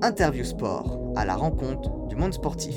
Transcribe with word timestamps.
Interview 0.00 0.44
Sport, 0.44 1.12
à 1.16 1.24
la 1.24 1.34
rencontre 1.34 2.06
du 2.06 2.14
monde 2.14 2.32
sportif. 2.32 2.76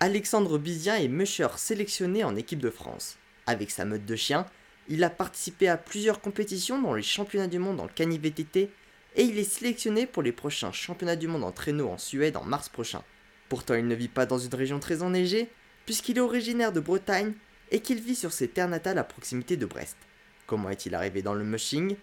Alexandre 0.00 0.56
Bizien 0.56 0.96
est 0.96 1.08
musher 1.08 1.48
sélectionné 1.56 2.24
en 2.24 2.36
équipe 2.36 2.60
de 2.60 2.70
France. 2.70 3.18
Avec 3.46 3.70
sa 3.70 3.84
meute 3.84 4.06
de 4.06 4.16
chiens, 4.16 4.46
il 4.88 5.04
a 5.04 5.10
participé 5.10 5.68
à 5.68 5.76
plusieurs 5.76 6.22
compétitions 6.22 6.80
dans 6.80 6.94
les 6.94 7.02
championnats 7.02 7.48
du 7.48 7.58
monde 7.58 7.80
en 7.80 7.88
cani-VTT 7.88 8.70
et 9.16 9.22
il 9.22 9.38
est 9.38 9.44
sélectionné 9.44 10.06
pour 10.06 10.22
les 10.22 10.32
prochains 10.32 10.72
championnats 10.72 11.16
du 11.16 11.28
monde 11.28 11.44
en 11.44 11.52
traîneau 11.52 11.88
en 11.90 11.98
Suède 11.98 12.38
en 12.38 12.44
mars 12.44 12.70
prochain. 12.70 13.02
Pourtant, 13.50 13.74
il 13.74 13.86
ne 13.86 13.94
vit 13.94 14.08
pas 14.08 14.24
dans 14.24 14.38
une 14.38 14.54
région 14.54 14.80
très 14.80 15.02
enneigée, 15.02 15.50
puisqu'il 15.84 16.16
est 16.16 16.22
originaire 16.22 16.72
de 16.72 16.80
Bretagne 16.80 17.34
et 17.70 17.80
qu'il 17.80 18.00
vit 18.00 18.16
sur 18.16 18.32
ses 18.32 18.48
terres 18.48 18.68
natales 18.68 18.98
à 18.98 19.04
proximité 19.04 19.58
de 19.58 19.66
Brest. 19.66 19.98
Comment 20.46 20.70
est-il 20.70 20.94
arrivé 20.94 21.20
dans 21.20 21.34
le 21.34 21.44
mushing? 21.44 21.96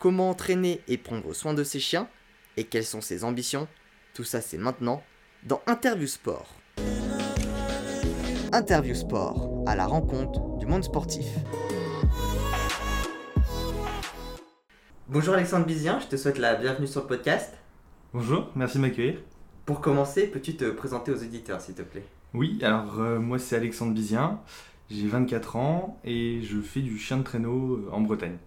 Comment 0.00 0.30
entraîner 0.30 0.80
et 0.88 0.96
prendre 0.96 1.34
soin 1.34 1.52
de 1.52 1.62
ses 1.62 1.78
chiens 1.78 2.08
Et 2.56 2.64
quelles 2.64 2.86
sont 2.86 3.02
ses 3.02 3.22
ambitions 3.22 3.68
Tout 4.14 4.24
ça, 4.24 4.40
c'est 4.40 4.56
maintenant 4.56 5.02
dans 5.42 5.60
Interview 5.66 6.06
Sport. 6.06 6.54
Interview 8.50 8.94
Sport, 8.94 9.62
à 9.66 9.76
la 9.76 9.86
rencontre 9.86 10.56
du 10.56 10.64
monde 10.64 10.84
sportif. 10.84 11.26
Bonjour 15.06 15.34
Alexandre 15.34 15.66
Bizien, 15.66 16.00
je 16.00 16.06
te 16.06 16.16
souhaite 16.16 16.38
la 16.38 16.54
bienvenue 16.54 16.86
sur 16.86 17.02
le 17.02 17.06
podcast. 17.06 17.52
Bonjour, 18.14 18.50
merci 18.56 18.78
de 18.78 18.82
m'accueillir. 18.82 19.20
Pour 19.66 19.82
commencer, 19.82 20.28
peux-tu 20.28 20.56
te 20.56 20.70
présenter 20.70 21.12
aux 21.12 21.18
éditeurs 21.18 21.60
s'il 21.60 21.74
te 21.74 21.82
plaît? 21.82 22.06
Oui, 22.32 22.58
alors 22.62 23.00
euh, 23.00 23.18
moi 23.18 23.38
c'est 23.38 23.56
Alexandre 23.56 23.92
Bizien, 23.92 24.40
j'ai 24.90 25.06
24 25.06 25.56
ans 25.56 26.00
et 26.04 26.40
je 26.42 26.58
fais 26.62 26.80
du 26.80 26.96
chien 26.98 27.18
de 27.18 27.22
traîneau 27.22 27.74
euh, 27.74 27.90
en 27.92 28.00
Bretagne. 28.00 28.38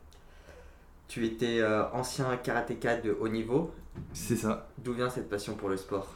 Tu 1.14 1.26
étais 1.26 1.60
euh, 1.60 1.84
ancien 1.92 2.36
karatéka 2.38 2.98
de 2.98 3.16
haut 3.20 3.28
niveau. 3.28 3.72
C'est 4.14 4.36
ça. 4.36 4.70
D'où 4.84 4.94
vient 4.94 5.10
cette 5.10 5.30
passion 5.30 5.56
pour 5.56 5.70
le 5.70 5.78
sport? 5.78 6.16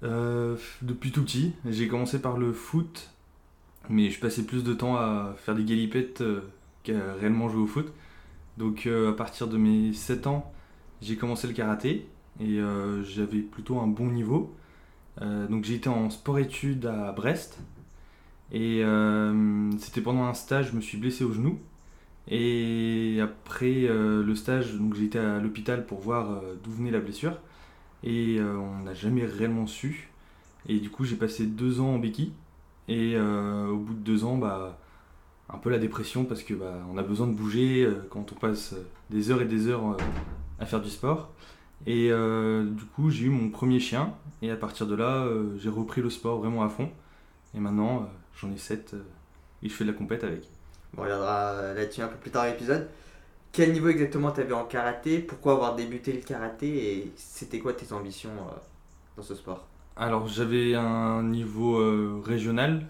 Depuis 0.00 1.12
tout 1.12 1.22
petit, 1.22 1.52
j'ai 1.64 1.86
commencé 1.86 2.20
par 2.20 2.36
le 2.36 2.52
foot, 2.52 3.10
mais 3.88 4.10
je 4.10 4.18
passais 4.18 4.42
plus 4.42 4.64
de 4.64 4.74
temps 4.74 4.96
à 4.96 5.34
faire 5.36 5.54
des 5.54 5.62
galipettes 5.62 6.24
qu'à 6.82 7.12
réellement 7.20 7.48
jouer 7.48 7.62
au 7.62 7.66
foot. 7.66 7.92
Donc 8.58 8.88
à 8.88 9.12
partir 9.12 9.46
de 9.46 9.58
mes 9.58 9.92
7 9.92 10.26
ans, 10.26 10.52
j'ai 11.00 11.16
commencé 11.16 11.46
le 11.46 11.52
karaté 11.52 12.08
et 12.40 12.58
euh, 12.58 13.02
j'avais 13.04 13.40
plutôt 13.40 13.80
un 13.80 13.86
bon 13.86 14.06
niveau. 14.06 14.54
Euh, 15.20 15.46
donc 15.46 15.64
j'ai 15.64 15.74
été 15.74 15.88
en 15.88 16.08
sport-études 16.10 16.86
à 16.86 17.12
Brest 17.12 17.58
et 18.50 18.82
euh, 18.82 19.70
c'était 19.78 20.00
pendant 20.00 20.24
un 20.24 20.34
stage, 20.34 20.70
je 20.70 20.76
me 20.76 20.80
suis 20.80 20.98
blessé 20.98 21.24
au 21.24 21.32
genou. 21.32 21.58
Et 22.28 23.18
après 23.20 23.88
le 23.88 24.34
stage, 24.34 24.74
donc 24.74 24.96
été 24.98 25.18
à 25.18 25.38
l'hôpital 25.40 25.84
pour 25.86 26.00
voir 26.00 26.40
d'où 26.62 26.70
venait 26.70 26.90
la 26.90 27.00
blessure. 27.00 27.36
Et 28.04 28.38
on 28.40 28.84
n'a 28.84 28.94
jamais 28.94 29.26
réellement 29.26 29.66
su. 29.66 30.10
Et 30.68 30.78
du 30.78 30.88
coup, 30.88 31.04
j'ai 31.04 31.16
passé 31.16 31.46
deux 31.46 31.80
ans 31.80 31.94
en 31.94 31.98
béquille. 31.98 32.32
Et 32.88 33.18
au 33.18 33.76
bout 33.76 33.94
de 33.94 34.00
deux 34.00 34.24
ans, 34.24 34.38
bah, 34.38 34.78
un 35.48 35.58
peu 35.58 35.68
la 35.68 35.78
dépression 35.78 36.24
parce 36.24 36.42
que 36.42 36.54
bah, 36.54 36.74
on 36.92 36.96
a 36.96 37.02
besoin 37.02 37.26
de 37.26 37.32
bouger 37.32 37.88
quand 38.10 38.32
on 38.32 38.36
passe 38.36 38.76
des 39.10 39.30
heures 39.30 39.42
et 39.42 39.46
des 39.46 39.66
heures 39.66 39.96
à 40.60 40.66
faire 40.66 40.80
du 40.80 40.90
sport. 40.90 41.32
Et 41.86 42.10
euh, 42.12 42.64
du 42.64 42.84
coup, 42.84 43.10
j'ai 43.10 43.26
eu 43.26 43.30
mon 43.30 43.50
premier 43.50 43.80
chien. 43.80 44.14
Et 44.40 44.50
à 44.50 44.56
partir 44.56 44.86
de 44.86 44.94
là, 44.94 45.24
euh, 45.24 45.56
j'ai 45.58 45.68
repris 45.68 46.00
le 46.00 46.10
sport 46.10 46.38
vraiment 46.38 46.62
à 46.62 46.68
fond. 46.68 46.90
Et 47.54 47.60
maintenant, 47.60 48.02
euh, 48.02 48.06
j'en 48.36 48.50
ai 48.52 48.56
7 48.56 48.94
et 49.62 49.68
je 49.68 49.74
fais 49.74 49.84
de 49.84 49.90
la 49.90 49.96
compète 49.96 50.24
avec. 50.24 50.48
On 50.96 51.02
reviendra 51.02 51.74
là-dessus 51.74 52.02
un 52.02 52.08
peu 52.08 52.16
plus 52.16 52.30
tard 52.30 52.44
dans 52.44 52.50
l'épisode. 52.50 52.88
Quel 53.52 53.72
niveau 53.72 53.88
exactement 53.88 54.30
tu 54.30 54.40
avais 54.40 54.52
en 54.52 54.64
karaté? 54.64 55.18
Pourquoi 55.18 55.52
avoir 55.52 55.74
débuté 55.74 56.12
le 56.12 56.20
karaté? 56.20 56.68
Et 56.68 57.12
c'était 57.16 57.58
quoi 57.58 57.72
tes 57.74 57.92
ambitions 57.92 58.30
dans 59.16 59.22
ce 59.22 59.34
sport? 59.34 59.66
Alors, 59.96 60.26
j'avais 60.26 60.74
un 60.74 61.22
niveau 61.22 62.22
régional. 62.22 62.86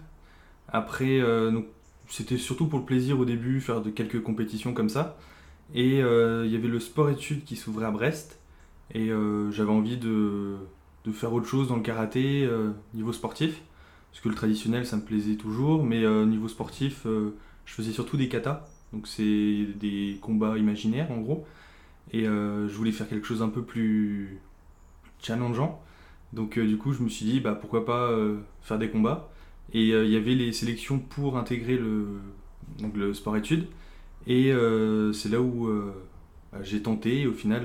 Après, 0.69 1.19
c'était 2.07 2.37
surtout 2.37 2.67
pour 2.67 2.79
le 2.79 2.85
plaisir 2.85 3.19
au 3.19 3.25
début, 3.25 3.59
faire 3.59 3.81
de 3.81 3.89
quelques 3.89 4.23
compétitions 4.23 4.73
comme 4.73 4.87
ça. 4.87 5.17
Et 5.75 5.97
il 5.97 6.51
y 6.51 6.55
avait 6.55 6.69
le 6.69 6.79
sport-études 6.79 7.43
qui 7.43 7.57
s'ouvrait 7.57 7.85
à 7.85 7.91
Brest. 7.91 8.39
Et 8.93 9.09
euh, 9.09 9.51
j'avais 9.51 9.71
envie 9.71 9.97
de, 9.97 10.55
de, 11.05 11.11
faire 11.11 11.33
autre 11.33 11.47
chose 11.47 11.67
dans 11.67 11.77
le 11.77 11.81
karaté 11.81 12.43
euh, 12.45 12.71
niveau 12.93 13.13
sportif. 13.13 13.61
Parce 14.11 14.21
que 14.21 14.29
le 14.29 14.35
traditionnel, 14.35 14.85
ça 14.85 14.97
me 14.97 15.01
plaisait 15.01 15.35
toujours. 15.35 15.83
Mais 15.83 16.03
euh, 16.03 16.25
niveau 16.25 16.47
sportif, 16.47 17.07
je 17.65 17.73
faisais 17.73 17.91
surtout 17.91 18.17
des 18.17 18.29
katas. 18.29 18.67
Donc 18.91 19.07
c'est 19.07 19.65
des 19.79 20.17
combats 20.21 20.57
imaginaires 20.57 21.11
en 21.11 21.17
gros. 21.17 21.45
Et 22.11 22.25
je 22.25 22.73
voulais 22.73 22.91
faire 22.91 23.09
quelque 23.09 23.25
chose 23.25 23.41
un 23.41 23.49
peu 23.49 23.63
plus 23.63 24.39
challengeant. 25.19 25.81
Donc 26.33 26.59
du 26.59 26.77
coup, 26.77 26.93
je 26.93 27.01
me 27.01 27.09
suis 27.09 27.25
dit, 27.25 27.39
bah, 27.39 27.55
pourquoi 27.55 27.85
pas 27.85 28.11
faire 28.61 28.77
des 28.77 28.89
combats. 28.89 29.31
Et 29.73 29.87
il 29.89 30.09
y 30.11 30.15
avait 30.15 30.35
les 30.35 30.53
sélections 30.53 30.99
pour 30.99 31.37
intégrer 31.37 31.77
le, 31.77 32.19
donc, 32.79 32.95
le 32.95 33.15
sport-études. 33.15 33.65
Et 34.27 34.53
c'est 35.13 35.29
là 35.29 35.41
où 35.41 35.71
j'ai 36.61 36.83
tenté. 36.83 37.21
Et 37.21 37.27
au 37.27 37.33
final, 37.33 37.63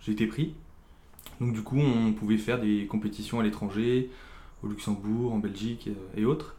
j'ai 0.00 0.12
été 0.12 0.26
pris. 0.26 0.54
Donc 1.40 1.52
du 1.52 1.62
coup, 1.62 1.78
on 1.78 2.12
pouvait 2.12 2.38
faire 2.38 2.60
des 2.60 2.86
compétitions 2.86 3.40
à 3.40 3.42
l'étranger, 3.42 4.10
au 4.62 4.68
Luxembourg, 4.68 5.32
en 5.32 5.38
Belgique 5.38 5.88
euh, 5.88 6.20
et 6.20 6.24
autres. 6.24 6.56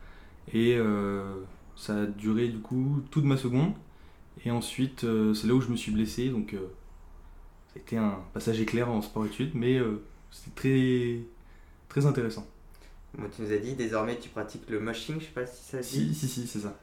Et 0.54 0.76
euh, 0.78 1.34
ça 1.78 2.02
a 2.02 2.06
duré 2.06 2.50
du 2.50 2.60
coup 2.60 3.02
toute 3.12 3.24
ma 3.24 3.38
seconde. 3.38 3.72
Et 4.46 4.52
ensuite, 4.52 5.04
euh, 5.06 5.34
c'est 5.34 5.48
là 5.48 5.54
où 5.54 5.62
je 5.62 5.70
me 5.70 5.78
suis 5.78 5.92
blessé. 5.92 6.30
Donc 6.30 6.56
c'était 7.74 7.98
un 7.98 8.20
passage 8.34 8.60
éclair 8.60 8.90
en 8.90 9.02
sport-études, 9.02 9.52
mais 9.54 9.80
c'était 10.32 10.52
très, 10.56 11.20
très 11.90 12.06
intéressant. 12.06 12.46
Moi, 13.18 13.30
tu 13.34 13.42
nous 13.42 13.52
as 13.52 13.58
dit, 13.58 13.76
désormais 13.76 14.18
tu 14.20 14.30
pratiques 14.30 14.70
le 14.70 14.80
mushing, 14.80 15.20
je 15.20 15.26
sais 15.26 15.32
pas 15.32 15.46
si 15.46 15.64
ça 15.64 15.80
dit. 15.80 16.14
Si, 16.14 16.14
si, 16.14 16.28
si, 16.28 16.48
c'est 16.48 16.60
ça. 16.60 16.78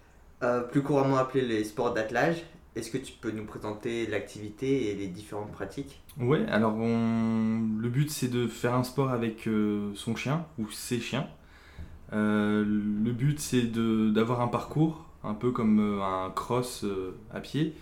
plus 0.71 0.83
couramment 0.83 1.19
appelé 1.19 1.43
les 1.43 1.65
sports 1.65 1.93
d'attelage. 1.93 2.44
Est-ce 2.77 2.91
que 2.91 2.99
tu 2.99 3.12
peux 3.12 3.31
nous 3.31 3.44
présenter 3.44 4.06
l'activité 4.06 4.91
et 4.91 4.97
les 4.97 5.06
différentes 5.06 5.53
pratiques? 5.53 6.03
Ouais, 6.19 6.44
alors 6.47 6.77
le 6.77 7.88
but 7.88 8.10
c'est 8.10 8.28
de 8.28 8.49
faire 8.49 8.75
un 8.75 8.83
sport 8.83 9.10
avec 9.10 9.47
euh, 9.47 9.93
son 9.94 10.16
chien 10.16 10.44
ou 10.59 10.69
ses 10.71 11.00
chiens. 11.00 11.28
Euh, 12.14 12.64
le 12.64 13.12
but 13.12 13.38
c'est 13.41 13.66
d'avoir 14.12 14.41
un 14.41 14.48
parcours, 14.48 15.04
un 15.22 15.34
peu 15.34 15.50
comme 15.50 15.80
euh, 15.80 16.02
un 16.02 16.30
cross 16.30 16.84
à 17.32 17.41
pied. 17.41 17.75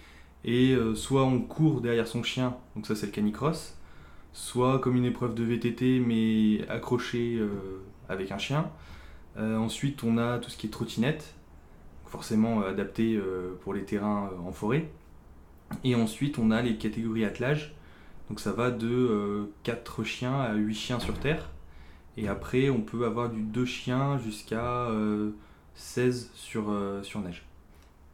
Et 0.44 0.76
soit 0.96 1.22
on 1.22 1.40
court 1.40 1.80
derrière 1.80 2.08
son 2.08 2.24
chien, 2.24 2.56
donc 2.74 2.86
ça 2.86 2.96
c'est 2.96 3.06
le 3.06 3.12
canicross, 3.12 3.78
soit 4.32 4.80
comme 4.80 4.96
une 4.96 5.04
épreuve 5.04 5.36
de 5.36 5.44
VTT 5.44 6.00
mais 6.00 6.68
accroché 6.68 7.40
avec 8.08 8.32
un 8.32 8.38
chien. 8.38 8.68
ensuite 9.38 10.02
on 10.02 10.18
a 10.18 10.38
tout 10.38 10.50
ce 10.50 10.56
qui 10.56 10.66
est 10.66 10.70
trottinette, 10.70 11.36
forcément 12.12 12.60
euh, 12.60 12.70
adapté 12.70 13.16
euh, 13.16 13.58
pour 13.62 13.72
les 13.72 13.84
terrains 13.84 14.30
euh, 14.32 14.46
en 14.48 14.52
forêt. 14.52 14.88
Et 15.82 15.94
ensuite, 15.94 16.38
on 16.38 16.50
a 16.50 16.60
les 16.60 16.76
catégories 16.76 17.24
attelage. 17.24 17.74
Donc 18.28 18.38
ça 18.38 18.52
va 18.52 18.70
de 18.70 19.50
4 19.62 20.04
chiens 20.04 20.38
à 20.38 20.54
8 20.54 20.74
chiens 20.74 21.00
sur 21.00 21.18
terre. 21.18 21.48
Et 22.16 22.28
après, 22.28 22.70
on 22.70 22.80
peut 22.80 23.04
avoir 23.06 23.30
du 23.30 23.42
2 23.42 23.64
chiens 23.64 24.18
jusqu'à 24.18 24.88
16 25.74 26.30
sur, 26.34 26.64
sur 27.02 27.20
neige. 27.20 27.44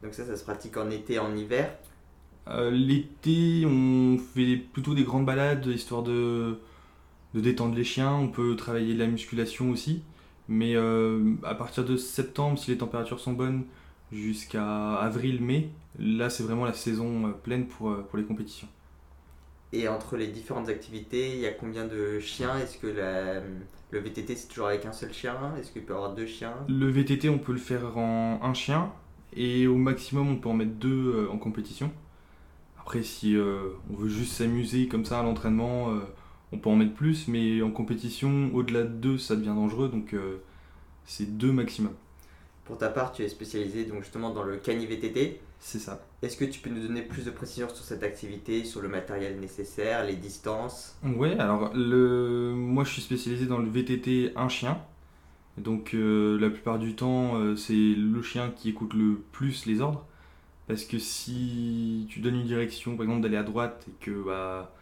Donc 0.03 0.15
ça, 0.15 0.25
ça 0.25 0.37
se 0.37 0.45
pratique 0.45 0.77
en 0.77 0.89
été, 0.91 1.19
en 1.19 1.35
hiver? 1.37 1.77
L'été, 2.71 3.67
on 3.67 4.19
fait 4.19 4.57
plutôt 4.57 4.95
des 4.95 5.03
grandes 5.03 5.27
balades, 5.27 5.67
histoire 5.67 6.03
de, 6.05 6.59
de 7.35 7.41
détendre 7.41 7.75
les 7.75 7.85
chiens. 7.85 8.15
On 8.15 8.29
peut 8.29 8.55
travailler 8.55 8.95
la 8.95 9.09
musculation 9.09 9.71
aussi. 9.71 10.03
Mais 10.47 10.77
à 10.77 11.55
partir 11.57 11.85
de 11.85 11.97
septembre, 11.97 12.57
si 12.57 12.71
les 12.71 12.79
températures 12.79 13.19
sont 13.19 13.33
bonnes, 13.33 13.65
jusqu'à 14.13 14.95
avril-mai. 14.95 15.71
Là, 15.99 16.31
c'est 16.31 16.43
vraiment 16.43 16.65
la 16.65 16.73
saison 16.73 17.27
euh, 17.29 17.33
pleine 17.33 17.67
pour, 17.67 17.91
euh, 17.91 18.07
pour 18.09 18.19
les 18.19 18.25
compétitions. 18.25 18.69
Et 19.73 19.87
entre 19.89 20.17
les 20.17 20.29
différentes 20.29 20.69
activités, 20.69 21.33
il 21.33 21.41
y 21.41 21.47
a 21.47 21.53
combien 21.53 21.87
de 21.87 22.21
chiens? 22.21 22.59
Est-ce 22.59 22.79
que 22.79 22.87
le 22.87 23.99
VTT 23.99 24.35
c'est 24.35 24.49
toujours 24.49 24.69
avec 24.69 24.87
un 24.87 24.93
seul 24.93 25.13
chien? 25.13 25.37
Est-ce 25.59 25.73
qu'il 25.73 25.83
peut 25.83 25.93
y 25.93 25.97
avoir 25.97 26.15
deux 26.15 26.27
chiens? 26.27 26.55
Le 26.69 26.89
VTT 26.89 27.29
on 27.29 27.39
peut 27.39 27.53
le 27.53 27.59
faire 27.59 27.99
en 27.99 28.41
un 28.43 28.55
chien 28.55 28.93
et 29.37 29.67
au 29.67 29.77
maximum 29.77 30.31
on 30.31 30.37
peut 30.37 30.49
en 30.49 30.55
mettre 30.55 30.73
deux 30.73 31.15
euh, 31.15 31.31
en 31.31 31.39
compétition. 31.39 31.93
Après 32.81 33.03
si 33.03 33.37
on 33.37 33.95
veut 33.95 34.09
juste 34.09 34.33
s'amuser 34.33 34.89
comme 34.89 35.05
ça 35.05 35.21
à 35.21 35.23
l'entraînement, 35.23 35.93
on 36.53 36.59
peut 36.59 36.71
en 36.71 36.77
mettre 36.77 36.95
plus, 36.95 37.29
mais 37.29 37.61
en 37.61 37.71
compétition 37.71 38.51
au-delà 38.55 38.85
de 38.85 38.89
deux 38.89 39.19
ça 39.19 39.37
devient 39.37 39.49
dangereux 39.49 39.91
donc 39.91 40.15
c'est 41.05 41.37
deux 41.37 41.53
maximum. 41.53 41.93
Pour 42.65 42.79
ta 42.79 42.89
part, 42.91 43.13
tu 43.13 43.23
es 43.23 43.29
spécialisé 43.29 43.85
donc 43.85 44.03
justement 44.03 44.31
dans 44.31 44.43
le 44.43 44.57
cani 44.57 44.87
VTT. 44.87 45.41
C'est 45.59 45.79
ça. 45.79 46.03
Est-ce 46.21 46.37
que 46.37 46.45
tu 46.45 46.59
peux 46.59 46.71
nous 46.71 46.85
donner 46.85 47.03
plus 47.03 47.25
de 47.25 47.31
précisions 47.31 47.69
sur 47.69 47.85
cette 47.85 48.03
activité, 48.03 48.65
sur 48.65 48.81
le 48.81 48.89
matériel 48.89 49.39
nécessaire, 49.39 50.05
les 50.05 50.17
distances? 50.17 50.97
Oui, 51.05 51.33
alors 51.39 51.73
le... 51.75 52.55
moi 52.57 52.83
je 52.83 52.91
suis 52.91 53.03
spécialisé 53.03 53.47
dans 53.47 53.59
le 53.59 53.69
VTT 53.69 54.33
un 54.35 54.49
chien. 54.49 54.79
Donc 55.57 55.95
euh, 55.95 56.39
la 56.41 56.51
plupart 56.51 56.81
du 56.81 56.95
temps, 56.95 57.37
euh, 57.37 57.55
c'est 57.55 57.73
le 57.73 58.21
chien 58.23 58.51
qui 58.51 58.71
écoute 58.71 58.95
le 58.95 59.21
plus 59.33 59.67
les 59.67 59.81
ordres. 59.81 60.05
Parce 60.67 60.85
que 60.85 60.99
si 60.99 62.07
tu 62.11 62.21
donnes 62.21 62.37
une 62.37 62.47
direction, 62.47 62.97
par 62.97 63.05
exemple 63.05 63.23
d'aller 63.23 63.37
à 63.37 63.45
droite, 63.45 63.87
et 63.89 64.05
que 64.05 64.11
bah, 64.25 64.73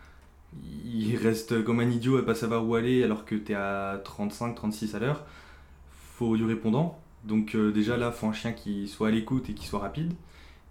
il 0.84 1.16
reste 1.16 1.62
comme 1.64 1.80
un 1.80 1.90
idiot 1.90 2.16
à 2.16 2.24
pas 2.24 2.34
savoir 2.34 2.66
où 2.66 2.74
aller 2.74 3.04
alors 3.04 3.26
que 3.26 3.34
tu 3.34 3.52
es 3.52 3.54
à 3.54 4.02
35-36 4.04 4.96
à 4.96 5.00
l'heure. 5.00 5.26
faut 6.16 6.36
du 6.36 6.44
répondant. 6.44 6.98
Donc 7.24 7.56
déjà 7.56 7.96
là, 7.96 8.10
faut 8.12 8.26
un 8.26 8.32
chien 8.32 8.52
qui 8.52 8.88
soit 8.88 9.08
à 9.08 9.10
l'écoute 9.10 9.50
et 9.50 9.54
qui 9.54 9.66
soit 9.66 9.80
rapide. 9.80 10.14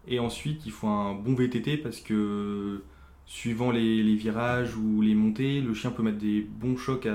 Et 0.08 0.20
ensuite, 0.20 0.66
il 0.66 0.72
faut 0.72 0.88
un 0.88 1.14
bon 1.14 1.34
VTT 1.34 1.78
parce 1.78 2.00
que 2.00 2.84
suivant 3.26 3.72
les, 3.72 4.16
virages 4.16 4.76
ou 4.76 5.02
les 5.02 5.16
montées, 5.16 5.62
le 5.62 5.74
chien 5.74 5.92
peut 5.92 6.04
mettre 6.04 6.20
des 6.20 6.42
bons 6.42 6.78
chocs 6.78 7.08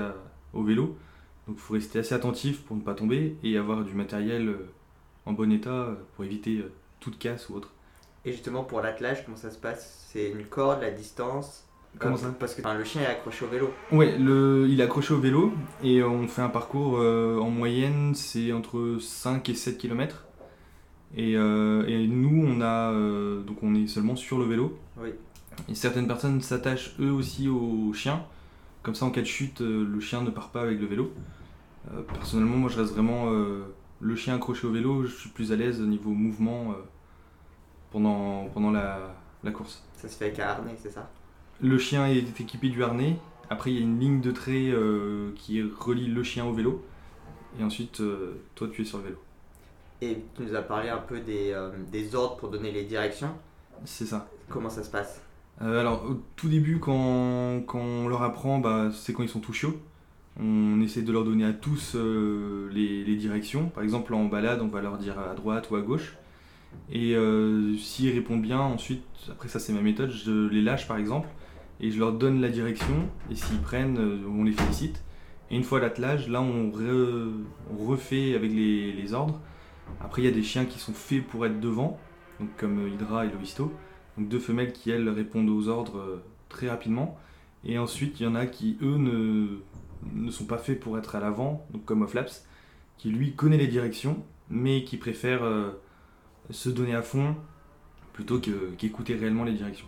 au 0.53 0.63
vélo. 0.63 0.97
Donc 1.47 1.57
il 1.57 1.61
faut 1.61 1.73
rester 1.73 1.99
assez 1.99 2.13
attentif 2.13 2.61
pour 2.61 2.75
ne 2.75 2.81
pas 2.81 2.93
tomber 2.93 3.35
et 3.43 3.57
avoir 3.57 3.83
du 3.83 3.93
matériel 3.93 4.49
euh, 4.49 4.69
en 5.25 5.33
bon 5.33 5.51
état 5.51 5.69
euh, 5.69 5.95
pour 6.15 6.23
éviter 6.23 6.59
euh, 6.59 6.71
toute 6.99 7.17
casse 7.17 7.49
ou 7.49 7.55
autre. 7.55 7.73
Et 8.25 8.31
justement 8.31 8.63
pour 8.63 8.81
l'attelage, 8.81 9.25
comment 9.25 9.37
ça 9.37 9.49
se 9.49 9.57
passe? 9.57 10.07
C'est 10.11 10.29
une 10.29 10.45
corde, 10.45 10.81
la 10.81 10.91
distance? 10.91 11.67
Comment 11.97 12.15
ça? 12.15 12.33
Parce 12.39 12.53
que 12.55 12.61
le 12.61 12.83
chien 12.83 13.01
est 13.01 13.07
accroché 13.07 13.43
au 13.43 13.49
vélo. 13.49 13.73
Ouais, 13.91 14.17
le, 14.17 14.67
il 14.69 14.79
est 14.79 14.83
accroché 14.83 15.13
au 15.13 15.19
vélo 15.19 15.51
et 15.83 16.01
on 16.03 16.25
fait 16.27 16.41
un 16.41 16.49
parcours 16.49 16.99
en 16.99 17.49
moyenne, 17.49 18.15
c'est 18.15 18.53
entre 18.53 18.97
5 19.01 19.49
et 19.49 19.55
7 19.55 19.77
km. 19.77 20.23
Et, 21.17 21.33
et 21.33 22.07
nous, 22.07 22.45
on 22.47 22.61
a 22.61 22.93
donc 23.41 23.61
on 23.63 23.75
est 23.75 23.87
seulement 23.87 24.15
sur 24.15 24.39
le 24.39 24.45
vélo. 24.45 24.77
Oui. 24.97 25.09
Et 25.69 25.75
certaines 25.75 26.07
personnes 26.07 26.41
s'attachent 26.41 26.95
eux 26.99 27.11
aussi 27.11 27.47
au 27.47 27.93
chien. 27.93 28.23
Comme 28.83 28.95
ça, 28.95 29.05
en 29.05 29.11
cas 29.11 29.21
de 29.21 29.27
chute, 29.27 29.61
euh, 29.61 29.85
le 29.85 29.99
chien 29.99 30.21
ne 30.21 30.31
part 30.31 30.49
pas 30.49 30.61
avec 30.61 30.79
le 30.79 30.87
vélo. 30.87 31.11
Euh, 31.91 32.01
personnellement, 32.01 32.57
moi, 32.57 32.69
je 32.69 32.79
reste 32.79 32.93
vraiment 32.93 33.31
euh, 33.31 33.63
le 33.99 34.15
chien 34.15 34.35
accroché 34.35 34.65
au 34.65 34.71
vélo. 34.71 35.05
Je 35.05 35.13
suis 35.13 35.29
plus 35.29 35.51
à 35.51 35.55
l'aise 35.55 35.81
au 35.81 35.85
niveau 35.85 36.11
mouvement 36.11 36.75
pendant, 37.91 38.45
pendant 38.53 38.71
la, 38.71 39.15
la, 39.43 39.51
course. 39.51 39.83
Ça 39.95 40.07
se 40.09 40.17
fait 40.17 40.25
avec 40.25 40.39
un 40.39 40.47
harnais, 40.47 40.75
c'est 40.81 40.89
ça? 40.89 41.09
Le 41.61 41.77
chien 41.77 42.07
est 42.07 42.39
équipé 42.39 42.69
du 42.69 42.83
harnais. 42.83 43.17
Après, 43.49 43.71
il 43.71 43.77
y 43.77 43.79
a 43.79 43.83
une 43.83 43.99
ligne 43.99 44.21
de 44.21 44.31
trait 44.31 44.73
qui 45.35 45.61
relie 45.61 46.07
le 46.07 46.23
chien 46.23 46.45
au 46.45 46.53
vélo. 46.53 46.83
Et 47.59 47.63
ensuite, 47.63 48.01
toi, 48.55 48.67
tu 48.71 48.81
es 48.81 48.85
sur 48.85 48.97
le 48.99 49.03
vélo. 49.03 49.17
Et 50.01 50.17
tu 50.35 50.43
nous 50.43 50.55
as 50.55 50.61
parlé 50.61 50.89
un 50.89 50.97
peu 50.97 51.19
des, 51.19 51.55
des 51.91 52.15
ordres 52.15 52.37
pour 52.37 52.49
donner 52.49 52.71
les 52.71 52.83
directions. 52.83 53.33
C'est 53.85 54.05
ça. 54.05 54.27
Comment 54.49 54.69
ça 54.69 54.83
se 54.83 54.89
passe? 54.89 55.21
Euh, 55.61 55.79
alors, 55.79 56.05
au 56.09 56.21
tout 56.35 56.49
début, 56.49 56.79
quand, 56.79 57.63
on 57.73 58.07
leur 58.07 58.23
apprend, 58.23 58.59
bah, 58.59 58.89
c'est 58.93 59.13
quand 59.13 59.23
ils 59.23 59.29
sont 59.29 59.39
tout 59.39 59.53
chiots. 59.53 59.79
On 60.39 60.81
essaie 60.81 61.01
de 61.01 61.11
leur 61.11 61.23
donner 61.23 61.45
à 61.45 61.53
tous 61.53 61.93
euh, 61.95 62.69
les, 62.71 63.15
directions. 63.15 63.69
Par 63.69 63.83
exemple, 63.83 64.13
en 64.13 64.25
balade, 64.25 64.61
on 64.61 64.67
va 64.67 64.81
leur 64.81 64.97
dire 64.97 65.19
à 65.19 65.35
droite 65.35 65.69
ou 65.69 65.75
à 65.75 65.81
gauche. 65.81 66.15
Et 66.91 67.15
euh, 67.15 67.75
s'ils 67.77 68.13
répondent 68.13 68.41
bien, 68.41 68.59
ensuite, 68.59 69.03
après 69.29 69.49
ça 69.49 69.59
c'est 69.59 69.73
ma 69.73 69.81
méthode, 69.81 70.09
je 70.09 70.47
les 70.47 70.61
lâche 70.61 70.87
par 70.87 70.95
exemple 70.97 71.27
et 71.81 71.91
je 71.91 71.99
leur 71.99 72.13
donne 72.13 72.39
la 72.39 72.47
direction. 72.47 73.09
Et 73.29 73.35
s'ils 73.35 73.59
prennent, 73.59 73.97
on 74.25 74.45
les 74.45 74.53
félicite. 74.53 75.03
Et 75.49 75.57
une 75.57 75.65
fois 75.65 75.81
l'attelage, 75.81 76.29
là 76.29 76.41
on, 76.41 76.71
refait 77.77 78.35
avec 78.35 78.51
les, 78.51 78.93
les 78.93 79.13
ordres. 79.13 79.37
Après, 79.99 80.21
il 80.21 80.25
y 80.25 80.27
a 80.27 80.31
des 80.31 80.43
chiens 80.43 80.65
qui 80.65 80.79
sont 80.79 80.93
faits 80.93 81.25
pour 81.25 81.45
être 81.45 81.59
devant, 81.59 81.99
donc 82.39 82.49
comme 82.57 82.87
Hydra 82.87 83.25
et 83.25 83.29
Loisto 83.29 83.71
donc 84.17 84.27
deux 84.27 84.39
femelles 84.39 84.73
qui, 84.73 84.91
elles, 84.91 85.09
répondent 85.09 85.49
aux 85.49 85.67
ordres 85.67 85.97
euh, 85.97 86.23
très 86.49 86.69
rapidement. 86.69 87.17
Et 87.63 87.77
ensuite, 87.77 88.19
il 88.19 88.23
y 88.23 88.27
en 88.27 88.35
a 88.35 88.45
qui, 88.45 88.77
eux, 88.81 88.97
ne, 88.97 89.59
ne 90.13 90.31
sont 90.31 90.45
pas 90.45 90.57
faits 90.57 90.79
pour 90.79 90.97
être 90.97 91.15
à 91.15 91.19
l'avant, 91.19 91.65
donc 91.71 91.85
comme 91.85 92.01
Offlaps, 92.01 92.45
qui 92.97 93.09
lui 93.09 93.35
connaît 93.35 93.57
les 93.57 93.67
directions, 93.67 94.23
mais 94.49 94.83
qui 94.83 94.97
préfère 94.97 95.43
euh, 95.43 95.71
se 96.49 96.69
donner 96.69 96.95
à 96.95 97.01
fond 97.01 97.35
plutôt 98.13 98.39
qu'écouter 98.77 99.15
réellement 99.15 99.43
les 99.43 99.53
directions. 99.53 99.87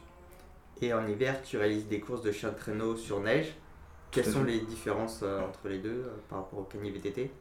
Et 0.82 0.94
en 0.94 1.06
hiver, 1.08 1.42
tu 1.44 1.58
réalises 1.58 1.88
des 1.88 2.00
courses 2.00 2.22
de 2.22 2.32
chien 2.32 2.50
de 2.50 2.56
traîneau 2.56 2.96
sur 2.96 3.22
neige. 3.22 3.54
Quelles 4.12 4.26
sont 4.26 4.44
les 4.44 4.60
différences 4.60 5.22
euh, 5.24 5.42
entre 5.42 5.68
les 5.68 5.80
deux 5.80 6.06
par 6.30 6.40
rapport 6.40 6.60
au 6.60 6.64
cani 6.64 6.92
VTT 6.92 7.32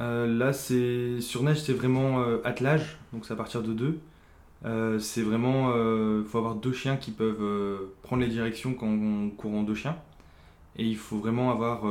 Là, 0.00 0.52
c'est 0.52 1.20
sur 1.20 1.42
neige, 1.42 1.60
c'est 1.60 1.74
vraiment 1.74 2.24
attelage, 2.42 2.98
donc 3.12 3.26
c'est 3.26 3.34
à 3.34 3.36
partir 3.36 3.62
de 3.62 3.72
2. 3.72 4.00
Euh, 4.64 4.98
c'est 4.98 5.22
vraiment, 5.22 5.70
il 5.74 5.78
euh, 5.78 6.24
faut 6.24 6.38
avoir 6.38 6.54
deux 6.54 6.72
chiens 6.72 6.96
qui 6.96 7.12
peuvent 7.12 7.42
euh, 7.42 7.92
prendre 8.02 8.22
les 8.22 8.28
directions 8.28 8.74
quand 8.74 8.86
on 8.86 9.30
court 9.30 9.54
en 9.54 9.62
deux 9.62 9.74
chiens. 9.74 9.96
Et 10.76 10.84
il 10.84 10.96
faut 10.96 11.18
vraiment 11.18 11.50
avoir 11.50 11.82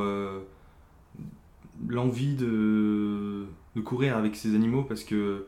l'envie 1.86 2.34
de, 2.34 3.44
de, 3.76 3.80
courir 3.80 4.16
avec 4.16 4.36
ces 4.36 4.54
animaux 4.54 4.82
parce 4.82 5.04
que 5.04 5.46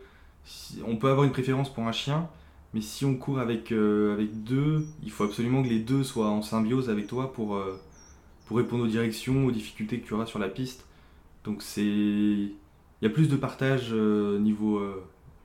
on 0.87 0.97
peut 0.97 1.09
avoir 1.09 1.25
une 1.25 1.33
préférence 1.33 1.73
pour 1.73 1.85
un 1.85 1.93
chien, 1.93 2.29
mais 2.75 2.81
si 2.81 3.05
on 3.05 3.17
court 3.17 3.39
avec, 3.39 3.73
avec 3.73 4.45
deux, 4.45 4.87
il 5.03 5.11
faut 5.11 5.25
absolument 5.25 5.63
que 5.63 5.69
les 5.69 5.81
deux 5.81 6.05
soient 6.05 6.29
en 6.29 6.43
symbiose 6.43 6.91
avec 6.91 7.07
toi 7.07 7.33
pour, 7.33 7.59
pour 8.47 8.57
répondre 8.59 8.85
aux 8.85 8.89
directions, 8.89 9.47
aux 9.47 9.51
difficultés 9.51 9.99
que 9.99 10.07
tu 10.07 10.15
auras 10.15 10.27
sur 10.27 10.39
la 10.39 10.49
piste. 10.49 10.85
Donc 11.45 11.63
c'est, 11.63 11.83
il 11.83 12.55
y 13.03 13.07
a 13.07 13.11
plus 13.11 13.29
de 13.29 13.37
partage 13.37 13.93
niveau 13.93 14.81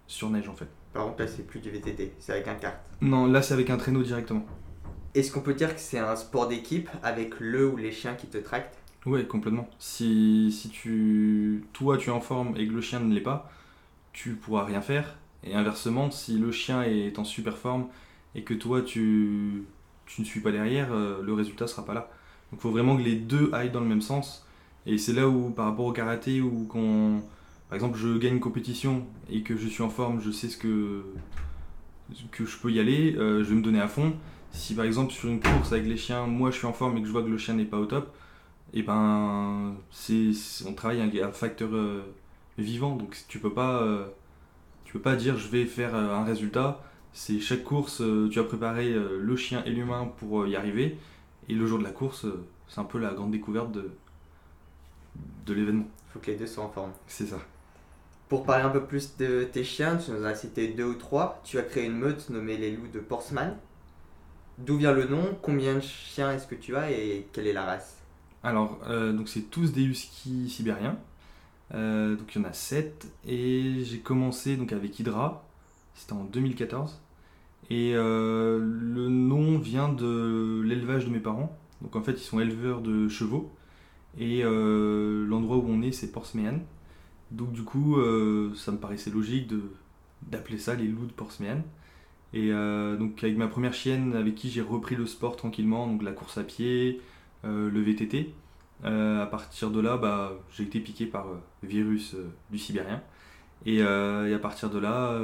sur 0.08 0.30
neige 0.30 0.48
en 0.50 0.54
fait. 0.54 0.70
Par 0.94 1.06
contre, 1.06 1.22
là, 1.22 1.28
c'est 1.28 1.46
plus 1.46 1.60
du 1.60 1.70
VTT, 1.70 2.14
c'est 2.20 2.32
avec 2.32 2.48
un 2.48 2.56
kart. 2.56 2.78
Non, 3.02 3.28
là, 3.28 3.42
c'est 3.42 3.54
avec 3.54 3.70
un 3.70 3.78
traîneau 3.78 4.02
directement. 4.02 4.46
Est-ce 5.14 5.32
qu'on 5.32 5.42
peut 5.42 5.54
dire 5.54 5.74
que 5.74 5.80
c'est 5.80 6.00
un 6.00 6.16
sport 6.16 6.48
d'équipe 6.48 6.90
avec 7.04 7.40
le 7.40 7.68
ou 7.68 7.78
les 7.78 7.92
chiens 7.92 8.16
qui 8.16 8.28
te 8.28 8.38
tractent? 8.38 8.78
Oui, 9.06 9.28
complètement. 9.28 9.70
Si, 9.80 10.52
si 10.52 10.70
tu, 10.70 11.66
toi, 11.74 11.98
tu 11.98 12.10
es 12.10 12.14
en 12.14 12.20
forme 12.20 12.56
et 12.58 12.68
que 12.68 12.74
le 12.74 12.82
chien 12.82 13.00
ne 13.00 13.14
l'est 13.14 13.22
pas, 13.22 13.50
tu 14.12 14.32
pourras 14.34 14.64
rien 14.64 14.82
faire. 14.82 15.18
Et 15.44 15.54
inversement, 15.54 16.12
si 16.12 16.38
le 16.38 16.52
chien 16.52 16.84
est 16.84 17.20
en 17.20 17.24
super 17.24 17.58
forme 17.58 17.88
et 18.36 18.44
que 18.44 18.54
toi, 18.54 18.82
tu, 18.82 19.64
tu 20.06 20.22
ne 20.22 20.26
suis 20.26 20.40
pas 20.40 20.52
derrière, 20.52 20.92
euh, 20.92 21.22
le 21.22 21.34
résultat 21.34 21.68
sera 21.68 21.86
pas 21.86 21.94
là. 21.94 22.10
Donc, 22.52 22.60
il 22.60 22.62
faut 22.62 22.72
vraiment 22.72 22.98
que 22.98 23.04
les 23.04 23.16
deux 23.16 23.50
aillent 23.54 23.72
dans 23.72 23.82
le 23.82 23.88
même 23.88 24.02
sens. 24.02 24.47
Et 24.88 24.98
c'est 24.98 25.14
là 25.14 25.28
où, 25.28 25.52
par 25.52 25.66
rapport 25.66 25.86
au 25.86 25.92
karaté, 25.92 26.42
où 26.42 26.66
qu'on 26.66 27.22
par 27.70 27.76
exemple, 27.76 27.98
je 27.98 28.18
gagne 28.18 28.36
une 28.36 28.40
compétition 28.40 29.06
et 29.30 29.42
que 29.42 29.58
je 29.58 29.68
suis 29.68 29.84
en 29.84 29.90
forme, 29.90 30.22
je 30.22 30.32
sais 30.32 30.48
ce 30.48 30.58
que, 30.58 31.04
que 32.32 32.46
je 32.46 32.58
peux 32.58 32.72
y 32.72 32.80
aller, 32.80 33.16
euh, 33.18 33.44
je 33.44 33.50
vais 33.50 33.56
me 33.56 33.62
donner 33.62 33.82
à 33.82 33.90
fond. 33.90 34.14
Si 34.52 34.74
par 34.74 34.86
exemple 34.86 35.12
sur 35.12 35.30
une 35.30 35.42
course 35.42 35.74
avec 35.74 35.86
les 35.86 35.98
chiens, 35.98 36.26
moi 36.26 36.52
je 36.52 36.58
suis 36.58 36.66
en 36.66 36.74
forme 36.74 36.98
et 36.98 37.02
que 37.02 37.08
je 37.08 37.12
vois 37.12 37.24
que 37.24 37.28
le 37.28 37.38
chien 37.38 37.56
n'est 37.56 37.66
pas 37.66 37.78
au 37.78 37.86
top, 37.86 38.16
et 38.74 38.80
eh 38.80 38.84
ben 38.84 39.76
on 40.66 40.74
travaille 40.74 41.02
un, 41.02 41.28
un 41.28 41.32
facteur 41.32 41.70
euh, 41.74 42.02
vivant, 42.58 42.96
donc 42.96 43.18
tu 43.28 43.40
peux 43.40 43.54
pas 43.54 43.82
euh, 43.84 44.06
tu 44.86 44.94
peux 44.94 45.02
pas 45.02 45.16
dire 45.16 45.38
je 45.38 45.50
vais 45.50 45.66
faire 45.66 45.96
un 45.96 46.24
résultat. 46.24 46.82
C'est 47.14 47.40
chaque 47.40 47.64
course, 47.64 48.02
tu 48.32 48.40
as 48.40 48.44
préparé 48.44 48.94
le 48.94 49.36
chien 49.36 49.64
et 49.66 49.72
l'humain 49.72 50.12
pour 50.18 50.46
y 50.48 50.56
arriver, 50.56 50.98
et 51.50 51.54
le 51.56 51.66
jour 51.66 51.80
de 51.80 51.84
la 51.84 51.92
course, 51.92 52.26
c'est 52.68 52.80
un 52.80 52.84
peu 52.84 53.00
la 53.00 53.14
grande 53.14 53.32
découverte 53.32 53.72
de, 53.72 53.90
de 55.48 55.54
l'événement. 55.54 55.88
Il 56.10 56.14
faut 56.14 56.20
que 56.20 56.32
les 56.32 56.38
deux 56.38 56.48
soient 56.48 56.66
en 56.66 56.70
forme. 56.70 56.92
C'est 57.08 57.26
ça. 57.26 57.38
Pour 58.30 58.44
parler 58.44 58.64
un 58.64 58.70
peu 58.70 58.84
plus 58.84 59.16
de 59.18 59.46
tes 59.46 59.64
chiens, 59.64 59.98
tu 59.98 60.12
nous 60.12 60.26
as 60.26 60.36
cité 60.36 60.68
deux 60.68 60.84
ou 60.84 60.96
trois. 60.96 61.42
Tu 61.44 61.58
as 61.60 61.64
créé 61.64 61.86
une 61.86 61.98
meute 61.98 62.30
nommée 62.30 62.58
les 62.58 62.76
loups 62.76 62.90
de 62.94 63.00
Portsman. 63.00 63.56
D'où 64.58 64.78
vient 64.78 64.92
le 64.92 65.06
nom? 65.06 65.38
Combien 65.42 65.76
de 65.76 65.80
chiens 65.80 66.32
est-ce 66.34 66.48
que 66.48 66.56
tu 66.56 66.76
as 66.76 66.92
et 66.92 67.28
quelle 67.32 67.48
est 67.48 67.54
la 67.54 67.64
race? 67.64 67.98
Alors, 68.44 68.80
euh, 68.88 69.14
donc 69.14 69.30
c'est 69.30 69.50
tous 69.50 69.72
des 69.72 69.84
huskies 69.84 70.50
sibériens. 70.50 70.98
Euh, 71.74 72.16
donc 72.16 72.36
il 72.36 72.42
y 72.42 72.46
en 72.46 72.48
a 72.50 72.54
sept. 72.54 73.08
Et 73.26 73.84
j'ai 73.84 74.00
commencé 74.00 74.58
donc 74.58 74.74
avec 74.74 75.00
Hydra. 75.00 75.46
C'était 75.96 76.14
en 76.14 76.24
2014. 76.24 77.00
Et 77.70 77.94
euh, 77.96 78.60
le 78.60 79.10
nom 79.10 79.58
vient 79.58 79.90
de 79.90 80.62
l'élevage 80.66 81.06
de 81.06 81.12
mes 81.12 81.20
parents. 81.20 81.58
Donc 81.82 81.96
en 81.96 82.02
fait, 82.02 82.14
ils 82.14 82.20
sont 82.20 82.40
éleveurs 82.40 82.82
de 82.82 83.08
chevaux. 83.08 83.52
Et 84.20 84.44
l'endroit 84.44 85.58
où 85.58 85.66
on 85.68 85.82
est, 85.82 85.92
c'est 85.92 86.12
Portsmean. 86.12 86.60
Donc 87.32 87.52
du 87.52 87.64
coup, 87.64 87.98
euh, 87.98 88.54
ça 88.56 88.72
me 88.72 88.78
paraissait 88.78 89.10
logique 89.10 89.48
de, 89.48 89.72
d'appeler 90.24 90.58
ça 90.58 90.76
les 90.76 90.88
loups 90.88 91.06
de 91.06 91.12
Portsmouth. 91.12 91.64
Et 92.34 92.52
euh, 92.52 92.98
donc 92.98 93.24
avec 93.24 93.38
ma 93.38 93.48
première 93.48 93.74
chienne 93.74 94.14
avec 94.16 94.36
qui 94.36 94.50
j'ai 94.50 94.62
repris 94.62 94.96
le 94.96 95.06
sport 95.06 95.36
tranquillement, 95.38 95.88
donc 95.88 96.04
la 96.04 96.12
course 96.12 96.38
à 96.38 96.44
pied, 96.44 97.02
euh, 97.46 97.70
le 97.70 97.82
VTT. 97.82 98.34
à 98.84 99.28
partir 99.28 99.72
de 99.72 99.80
là, 99.80 99.98
bah, 99.98 100.34
j'ai 100.52 100.64
été 100.64 100.80
piqué 100.80 101.06
par 101.06 101.28
virus 101.64 102.16
du 102.52 102.58
Sibérien. 102.58 103.02
Et, 103.66 103.82
à 103.82 104.40
partir 104.40 104.70
de 104.70 104.80
là, 104.80 105.20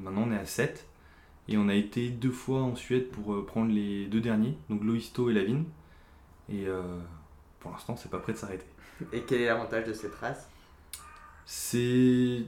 maintenant 0.00 0.24
on 0.28 0.32
est 0.32 0.38
à 0.38 0.46
7. 0.46 0.88
Et 1.48 1.58
on 1.58 1.68
a 1.68 1.74
été 1.74 2.08
deux 2.08 2.30
fois 2.30 2.62
en 2.62 2.74
Suède 2.74 3.10
pour 3.10 3.44
prendre 3.46 3.70
les 3.70 4.06
deux 4.06 4.20
derniers, 4.20 4.56
donc 4.70 4.82
Loisto 4.84 5.30
et 5.30 5.34
Lavine. 5.34 5.64
Et 6.50 6.66
pour 7.64 7.72
l'instant, 7.72 7.96
c'est 7.96 8.10
pas 8.10 8.18
prêt 8.18 8.34
de 8.34 8.38
s'arrêter. 8.38 8.66
Et 9.12 9.22
quel 9.22 9.40
est 9.40 9.46
l'avantage 9.46 9.86
de 9.86 9.94
cette 9.94 10.14
race 10.16 10.48
c'est 11.46 12.44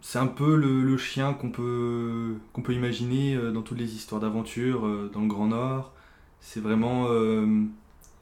c'est 0.00 0.18
un 0.18 0.26
peu 0.26 0.56
le, 0.56 0.96
chien 0.96 1.34
qu'on 1.34 1.50
peut, 1.50 2.34
qu'on 2.52 2.62
peut 2.62 2.72
imaginer 2.72 3.34
euh, 3.34 3.52
dans 3.52 3.62
toutes 3.62 3.78
les 3.78 3.94
histoires 3.94 4.20
d'aventure 4.20 4.86
euh, 4.86 5.10
dans 5.12 5.20
le 5.20 5.28
Grand 5.28 5.46
Nord. 5.46 5.92
C'est 6.40 6.60
vraiment. 6.60 7.06
Euh, 7.10 7.64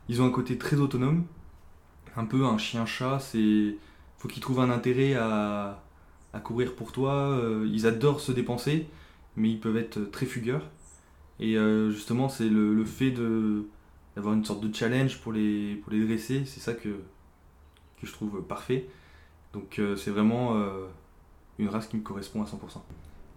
ils 0.09 0.21
ont 0.21 0.27
un 0.27 0.31
côté 0.31 0.59
très 0.59 0.77
autonome, 0.77 1.25
un 2.17 2.25
peu 2.25 2.45
un 2.45 2.59
chien-chat. 2.59 3.21
C'est 3.21 3.77
faut 4.19 4.29
qu'ils 4.29 4.43
trouvent 4.43 4.61
un 4.61 4.71
intérêt 4.71 5.15
à, 5.15 5.83
à 6.33 6.41
courir 6.41 6.75
pour 6.75 6.93
toi. 6.93 7.41
ils 7.67 7.87
adorent 7.87 8.21
se 8.21 8.33
dépenser, 8.33 8.89
mais 9.37 9.51
ils 9.51 9.61
peuvent 9.61 9.77
être 9.77 10.01
très 10.11 10.27
fugueurs. 10.27 10.69
Et 11.41 11.55
justement, 11.91 12.29
c'est 12.29 12.49
le, 12.49 12.75
le, 12.75 12.85
fait 12.85 13.13
de 13.13 13.69
d'avoir 14.19 14.35
une 14.35 14.45
sorte 14.45 14.61
de 14.61 14.75
challenge 14.75 15.21
pour 15.21 15.33
les, 15.33 15.77
pour 15.77 15.93
les 15.93 16.05
dresser. 16.05 16.43
C'est 16.45 16.59
ça 16.59 16.75
que, 16.75 16.89
que 16.89 18.07
je 18.07 18.13
trouve 18.13 18.43
parfait. 18.43 18.89
Donc 19.53 19.81
c'est 19.97 20.11
vraiment 20.11 20.61
une 21.59 21.69
race 21.69 21.87
qui 21.87 21.97
me 21.97 22.03
correspond 22.03 22.43
à 22.43 22.45
100%. 22.45 22.81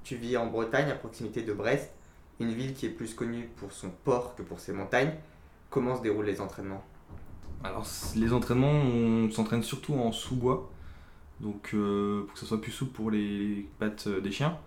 Tu 0.03 0.15
vis 0.15 0.37
en 0.37 0.47
Bretagne, 0.47 0.89
à 0.89 0.95
proximité 0.95 1.43
de 1.43 1.53
Brest, 1.53 1.91
une 2.39 2.51
ville 2.51 2.73
qui 2.73 2.87
est 2.87 2.89
plus 2.89 3.13
connue 3.13 3.47
pour 3.57 3.71
son 3.71 3.91
port 4.03 4.35
que 4.35 4.41
pour 4.41 4.59
ses 4.59 4.73
montagnes. 4.73 5.13
Comment 5.69 5.95
se 5.95 6.01
déroulent 6.01 6.25
les 6.25 6.41
entraînements? 6.41 6.83
Alors, 7.63 7.85
les 8.15 8.33
entraînements, 8.33 8.71
on 8.71 9.29
s'entraîne 9.29 9.61
surtout 9.61 9.93
en 9.93 10.11
sous-bois, 10.11 10.71
donc 11.41 11.75
euh, 11.75 12.23
pour 12.23 12.33
que 12.33 12.39
ça 12.39 12.47
soit 12.47 12.59
plus 12.59 12.71
souple 12.71 12.93
pour 12.93 13.11
les 13.11 13.67
pattes 13.77 14.07
des 14.07 14.31
chiens. 14.31 14.57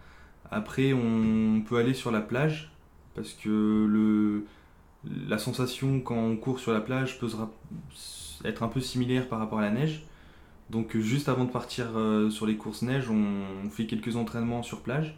Après, 0.52 0.92
on 0.92 1.62
peut 1.68 1.76
aller 1.76 1.92
sur 1.92 2.12
la 2.12 2.20
plage, 2.20 2.70
parce 3.16 3.32
que 3.32 3.48
le, 3.48 4.44
la 5.28 5.38
sensation 5.38 6.00
quand 6.00 6.16
on 6.16 6.36
court 6.36 6.60
sur 6.60 6.72
la 6.72 6.80
plage 6.80 7.18
peut 7.18 7.28
être 8.44 8.62
un 8.62 8.68
peu 8.68 8.80
similaire 8.80 9.28
par 9.28 9.38
rapport 9.38 9.58
à 9.58 9.62
la 9.62 9.70
neige. 9.70 10.06
Donc 10.70 10.96
juste 10.96 11.28
avant 11.28 11.44
de 11.44 11.50
partir 11.50 11.86
euh, 11.96 12.30
sur 12.30 12.46
les 12.46 12.56
courses 12.56 12.82
neige, 12.82 13.10
on, 13.10 13.68
fait 13.70 13.86
quelques 13.86 14.16
entraînements 14.16 14.62
sur 14.62 14.80
plage 14.80 15.16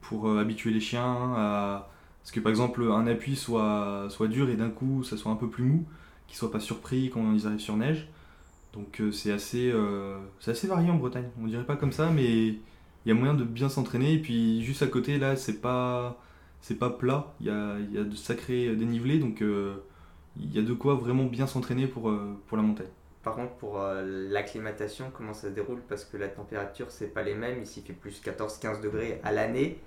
pour 0.00 0.28
euh, 0.28 0.40
habituer 0.40 0.70
les 0.70 0.80
chiens 0.80 1.34
à 1.36 1.88
ce 2.24 2.32
que 2.32 2.40
par 2.40 2.50
exemple 2.50 2.82
un 2.82 3.06
appui 3.06 3.36
soit, 3.36 4.08
dur 4.28 4.48
et 4.50 4.56
d'un 4.56 4.70
coup 4.70 5.02
ça 5.04 5.16
soit 5.16 5.32
un 5.32 5.36
peu 5.36 5.48
plus 5.48 5.64
mou, 5.64 5.84
qu'ils 6.26 6.36
soient 6.36 6.52
pas 6.52 6.60
surpris 6.60 7.10
quand 7.10 7.32
ils 7.32 7.46
arrivent 7.46 7.60
sur 7.60 7.76
neige. 7.76 8.08
Donc 8.72 9.00
euh, 9.00 9.12
c'est 9.12 9.32
assez, 9.32 9.72
assez 10.46 10.66
varié 10.66 10.90
en 10.90 10.96
Bretagne. 10.96 11.28
On 11.42 11.46
dirait 11.46 11.64
pas 11.64 11.76
comme 11.76 11.92
ça, 11.92 12.10
mais 12.10 12.48
il 12.48 12.60
y 13.06 13.10
a 13.10 13.14
moyen 13.14 13.34
de 13.34 13.44
bien 13.44 13.68
s'entraîner. 13.68 14.14
Et 14.14 14.18
puis 14.18 14.62
juste 14.62 14.82
à 14.82 14.86
côté 14.86 15.18
là, 15.18 15.36
c'est 15.36 15.60
pas 15.60 16.18
c'est 16.60 16.78
pas 16.78 16.90
plat, 16.90 17.34
il 17.40 17.46
y 17.46 17.50
a, 17.50 17.78
y 17.78 17.98
a, 17.98 18.04
de 18.04 18.16
sacrés 18.16 18.74
dénivelés, 18.76 19.18
donc 19.18 19.40
il 19.40 20.54
y 20.54 20.58
a 20.58 20.62
de 20.62 20.72
quoi 20.72 20.94
vraiment 20.94 21.24
bien 21.24 21.46
s'entraîner 21.46 21.86
pour, 21.86 22.12
pour 22.46 22.56
la 22.56 22.62
montagne. 22.62 22.88
Par 23.22 23.34
contre, 23.34 23.54
pour 23.56 23.80
euh, 23.80 24.30
l'acclimatation, 24.30 25.10
comment 25.12 25.34
ça 25.34 25.48
se 25.48 25.52
déroule? 25.54 25.82
Parce 25.88 26.06
que 26.06 26.16
la 26.16 26.28
température, 26.28 26.86
c'est 26.90 27.12
pas 27.12 27.22
les 27.22 27.34
mêmes. 27.34 27.62
Ici, 27.62 27.80
il 27.84 27.86
fait 27.86 27.92
plus 27.92 28.22
14-15 28.22 28.80
degrés 28.80 29.20
à 29.24 29.32
l'année. 29.32 29.78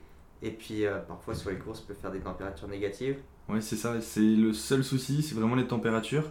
Et 0.43 0.51
puis, 0.51 0.85
euh, 0.85 0.99
parfois, 0.99 1.33
sur 1.33 1.49
les 1.49 1.55
courses, 1.55 1.81
peut 1.81 1.93
faire 1.93 2.11
des 2.11 2.19
températures 2.19 2.67
négatives. 2.67 3.17
Ouais, 3.49 3.59
c'est 3.61 3.77
ça. 3.77 3.99
C'est 4.01 4.21
le 4.21 4.53
seul 4.53 4.83
souci, 4.83 5.23
c'est 5.23 5.33
vraiment 5.33 5.55
les 5.55 5.65
températures. 5.65 6.29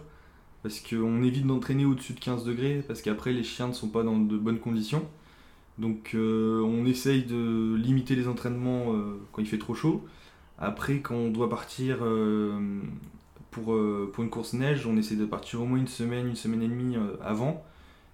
Parce 0.63 0.79
qu'on 0.79 1.23
évite 1.23 1.47
d'entraîner 1.47 1.85
au-dessus 1.85 2.13
de 2.13 2.19
15 2.19 2.45
degrés. 2.45 2.83
Parce 2.87 3.01
qu'après, 3.01 3.33
les 3.33 3.43
chiens 3.43 3.67
ne 3.67 3.73
sont 3.73 3.89
pas 3.89 4.03
dans 4.03 4.17
de 4.17 4.37
bonnes 4.37 4.59
conditions. 4.59 5.05
Donc, 5.79 6.11
euh, 6.13 6.61
on 6.61 6.85
essaye 6.85 7.23
de 7.23 7.75
limiter 7.75 8.15
les 8.15 8.27
entraînements 8.27 8.95
quand 9.31 9.41
il 9.41 9.47
fait 9.47 9.57
trop 9.57 9.73
chaud. 9.73 10.05
Après, 10.61 10.99
quand 10.99 11.15
on 11.15 11.31
doit 11.31 11.49
partir 11.49 12.03
pour, 13.51 13.73
euh, 13.73 14.09
pour 14.11 14.23
une 14.23 14.29
course 14.29 14.53
neige, 14.53 14.87
on 14.87 14.97
essaie 14.97 15.15
de 15.15 15.25
partir 15.25 15.61
au 15.61 15.65
moins 15.65 15.77
une 15.77 15.87
semaine, 15.87 16.27
une 16.27 16.35
semaine 16.35 16.63
et 16.63 16.67
demie 16.67 16.95
euh, 16.95 17.17
avant, 17.21 17.63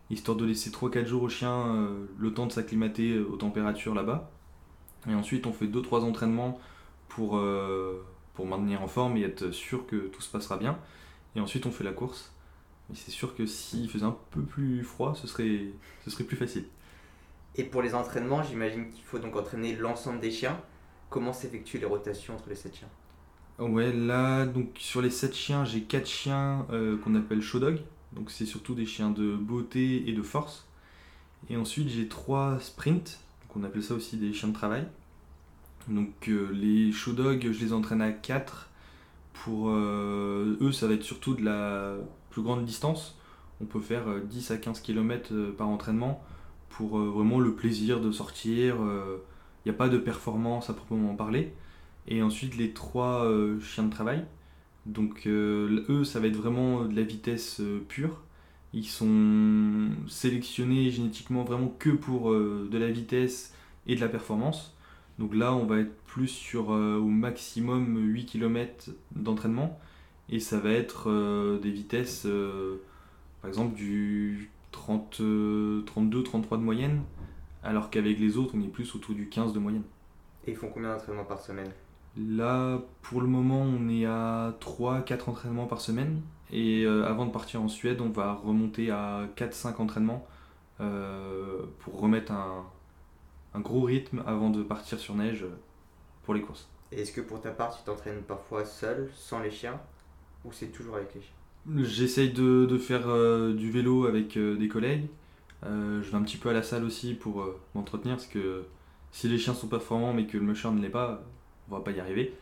histoire 0.09 0.35
de 0.35 0.45
laisser 0.45 0.71
3-4 0.71 1.05
jours 1.05 1.23
au 1.23 1.29
chien 1.29 1.67
euh, 1.67 2.05
le 2.17 2.33
temps 2.33 2.47
de 2.47 2.51
s'acclimater 2.51 3.19
aux 3.19 3.37
températures 3.37 3.93
là-bas. 3.93 4.29
Et 5.07 5.13
ensuite, 5.13 5.45
on 5.45 5.53
fait 5.53 5.67
2-3 5.67 6.01
entraînements 6.01 6.59
pour, 7.07 7.39
maintenir 8.45 8.81
en 8.81 8.87
forme 8.87 9.17
et 9.17 9.21
être 9.21 9.51
sûr 9.51 9.87
que 9.87 9.95
tout 9.95 10.21
se 10.21 10.29
passera 10.29 10.57
bien. 10.57 10.77
Et 11.35 11.39
ensuite, 11.39 11.65
on 11.65 11.71
fait 11.71 11.83
la 11.83 11.91
course. 11.91 12.33
Mais 12.89 12.95
c'est 12.95 13.11
sûr 13.11 13.35
que 13.35 13.45
s'il 13.45 13.89
faisait 13.89 14.05
un 14.05 14.17
peu 14.31 14.41
plus 14.41 14.83
froid, 14.83 15.15
ce 15.15 15.27
serait 15.27 15.71
plus 16.25 16.37
facile. 16.37 16.65
Et 17.55 17.63
pour 17.63 17.81
les 17.81 17.95
entraînements, 17.95 18.43
j'imagine 18.43 18.89
qu'il 18.89 19.03
faut 19.03 19.19
donc 19.19 19.35
entraîner 19.35 19.75
l'ensemble 19.75 20.19
des 20.19 20.31
chiens. 20.31 20.59
Comment 21.09 21.33
s'effectuent 21.33 21.79
les 21.79 21.85
rotations 21.85 22.35
entre 22.35 22.49
les 22.49 22.55
7 22.55 22.75
chiens? 22.75 22.89
Ouais, 23.59 23.91
là, 23.91 24.45
donc 24.45 24.69
sur 24.77 25.01
les 25.01 25.09
7 25.09 25.33
chiens, 25.33 25.65
j'ai 25.65 25.81
4 25.81 26.05
chiens 26.05 26.67
euh, 26.71 26.97
qu'on 26.97 27.15
appelle 27.15 27.41
show 27.41 27.59
dog. 27.59 27.79
Donc 28.13 28.29
c'est 28.29 28.45
surtout 28.45 28.75
des 28.75 28.85
chiens 28.85 29.09
de 29.09 29.35
beauté 29.35 30.07
et 30.07 30.13
de 30.13 30.21
force. 30.21 30.67
Et 31.49 31.57
ensuite, 31.57 31.89
j'ai 31.89 32.07
3 32.07 32.59
sprints. 32.59 33.19
Donc 33.41 33.57
on 33.57 33.63
appelle 33.63 33.83
ça 33.83 33.93
aussi 33.95 34.17
des 34.17 34.33
chiens 34.33 34.49
de 34.49 34.53
travail. 34.53 34.85
Donc 35.87 36.27
euh, 36.27 36.51
les 36.51 36.91
show 36.91 37.13
dogs, 37.13 37.49
je 37.51 37.59
les 37.59 37.73
entraîne 37.73 38.01
à 38.01 38.11
4. 38.11 38.69
Pour 39.33 39.69
euh, 39.69 40.57
eux, 40.61 40.71
ça 40.71 40.87
va 40.87 40.93
être 40.93 41.03
surtout 41.03 41.33
de 41.33 41.43
la 41.43 41.95
plus 42.29 42.41
grande 42.41 42.65
distance. 42.65 43.17
On 43.61 43.65
peut 43.65 43.79
faire 43.79 44.03
10 44.23 44.51
à 44.51 44.57
15 44.57 44.81
km 44.81 45.33
par 45.57 45.69
entraînement 45.69 46.23
pour 46.69 46.99
vraiment 46.99 47.39
le 47.39 47.55
plaisir 47.55 48.01
de 48.01 48.11
sortir. 48.11 48.75
N'y 49.67 49.73
a 49.73 49.75
pas 49.75 49.89
de 49.89 49.97
performance 49.97 50.69
à 50.69 50.73
proprement 50.73 51.13
parler 51.13 51.51
et 52.07 52.23
ensuite 52.23 52.55
les 52.55 52.71
trois 52.71 53.25
euh, 53.25 53.59
chiens 53.59 53.83
de 53.83 53.91
travail. 53.91 54.23
Donc 54.85 55.23
euh, 55.27 55.83
eux, 55.89 56.05
ça 56.05 56.21
va 56.21 56.27
être 56.27 56.37
vraiment 56.37 56.85
de 56.85 56.95
la 56.95 57.01
vitesse 57.01 57.59
euh, 57.59 57.83
pure. 57.85 58.21
Ils 58.71 58.85
sont 58.85 59.89
sélectionnés 60.07 60.89
génétiquement 60.89 61.43
vraiment 61.43 61.67
que 61.67 61.89
pour 61.89 62.31
de 62.31 62.77
la 62.77 62.89
vitesse 62.89 63.53
et 63.87 63.95
de 63.95 63.99
la 63.99 64.07
performance. 64.07 64.73
Donc 65.19 65.35
là, 65.35 65.53
on 65.53 65.65
va 65.65 65.79
être 65.79 65.97
plus 66.05 66.29
sur 66.29 66.69
au 66.69 67.07
maximum 67.07 67.97
8 67.97 68.25
km 68.25 68.91
d'entraînement. 69.15 69.77
Et 70.29 70.39
ça 70.39 70.59
va 70.59 70.69
être 70.69 71.59
des 71.61 71.71
vitesses, 71.71 72.27
par 73.41 73.49
exemple, 73.49 73.75
du 73.75 74.49
32-33 74.71 76.51
de 76.51 76.55
moyenne. 76.57 77.01
Alors 77.63 77.89
qu'avec 77.89 78.19
les 78.19 78.37
autres, 78.37 78.53
on 78.55 78.61
est 78.61 78.67
plus 78.67 78.95
autour 78.95 79.15
du 79.15 79.29
15 79.29 79.53
de 79.53 79.59
moyenne. 79.59 79.83
Et 80.45 80.51
ils 80.51 80.57
font 80.57 80.69
combien 80.73 80.93
d'entraînements 80.93 81.25
par 81.25 81.41
semaine? 81.41 81.71
Là, 82.17 82.81
pour 83.01 83.21
le 83.21 83.27
moment, 83.27 83.61
on 83.61 83.89
est 83.89 84.05
à 84.05 84.55
3-4 84.59 85.29
entraînements 85.29 85.67
par 85.67 85.81
semaine. 85.81 86.21
Et 86.51 86.83
euh, 86.83 87.05
avant 87.05 87.25
de 87.25 87.31
partir 87.31 87.61
en 87.61 87.67
Suède, 87.67 88.01
on 88.01 88.09
va 88.09 88.33
remonter 88.33 88.89
à 88.89 89.27
4-5 89.35 89.75
entraînements 89.81 90.25
euh, 90.79 91.63
pour 91.79 91.99
remettre 91.99 92.31
un, 92.31 92.65
gros 93.59 93.81
rythme 93.81 94.23
avant 94.25 94.49
de 94.49 94.61
partir 94.61 94.99
sur 94.99 95.15
neige 95.15 95.45
pour 96.23 96.33
les 96.33 96.41
courses. 96.41 96.69
Est-ce 96.91 97.11
que 97.11 97.21
pour 97.21 97.41
ta 97.41 97.51
part, 97.51 97.75
tu 97.75 97.83
t'entraînes 97.83 98.21
parfois 98.21 98.65
seul, 98.65 99.09
sans 99.15 99.39
les 99.41 99.51
chiens, 99.51 99.79
ou 100.45 100.51
c'est 100.51 100.67
toujours 100.67 100.95
avec 100.95 101.13
les 101.15 101.21
chiens? 101.21 101.83
J'essaye 101.83 102.31
de, 102.31 102.77
faire 102.77 103.09
euh, 103.09 103.53
du 103.53 103.71
vélo 103.71 104.05
avec 104.05 104.37
des 104.37 104.67
collègues. 104.67 105.07
Je 105.63 106.09
vais 106.09 106.15
un 106.15 106.23
petit 106.23 106.37
peu 106.37 106.49
à 106.49 106.53
la 106.53 106.63
salle 106.63 106.83
aussi 106.83 107.13
pour 107.13 107.45
m'entretenir, 107.75 108.15
parce 108.15 108.27
que 108.27 108.63
si 109.11 109.27
les 109.27 109.37
chiens 109.37 109.53
sont 109.53 109.67
performants 109.67 110.13
mais 110.13 110.27
que 110.27 110.37
le 110.37 110.43
musher 110.43 110.69
ne 110.71 110.81
l'est 110.81 110.89
pas, 110.89 111.23
on 111.69 111.75
va 111.75 111.81
pas 111.81 111.91
y 111.91 111.99
arriver. 111.99 112.33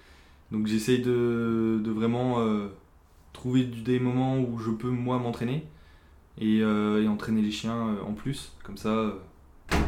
Donc 0.51 0.67
j'essaye 0.67 1.01
de, 1.01 1.81
vraiment 1.85 2.39
euh, 2.39 2.67
trouver 3.33 3.63
des 3.63 3.99
moments 3.99 4.39
où 4.39 4.59
je 4.59 4.71
peux 4.71 4.89
moi 4.89 5.17
m'entraîner 5.19 5.65
et, 6.39 6.61
euh, 6.61 7.07
entraîner 7.07 7.41
les 7.41 7.51
chiens 7.51 7.89
euh, 7.89 8.01
en 8.03 8.13
plus. 8.13 8.53
Comme 8.63 8.77
ça, 8.77 9.15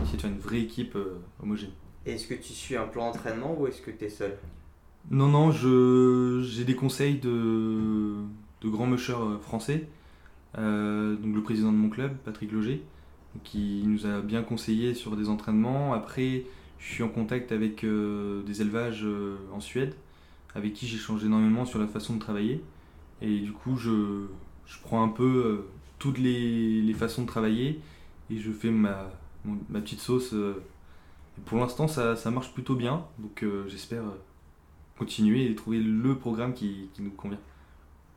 essayer 0.01 0.17
de 0.17 0.21
faire 0.21 0.31
une 0.31 0.39
vraie 0.39 0.61
équipe 0.61 0.97
homogène. 1.41 1.71
Est-ce 2.05 2.27
que 2.27 2.33
tu 2.33 2.53
suis 2.53 2.75
un 2.75 2.87
plan 2.87 3.11
d'entraînement 3.11 3.55
ou 3.59 3.67
est-ce 3.67 3.81
que 3.81 3.91
tu 3.91 4.05
es 4.05 4.09
seul? 4.09 4.37
Non, 5.09 5.27
non, 5.27 5.51
j'ai 5.51 6.65
des 6.65 6.75
conseils 6.75 7.19
de, 7.19 8.15
de 8.61 8.69
grands 8.69 8.87
mushers 8.87 9.39
français. 9.41 9.87
donc 10.55 11.35
le 11.35 11.41
président 11.43 11.71
de 11.71 11.77
mon 11.77 11.89
club, 11.89 12.15
Patrick 12.25 12.51
Loger, 12.51 12.83
qui 13.43 13.83
nous 13.85 14.05
a 14.05 14.21
bien 14.21 14.43
conseillé 14.43 14.93
sur 14.93 15.15
des 15.15 15.29
entraînements. 15.29 15.93
Après, 15.93 16.45
je 16.79 16.93
suis 16.93 17.03
en 17.03 17.09
contact 17.09 17.51
avec 17.51 17.83
euh, 17.83 18.43
des 18.43 18.61
élevages 18.61 19.03
euh, 19.03 19.37
en 19.53 19.59
Suède, 19.59 19.95
avec 20.55 20.73
qui 20.73 20.87
j'ai 20.87 20.97
changé 20.97 21.25
énormément 21.25 21.65
sur 21.65 21.79
la 21.79 21.87
façon 21.87 22.15
de 22.15 22.19
travailler. 22.19 22.63
Et 23.21 23.39
du 23.39 23.51
coup, 23.51 23.77
je, 23.77 24.27
je 24.65 24.77
prends 24.81 25.03
un 25.03 25.09
peu 25.09 25.23
euh, 25.23 25.67
toutes 25.99 26.19
les, 26.19 26.81
les, 26.81 26.93
façons 26.93 27.23
de 27.23 27.27
travailler 27.27 27.79
et 28.29 28.37
je 28.37 28.51
fais 28.51 28.69
ma, 28.69 29.09
ma 29.69 29.81
petite 29.81 29.99
sauce. 29.99 30.35
Pour 31.45 31.57
l'instant, 31.57 31.87
ça, 31.87 32.15
ça, 32.15 32.31
marche 32.31 32.53
plutôt 32.53 32.75
bien, 32.75 33.05
donc 33.19 33.45
j'espère 33.67 34.03
continuer 34.97 35.49
et 35.49 35.55
trouver 35.55 35.79
le 35.79 36.15
programme 36.15 36.53
qui, 36.53 36.89
qui 36.93 37.01
nous 37.03 37.11
convient. 37.11 37.39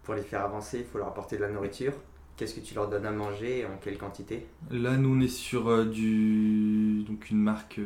Pour 0.03 0.15
les 0.15 0.23
faire 0.23 0.43
avancer, 0.43 0.79
il 0.81 0.85
faut 0.85 0.99
leur 0.99 1.09
apporter 1.09 1.37
de 1.37 1.43
la 1.43 1.50
nourriture. 1.50 1.93
Qu'est-ce 2.40 2.54
que 2.54 2.61
tu 2.61 2.75
leur 2.75 2.88
donnes 2.88 3.04
à 3.04 3.11
manger 3.11 3.59
et 3.59 3.66
en 3.66 3.76
quelle 3.82 3.99
quantité? 3.99 4.47
Là, 4.70 4.97
nous, 4.97 5.14
on 5.14 5.20
est 5.20 5.28
sur 5.28 5.85
du, 5.85 7.04
donc 7.06 7.28
une 7.28 7.37
marque 7.37 7.78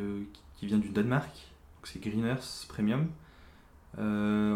qui 0.55 0.65
vient 0.65 0.77
du 0.77 0.87
Danemark. 0.87 1.51
C'est 1.83 2.01
Greeners 2.01 2.39
Premium. 2.69 3.09
Euh, 3.99 4.55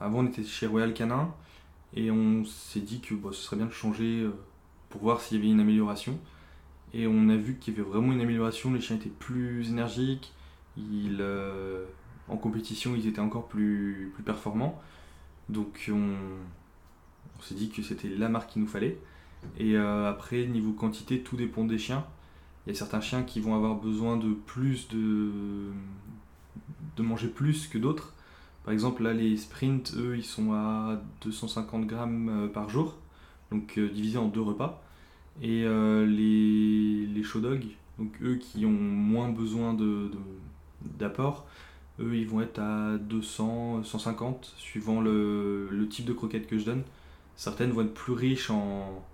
avant, 0.00 0.18
on 0.18 0.26
était 0.26 0.42
chez 0.42 0.66
Royal 0.66 0.92
Canin 0.94 1.32
et 1.94 2.10
on 2.10 2.44
s'est 2.44 2.80
dit 2.80 3.00
que 3.00 3.14
bah, 3.14 3.30
ce 3.32 3.40
serait 3.42 3.56
bien 3.56 3.66
de 3.66 3.72
changer 3.72 4.22
euh, 4.22 4.32
pour 4.90 5.02
voir 5.02 5.20
s'il 5.20 5.38
y 5.38 5.40
avait 5.40 5.52
une 5.52 5.60
amélioration. 5.60 6.18
Et 6.92 7.06
on 7.06 7.28
a 7.28 7.36
vu 7.36 7.58
qu'il 7.58 7.74
y 7.74 7.80
avait 7.80 7.88
vraiment 7.88 8.12
une 8.12 8.20
amélioration. 8.20 8.74
Les 8.74 8.80
chiens 8.80 8.96
étaient 8.96 9.10
plus 9.10 9.70
énergiques. 9.70 10.32
Euh, 10.76 11.84
en 12.28 12.36
compétition, 12.36 12.96
ils 12.96 13.06
étaient 13.06 13.20
encore 13.20 13.46
plus, 13.46 14.10
plus 14.12 14.24
performants. 14.24 14.82
Donc 15.48 15.88
on, 15.88 16.16
on 17.42 17.44
s'est 17.44 17.54
dit 17.54 17.70
que 17.70 17.82
c'était 17.82 18.08
la 18.08 18.28
marque 18.28 18.50
qu'il 18.50 18.62
nous 18.62 18.68
fallait. 18.68 18.98
Et 19.58 19.76
après, 19.76 20.46
niveau 20.46 20.72
quantité, 20.72 21.20
tout 21.20 21.36
dépend 21.36 21.64
des 21.64 21.78
chiens. 21.78 22.04
Il 22.66 22.72
y 22.72 22.76
a 22.76 22.78
certains 22.78 23.00
chiens 23.00 23.24
qui 23.24 23.40
vont 23.40 23.56
avoir 23.56 23.74
besoin 23.74 24.16
de 24.16 24.32
plus 24.32 24.86
de, 24.88 25.30
de 26.96 27.02
manger 27.02 27.26
plus 27.26 27.66
que 27.66 27.78
d'autres. 27.78 28.14
Par 28.64 28.72
exemple, 28.72 29.02
là, 29.02 29.12
les 29.12 29.36
sprints, 29.36 29.94
eux, 29.96 30.16
ils 30.16 30.24
sont 30.24 30.52
à 30.52 31.02
250 31.22 31.86
grammes 31.88 32.48
par 32.54 32.68
jour, 32.68 32.96
donc 33.50 33.80
divisé 33.80 34.18
en 34.18 34.28
deux 34.28 34.42
repas. 34.42 34.80
Et 35.42 35.64
les, 35.64 37.06
les 37.06 37.22
show 37.24 37.40
dogs, 37.40 37.66
donc 37.98 38.12
eux 38.22 38.36
qui 38.36 38.64
ont 38.64 38.70
moins 38.70 39.28
besoin 39.28 39.76
d'apport, 40.98 41.46
de, 41.98 42.04
eux, 42.04 42.16
ils 42.16 42.28
vont 42.28 42.40
être 42.40 42.60
à 42.60 42.96
200, 42.96 43.82
150, 43.82 44.54
suivant 44.56 45.00
le, 45.00 45.68
le 45.68 45.88
type 45.88 46.04
de 46.04 46.12
croquettes 46.12 46.46
que 46.46 46.58
je 46.58 46.64
donne. 46.64 46.84
Certaines 47.42 47.72
vont 47.72 47.82
être 47.82 47.92
plus 47.92 48.12
riches 48.12 48.50
en, 48.50 49.04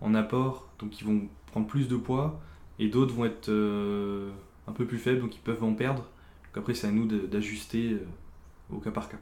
en 0.00 0.14
apport, 0.16 0.68
donc 0.80 1.00
ils 1.00 1.06
vont 1.06 1.28
prendre 1.46 1.68
plus 1.68 1.86
de 1.86 1.94
poids, 1.94 2.40
et 2.80 2.88
d'autres 2.88 3.14
vont 3.14 3.26
être 3.26 3.48
euh, 3.48 4.28
un 4.66 4.72
peu 4.72 4.86
plus 4.86 4.98
faibles, 4.98 5.20
donc 5.20 5.36
ils 5.36 5.40
peuvent 5.40 5.62
en 5.62 5.74
perdre. 5.74 6.02
Donc 6.02 6.56
après, 6.56 6.74
c'est 6.74 6.88
à 6.88 6.90
nous 6.90 7.06
d'ajuster 7.06 7.92
euh, 7.92 8.74
au 8.74 8.80
cas 8.80 8.90
par 8.90 9.08
cas. 9.08 9.18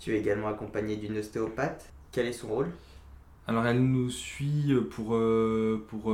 Tu 0.00 0.12
es 0.12 0.18
également 0.18 0.48
accompagné 0.48 0.96
d'une 0.96 1.18
ostéopathe. 1.18 1.92
Quel 2.10 2.26
est 2.26 2.32
son 2.32 2.48
rôle? 2.48 2.72
Alors, 3.46 3.64
elle 3.64 3.80
nous 3.80 4.10
suit 4.10 4.74
pour, 4.90 5.14
euh, 5.14 5.86
pour 5.86 6.12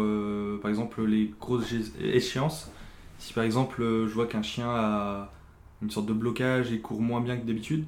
par 0.60 0.68
exemple, 0.68 1.02
les 1.06 1.32
grosses 1.40 1.72
échéances. 1.98 2.70
Si 3.18 3.32
par 3.32 3.44
exemple, 3.44 3.80
je 3.80 4.12
vois 4.12 4.26
qu'un 4.26 4.42
chien 4.42 4.68
a 4.68 5.32
une 5.80 5.90
sorte 5.90 6.04
de 6.04 6.12
blocage 6.12 6.72
et 6.72 6.80
court 6.80 7.00
moins 7.00 7.22
bien 7.22 7.38
que 7.38 7.46
d'habitude, 7.46 7.86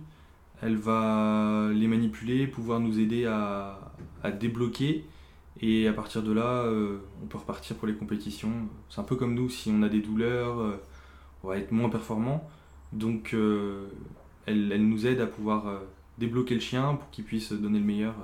elle 0.62 0.76
va 0.76 1.70
les 1.72 1.86
manipuler, 1.86 2.46
pouvoir 2.46 2.80
nous 2.80 2.98
aider 2.98 3.26
à, 3.26 3.78
débloquer 4.40 5.04
et 5.60 5.86
à 5.86 5.92
partir 5.92 6.22
de 6.22 6.32
là, 6.32 6.64
euh, 6.64 6.98
on 7.22 7.26
peut 7.26 7.38
repartir 7.38 7.76
pour 7.76 7.86
les 7.86 7.94
compétitions. 7.94 8.50
C'est 8.88 9.00
un 9.00 9.04
peu 9.04 9.14
comme 9.14 9.34
nous, 9.34 9.48
si 9.48 9.70
on 9.72 9.82
a 9.82 9.88
des 9.88 10.00
douleurs, 10.00 10.58
euh, 10.58 10.82
on 11.44 11.48
va 11.48 11.58
être 11.58 11.70
moins 11.70 11.88
performant. 11.88 12.48
Donc 12.92 13.34
euh, 13.34 13.86
elle, 14.46 14.72
elle, 14.72 14.88
nous 14.88 15.06
aide 15.06 15.20
à 15.20 15.26
pouvoir 15.26 15.82
débloquer 16.18 16.54
le 16.54 16.60
chien 16.60 16.94
pour 16.94 17.08
qu'il 17.10 17.24
puisse 17.24 17.52
donner 17.52 17.78
le 17.78 17.84
meilleur 17.84 18.14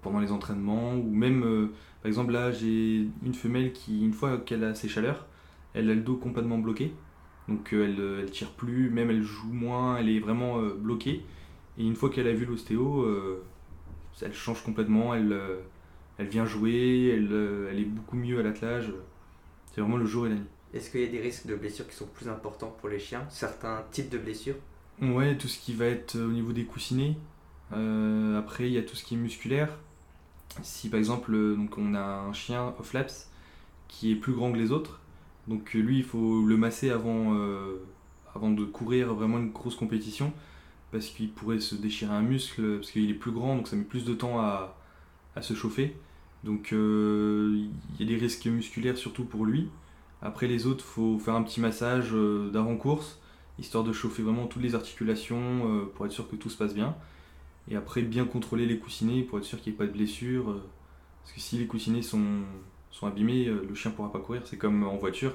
pendant 0.00 0.20
les 0.20 0.32
entraînements. 0.32 0.94
Ou 0.94 1.12
même, 1.12 1.70
par 2.02 2.08
exemple, 2.08 2.32
là, 2.32 2.52
j'ai 2.52 3.06
une 3.22 3.34
femelle 3.34 3.72
qui, 3.72 4.02
une 4.02 4.14
fois 4.14 4.38
qu'elle 4.38 4.64
a 4.64 4.74
ses 4.74 4.88
chaleurs, 4.88 5.26
elle 5.74 5.90
a 5.90 5.94
le 5.94 6.00
dos 6.00 6.16
complètement 6.16 6.58
bloqué. 6.58 6.94
Donc 7.50 7.68
elle, 7.72 8.00
elle 8.22 8.30
tire 8.30 8.52
plus, 8.52 8.88
même 8.90 9.10
elle 9.10 9.22
joue 9.22 9.52
moins, 9.52 9.98
elle 9.98 10.08
est 10.08 10.20
vraiment 10.20 10.62
bloquée. 10.62 11.22
Et 11.76 11.84
une 11.84 11.96
fois 11.96 12.08
qu'elle 12.08 12.28
a 12.28 12.32
vu 12.32 12.46
l'ostéo, 12.46 13.06
elle 14.22 14.34
change 14.34 14.62
complètement, 14.62 15.14
elle 15.14 15.36
elle 16.20 16.28
vient 16.28 16.44
jouer, 16.44 17.14
elle, 17.16 17.28
euh, 17.32 17.70
elle 17.70 17.80
est 17.80 17.84
beaucoup 17.86 18.16
mieux 18.16 18.38
à 18.38 18.42
l'attelage. 18.42 18.92
C'est 19.72 19.80
vraiment 19.80 19.96
le 19.96 20.04
jour 20.04 20.26
et 20.26 20.28
la 20.28 20.34
nuit. 20.34 20.44
Est-ce 20.74 20.90
qu'il 20.90 21.00
y 21.00 21.04
a 21.04 21.08
des 21.08 21.20
risques 21.20 21.46
de 21.46 21.54
blessures 21.54 21.88
qui 21.88 21.96
sont 21.96 22.06
plus 22.06 22.28
importants 22.28 22.76
pour 22.78 22.90
les 22.90 22.98
chiens? 22.98 23.24
Certains 23.30 23.82
types 23.90 24.10
de 24.10 24.18
blessures? 24.18 24.56
Ouais, 25.00 25.38
tout 25.38 25.48
ce 25.48 25.58
qui 25.58 25.72
va 25.72 25.86
être 25.86 26.16
euh, 26.16 26.26
au 26.26 26.32
niveau 26.32 26.52
des 26.52 26.64
coussinets. 26.64 27.16
Euh, 27.72 28.38
après, 28.38 28.66
il 28.66 28.74
y 28.74 28.78
a 28.78 28.82
tout 28.82 28.96
ce 28.96 29.04
qui 29.04 29.14
est 29.14 29.16
musculaire. 29.16 29.78
Si 30.62 30.90
par 30.90 30.98
exemple, 30.98 31.32
donc 31.56 31.78
on 31.78 31.94
a 31.94 32.02
un 32.02 32.34
chien 32.34 32.74
off-laps 32.78 33.30
qui 33.88 34.12
est 34.12 34.16
plus 34.16 34.34
grand 34.34 34.52
que 34.52 34.58
les 34.58 34.72
autres, 34.72 34.99
donc 35.50 35.74
lui, 35.74 35.98
il 35.98 36.04
faut 36.04 36.46
le 36.46 36.56
masser 36.56 36.88
avant, 36.88 37.36
avant 38.34 38.50
de 38.50 38.64
courir 38.64 39.12
vraiment 39.12 39.36
une 39.36 39.50
grosse 39.50 39.74
compétition 39.74 40.32
parce 40.90 41.06
qu'il 41.06 41.30
pourrait 41.30 41.60
se 41.60 41.74
déchirer 41.74 42.12
un 42.12 42.22
muscle, 42.22 42.76
parce 42.76 42.90
qu'il 42.90 43.08
est 43.10 43.14
plus 43.14 43.30
grand, 43.30 43.56
donc 43.56 43.68
ça 43.68 43.76
met 43.76 43.84
plus 43.84 44.04
de 44.04 44.14
temps 44.14 44.40
à, 44.40 44.76
se 45.40 45.54
chauffer. 45.54 45.96
Donc 46.44 46.72
euh, 46.72 47.66
il 47.94 48.00
y 48.00 48.02
a 48.02 48.06
des 48.06 48.22
risques 48.22 48.46
musculaires 48.46 48.98
surtout 48.98 49.24
pour 49.24 49.46
lui. 49.46 49.68
Après 50.20 50.46
les 50.46 50.66
autres, 50.66 50.84
faut 50.84 51.18
faire 51.18 51.34
un 51.34 51.42
petit 51.42 51.60
massage 51.60 52.10
euh, 52.12 52.50
d'avant-course, 52.50 53.18
histoire 53.58 53.84
de 53.84 53.92
chauffer 53.92 54.22
vraiment 54.22 54.46
toutes 54.46 54.62
les 54.62 54.74
articulations 54.74 55.40
euh, 55.40 55.92
pour 55.94 56.04
être 56.04 56.12
sûr 56.12 56.28
que 56.28 56.36
tout 56.36 56.50
se 56.50 56.58
passe 56.58 56.74
bien. 56.74 56.94
Et 57.70 57.76
après 57.76 58.02
bien 58.02 58.26
contrôler 58.26 58.66
les 58.66 58.78
coussinets 58.78 59.22
pour 59.22 59.38
être 59.38 59.44
sûr 59.44 59.60
qu'il 59.62 59.72
n'y 59.72 59.76
ait 59.76 59.78
pas 59.78 59.86
de 59.86 59.92
blessure. 59.92 60.60
parce 61.22 61.32
que 61.32 61.40
si 61.40 61.56
les 61.56 61.66
coussinets 61.66 62.02
sont, 62.02 62.42
sont 62.90 63.06
abîmés, 63.06 63.46
le 63.46 63.74
chien 63.74 63.90
ne 63.90 63.96
pourra 63.96 64.12
pas 64.12 64.20
courir. 64.20 64.42
C'est 64.44 64.56
comme 64.56 64.84
en 64.84 64.96
voiture. 64.96 65.32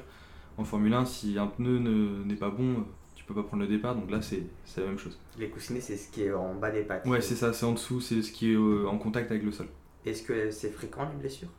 En 0.57 0.63
Formule 0.63 0.93
1, 0.93 1.05
si 1.05 1.37
un 1.37 1.47
pneu 1.47 1.79
n'est 1.79 2.35
pas 2.35 2.49
bon, 2.49 2.85
tu 3.15 3.23
peux 3.25 3.33
pas 3.33 3.43
prendre 3.43 3.63
le 3.63 3.69
départ. 3.69 3.95
Donc 3.95 4.09
là, 4.09 4.21
c'est 4.21 4.43
la 4.77 4.87
même 4.87 4.97
chose. 4.99 5.17
Les 5.37 5.49
coussinets, 5.49 5.81
c'est 5.81 5.97
ce 5.97 6.09
qui 6.09 6.23
est 6.23 6.33
en 6.33 6.55
bas 6.55 6.71
des 6.71 6.83
pattes. 6.83 7.05
Ouais, 7.05 7.21
c'est 7.21 7.35
ça, 7.35 7.53
c'est 7.53 7.65
en 7.65 7.73
dessous, 7.73 7.99
c'est 7.99 8.21
ce 8.21 8.31
qui 8.31 8.53
est 8.53 8.57
en 8.57 8.97
contact 8.97 9.31
avec 9.31 9.43
le 9.43 9.51
sol. 9.51 9.67
Est-ce 10.05 10.23
que 10.23 10.51
c'est 10.51 10.69
fréquent 10.69 11.09
les 11.09 11.17
blessures? 11.17 11.49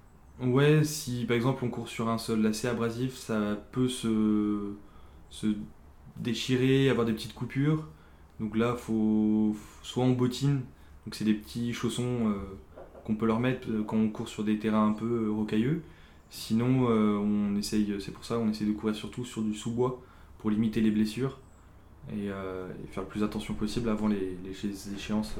Ouais, 0.41 0.85
si 0.85 1.25
par 1.25 1.35
exemple 1.35 1.65
on 1.65 1.71
court 1.71 1.89
sur 1.89 2.09
un 2.09 2.19
sol 2.19 2.45
assez 2.47 2.69
abrasif, 2.69 3.17
ça 3.17 3.57
peut 3.73 3.89
se, 3.89 4.75
se 5.31 5.47
déchirer, 6.19 6.91
avoir 6.91 7.07
des 7.07 7.15
petites 7.15 7.35
coupures. 7.35 7.89
Donc 8.39 8.57
là, 8.57 8.77
faut 8.77 9.57
soit 9.83 10.05
on 10.05 10.13
bottine, 10.13 10.61
donc 11.05 11.15
c'est 11.15 11.25
des 11.25 11.35
petits 11.35 11.73
chaussons 11.73 12.29
euh, 12.29 12.59
qu'on 13.07 13.15
peut 13.15 13.27
leur 13.27 13.41
mettre 13.41 13.69
euh, 13.71 13.85
quand 13.87 13.97
on 13.97 14.09
court 14.09 14.29
sur 14.29 14.45
des 14.45 14.59
terrains 14.59 14.89
un 14.89 14.93
peu 14.93 15.27
euh, 15.27 15.31
rocailleux. 15.31 15.83
Sinon, 16.29 16.89
on 16.89 17.57
essaye, 17.57 17.95
c'est 18.01 18.11
pour 18.11 18.25
ça, 18.25 18.37
on 18.37 18.51
essaye 18.51 18.67
de 18.67 18.73
courir 18.73 18.97
surtout 18.97 19.25
sur 19.25 19.43
du 19.43 19.55
sous-bois 19.55 20.03
pour 20.39 20.51
limiter 20.51 20.81
les 20.81 20.91
blessures 20.91 21.39
et, 22.13 22.31
faire 22.91 23.05
le 23.05 23.09
plus 23.09 23.23
attention 23.23 23.55
possible 23.55 23.89
avant 23.89 24.09
les, 24.09 24.37
les 24.43 24.95
échéances. 24.95 25.37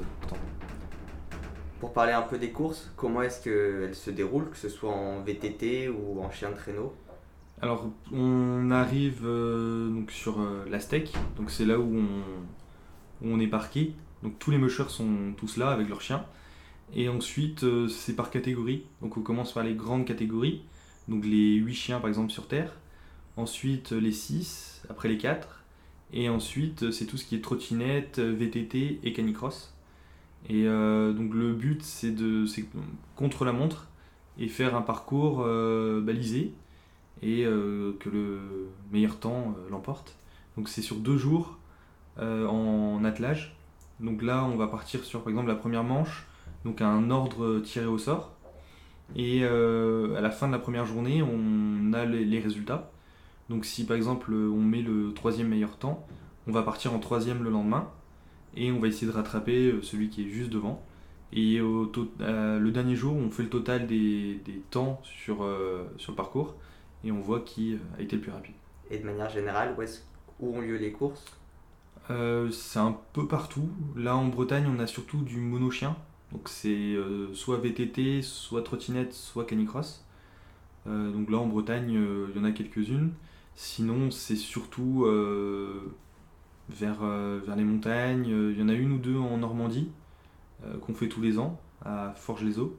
Pour 1.81 1.91
parler 1.91 2.13
un 2.13 2.21
peu 2.21 2.37
des 2.37 2.51
courses, 2.51 2.89
comment 2.95 3.21
est-ce 3.21 3.43
qu'elles 3.43 3.95
se 3.95 4.11
déroulent, 4.11 4.49
que 4.49 4.55
ce 4.55 4.69
soit 4.69 4.89
en 4.89 5.21
VTT 5.21 5.89
ou 5.89 6.21
en 6.21 6.31
chien 6.31 6.51
de 6.51 6.55
traîneau? 6.55 6.93
Alors, 7.61 7.89
on 8.13 8.69
arrive 8.69 9.21
euh, 9.25 9.89
donc 9.89 10.11
sur 10.11 10.39
euh, 10.39 10.63
la 10.69 10.79
steak, 10.79 11.13
donc 11.37 11.49
c'est 11.49 11.65
là 11.65 11.79
où 11.79 12.03
on, 13.23 13.39
est 13.39 13.47
parqué. 13.47 13.93
Donc 14.21 14.37
tous 14.37 14.51
les 14.51 14.59
mushers 14.59 14.89
sont 14.89 15.33
tous 15.37 15.57
là 15.57 15.69
avec 15.69 15.89
leurs 15.89 16.01
chiens. 16.01 16.23
Et 16.95 17.09
ensuite, 17.09 17.63
euh, 17.63 17.87
c'est 17.87 18.15
par 18.15 18.31
catégorie. 18.31 18.83
Donc 19.01 19.17
on 19.17 19.21
commence 19.21 19.53
par 19.53 19.63
les 19.63 19.75
grandes 19.75 20.05
catégories, 20.05 20.61
donc 21.07 21.25
les 21.25 21.55
8 21.55 21.73
chiens 21.73 21.99
par 21.99 22.09
exemple 22.09 22.31
sur 22.31 22.47
Terre. 22.47 22.71
Ensuite, 23.35 23.91
les 23.91 24.11
6, 24.11 24.83
après 24.89 25.09
les 25.09 25.17
4. 25.17 25.63
Et 26.13 26.29
ensuite, 26.29 26.91
c'est 26.91 27.05
tout 27.05 27.17
ce 27.17 27.25
qui 27.25 27.35
est 27.35 27.41
trottinette, 27.41 28.19
VTT 28.19 28.99
et 29.03 29.13
canicross. 29.13 29.77
Et 30.49 30.65
euh, 30.65 31.13
donc 31.13 31.33
le 31.33 31.53
but 31.53 31.83
c'est 31.83 32.11
de 32.11 32.45
contre 33.15 33.43
la 33.43 33.51
montre 33.51 33.87
et 34.37 34.47
faire 34.47 34.75
un 34.75 34.81
parcours 34.81 35.41
euh, 35.45 36.01
balisé 36.01 36.53
et 37.21 37.43
euh, 37.45 37.93
que 37.99 38.09
le 38.09 38.69
meilleur 38.91 39.19
temps 39.19 39.55
l'emporte. 39.69 40.15
Donc 40.55 40.69
c'est 40.69 40.81
sur 40.81 40.97
deux 40.97 41.17
jours 41.17 41.57
en 42.19 43.03
attelage. 43.03 43.55
Donc 43.99 44.23
là 44.23 44.43
on 44.43 44.55
va 44.55 44.67
partir 44.67 45.03
sur 45.03 45.21
par 45.21 45.29
exemple 45.29 45.49
la 45.49 45.55
première 45.55 45.83
manche, 45.83 46.25
donc 46.65 46.81
un 46.81 47.09
ordre 47.09 47.59
tiré 47.59 47.85
au 47.85 47.97
sort. 47.97 48.33
Et 49.15 49.43
à 49.45 50.21
la 50.21 50.31
fin 50.31 50.47
de 50.47 50.51
la 50.51 50.59
première 50.59 50.85
journée 50.85 51.23
on 51.23 51.93
a 51.93 52.05
les 52.05 52.39
résultats. 52.39 52.91
Donc 53.49 53.65
si 53.65 53.85
par 53.85 53.95
exemple 53.95 54.33
on 54.33 54.61
met 54.61 54.81
le 54.81 55.13
troisième 55.13 55.47
meilleur 55.47 55.77
temps, 55.77 56.05
on 56.47 56.51
va 56.51 56.63
partir 56.63 56.93
en 56.93 56.99
troisième 56.99 57.43
le 57.43 57.49
lendemain 57.49 57.89
et 58.55 58.71
on 58.71 58.79
va 58.79 58.87
essayer 58.87 59.07
de 59.07 59.15
rattraper 59.15 59.71
euh, 59.71 59.81
celui 59.81 60.09
qui 60.09 60.25
est 60.25 60.29
juste 60.29 60.49
devant. 60.49 60.83
Et 61.33 61.59
au 61.59 61.91
euh, 62.21 62.57
le 62.57 62.71
dernier 62.71 62.95
jour, 62.95 63.15
on 63.15 63.29
fait 63.29 63.43
le 63.43 63.49
total 63.49 63.85
des, 63.85 64.39
des 64.45 64.61
temps 64.71 65.01
sur, 65.03 65.43
euh, 65.43 65.83
sur 65.97 66.13
le 66.13 66.15
parcours 66.15 66.55
et 67.03 67.11
on 67.11 67.19
voit 67.19 67.41
qui 67.41 67.77
a 67.97 68.01
été 68.01 68.15
le 68.15 68.21
plus 68.21 68.31
rapide. 68.31 68.55
Et 68.89 68.97
de 68.97 69.05
manière 69.05 69.29
générale, 69.29 69.75
où, 69.77 69.81
est 69.81 70.05
où 70.39 70.55
ont 70.55 70.61
lieu 70.61 70.77
les 70.77 70.91
courses? 70.91 71.25
C'est 72.51 72.79
un 72.79 72.97
peu 73.11 73.27
partout. 73.27 73.67
Là 73.97 74.15
en 74.15 74.27
Bretagne, 74.27 74.65
on 74.73 74.79
a 74.79 74.87
surtout 74.87 75.23
du 75.23 75.41
mono-chien. 75.41 75.97
Donc 76.31 76.49
c'est 76.49 76.95
soit 77.33 77.57
VTT, 77.57 78.21
soit 78.21 78.61
trottinette, 78.61 79.13
soit 79.13 79.45
canicross. 79.45 80.05
donc 80.85 81.29
là 81.29 81.37
en 81.37 81.47
Bretagne, 81.47 81.91
il 82.29 82.37
y 82.37 82.39
en 82.39 82.43
a 82.43 82.51
quelques-unes. 82.51 83.11
Sinon, 83.55 84.11
c'est 84.11 84.35
surtout 84.35 85.05
vers, 86.69 86.97
euh, 87.01 87.39
les 87.55 87.63
montagnes. 87.63 88.27
Il 88.27 88.59
y 88.59 88.63
en 88.63 88.69
a 88.69 88.73
une 88.73 88.93
ou 88.93 88.97
deux 88.97 89.17
en 89.17 89.37
Normandie 89.37 89.89
euh, 90.65 90.77
qu'on 90.79 90.93
fait 90.93 91.07
tous 91.07 91.21
les 91.21 91.39
ans 91.39 91.59
à 91.83 92.13
Forges-les-Eaux. 92.15 92.77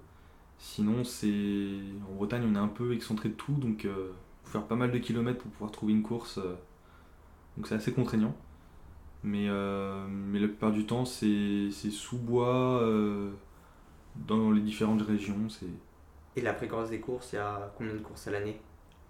Sinon, 0.59 1.05
c'est 1.05 1.81
en 2.11 2.15
Bretagne, 2.15 2.43
on 2.49 2.55
est 2.55 2.59
un 2.59 2.69
peu 2.69 2.93
excentré 2.93 3.29
de 3.29 3.35
tout, 3.35 3.53
donc 3.53 3.85
euh, 3.85 4.11
faut 4.43 4.53
faire 4.53 4.67
pas 4.67 4.75
mal 4.75 4.91
de 4.91 4.99
kilomètres 4.99 5.39
pour 5.39 5.51
pouvoir 5.53 5.71
trouver 5.71 5.93
une 5.93 6.03
course. 6.03 6.41
donc 7.57 7.67
c'est 7.67 7.77
assez 7.77 7.93
contraignant. 7.93 8.35
Mais, 9.25 9.49
mais 10.09 10.39
la 10.39 10.47
plupart 10.47 10.73
du 10.73 10.87
temps, 10.87 11.05
c'est 11.05 11.71
sous 11.91 12.19
bois 12.19 12.83
dans 14.27 14.51
les 14.51 14.61
différentes 14.61 15.03
régions. 15.03 15.49
Et 16.37 16.41
la 16.41 16.55
fréquence 16.55 16.91
des 16.91 17.01
courses, 17.01 17.33
il 17.33 17.37
y 17.37 17.39
a 17.39 17.73
combien 17.77 17.95
de 17.95 17.99
courses 17.99 18.29
à 18.29 18.31
l'année? 18.31 18.61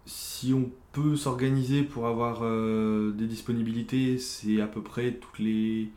Si 0.06 0.54
on 0.54 0.70
peut 0.92 1.16
s'organiser 1.16 1.82
pour 1.82 2.06
avoir 2.06 2.40
euh, 2.42 3.12
des 3.12 3.26
disponibilités, 3.26 4.18
c'est 4.18 4.60
à 4.60 4.66
peu 4.66 4.82
près 4.82 5.12
toutes 5.12 5.38
les 5.38 5.90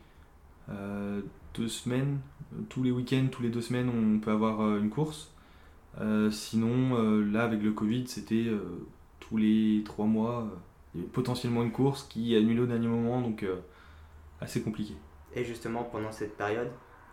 euh, 0.70 1.22
deux 1.54 1.70
semaines, 1.70 2.20
tous 2.68 2.84
les 2.84 2.92
week-ends, 2.92 3.28
tous 3.32 3.42
les 3.42 3.50
deux 3.50 3.62
semaines, 3.62 3.90
on 3.90 4.20
peut 4.20 4.32
avoir 4.32 4.62
euh, 4.62 4.80
une 4.80 4.90
course. 4.90 5.34
sinon, 6.32 7.22
là, 7.22 7.44
avec 7.44 7.64
le 7.64 7.72
Covid, 7.72 8.06
c'était 8.08 8.48
tous 9.20 9.38
les 9.38 9.84
trois 9.86 10.06
mois, 10.06 10.50
il 10.94 11.00
y 11.00 11.04
avait 11.04 11.12
potentiellement 11.12 11.64
une 11.64 11.72
course 11.72 12.04
qui 12.04 12.34
est 12.34 12.38
annulée 12.38 12.62
au 12.62 12.66
dernier 12.66 12.88
moment, 12.88 13.22
donc 13.22 13.46
assez 14.42 14.62
compliqué. 14.62 14.96
Et 15.34 15.46
justement, 15.46 15.84
pendant 15.84 16.12
cette 16.12 16.36
période, 16.36 16.70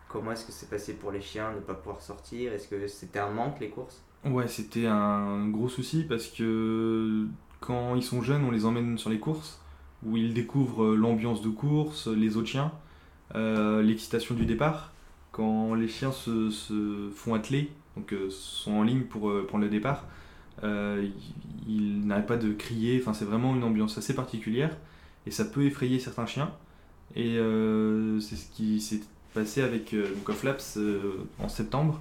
comment 0.08 0.32
est-ce 0.32 0.44
que 0.44 0.52
c'est 0.52 0.68
passé 0.68 0.94
pour 0.94 1.12
les 1.12 1.20
chiens, 1.20 1.52
ne 1.52 1.60
pas 1.60 1.74
pouvoir 1.74 2.00
sortir? 2.00 2.52
Est-ce 2.52 2.68
que 2.68 2.86
c'était 2.88 3.20
un 3.20 3.30
manque 3.30 3.60
les 3.60 3.68
courses? 3.68 4.02
Ouais, 4.24 4.48
c'était 4.48 4.86
un 4.86 5.48
gros 5.48 5.68
souci 5.68 6.04
parce 6.08 6.26
que 6.26 7.26
quand 7.60 7.94
ils 7.94 8.02
sont 8.02 8.22
jeunes, 8.22 8.44
on 8.44 8.50
les 8.50 8.64
emmène 8.64 8.98
sur 8.98 9.10
les 9.10 9.20
courses 9.20 9.60
où 10.04 10.16
ils 10.16 10.34
découvrent 10.34 10.94
l'ambiance 10.94 11.42
de 11.42 11.48
course, 11.48 12.08
les 12.08 12.36
autres 12.36 12.48
chiens, 12.48 12.72
euh, 13.34 13.82
l'excitation 13.82 14.34
du 14.34 14.46
départ. 14.46 14.92
Quand 15.32 15.74
les 15.74 15.88
chiens 15.88 16.12
se, 16.12 16.50
se 16.50 17.10
font 17.14 17.34
atteler, 17.34 17.70
donc 17.96 18.12
euh, 18.12 18.28
sont 18.30 18.72
en 18.72 18.82
ligne 18.82 19.02
pour 19.02 19.28
euh, 19.28 19.46
prendre 19.46 19.64
le 19.64 19.70
départ, 19.70 20.06
ils, 20.62 22.06
n'arrêtent 22.06 22.26
pas 22.26 22.36
de 22.36 22.52
crier. 22.52 22.98
Enfin, 23.00 23.12
c'est 23.12 23.24
vraiment 23.24 23.54
une 23.54 23.62
ambiance 23.62 23.98
assez 23.98 24.14
particulière 24.14 24.76
et 25.26 25.30
ça 25.30 25.44
peut 25.44 25.64
effrayer 25.64 25.98
certains 26.00 26.26
chiens. 26.26 26.50
Et 27.16 27.38
c'est 28.20 28.36
ce 28.36 28.50
qui 28.52 28.80
s'est 28.80 29.00
passé 29.34 29.62
avec 29.62 29.94
donc, 29.94 30.34
Flaps 30.36 30.78
en 31.38 31.48
septembre. 31.48 32.00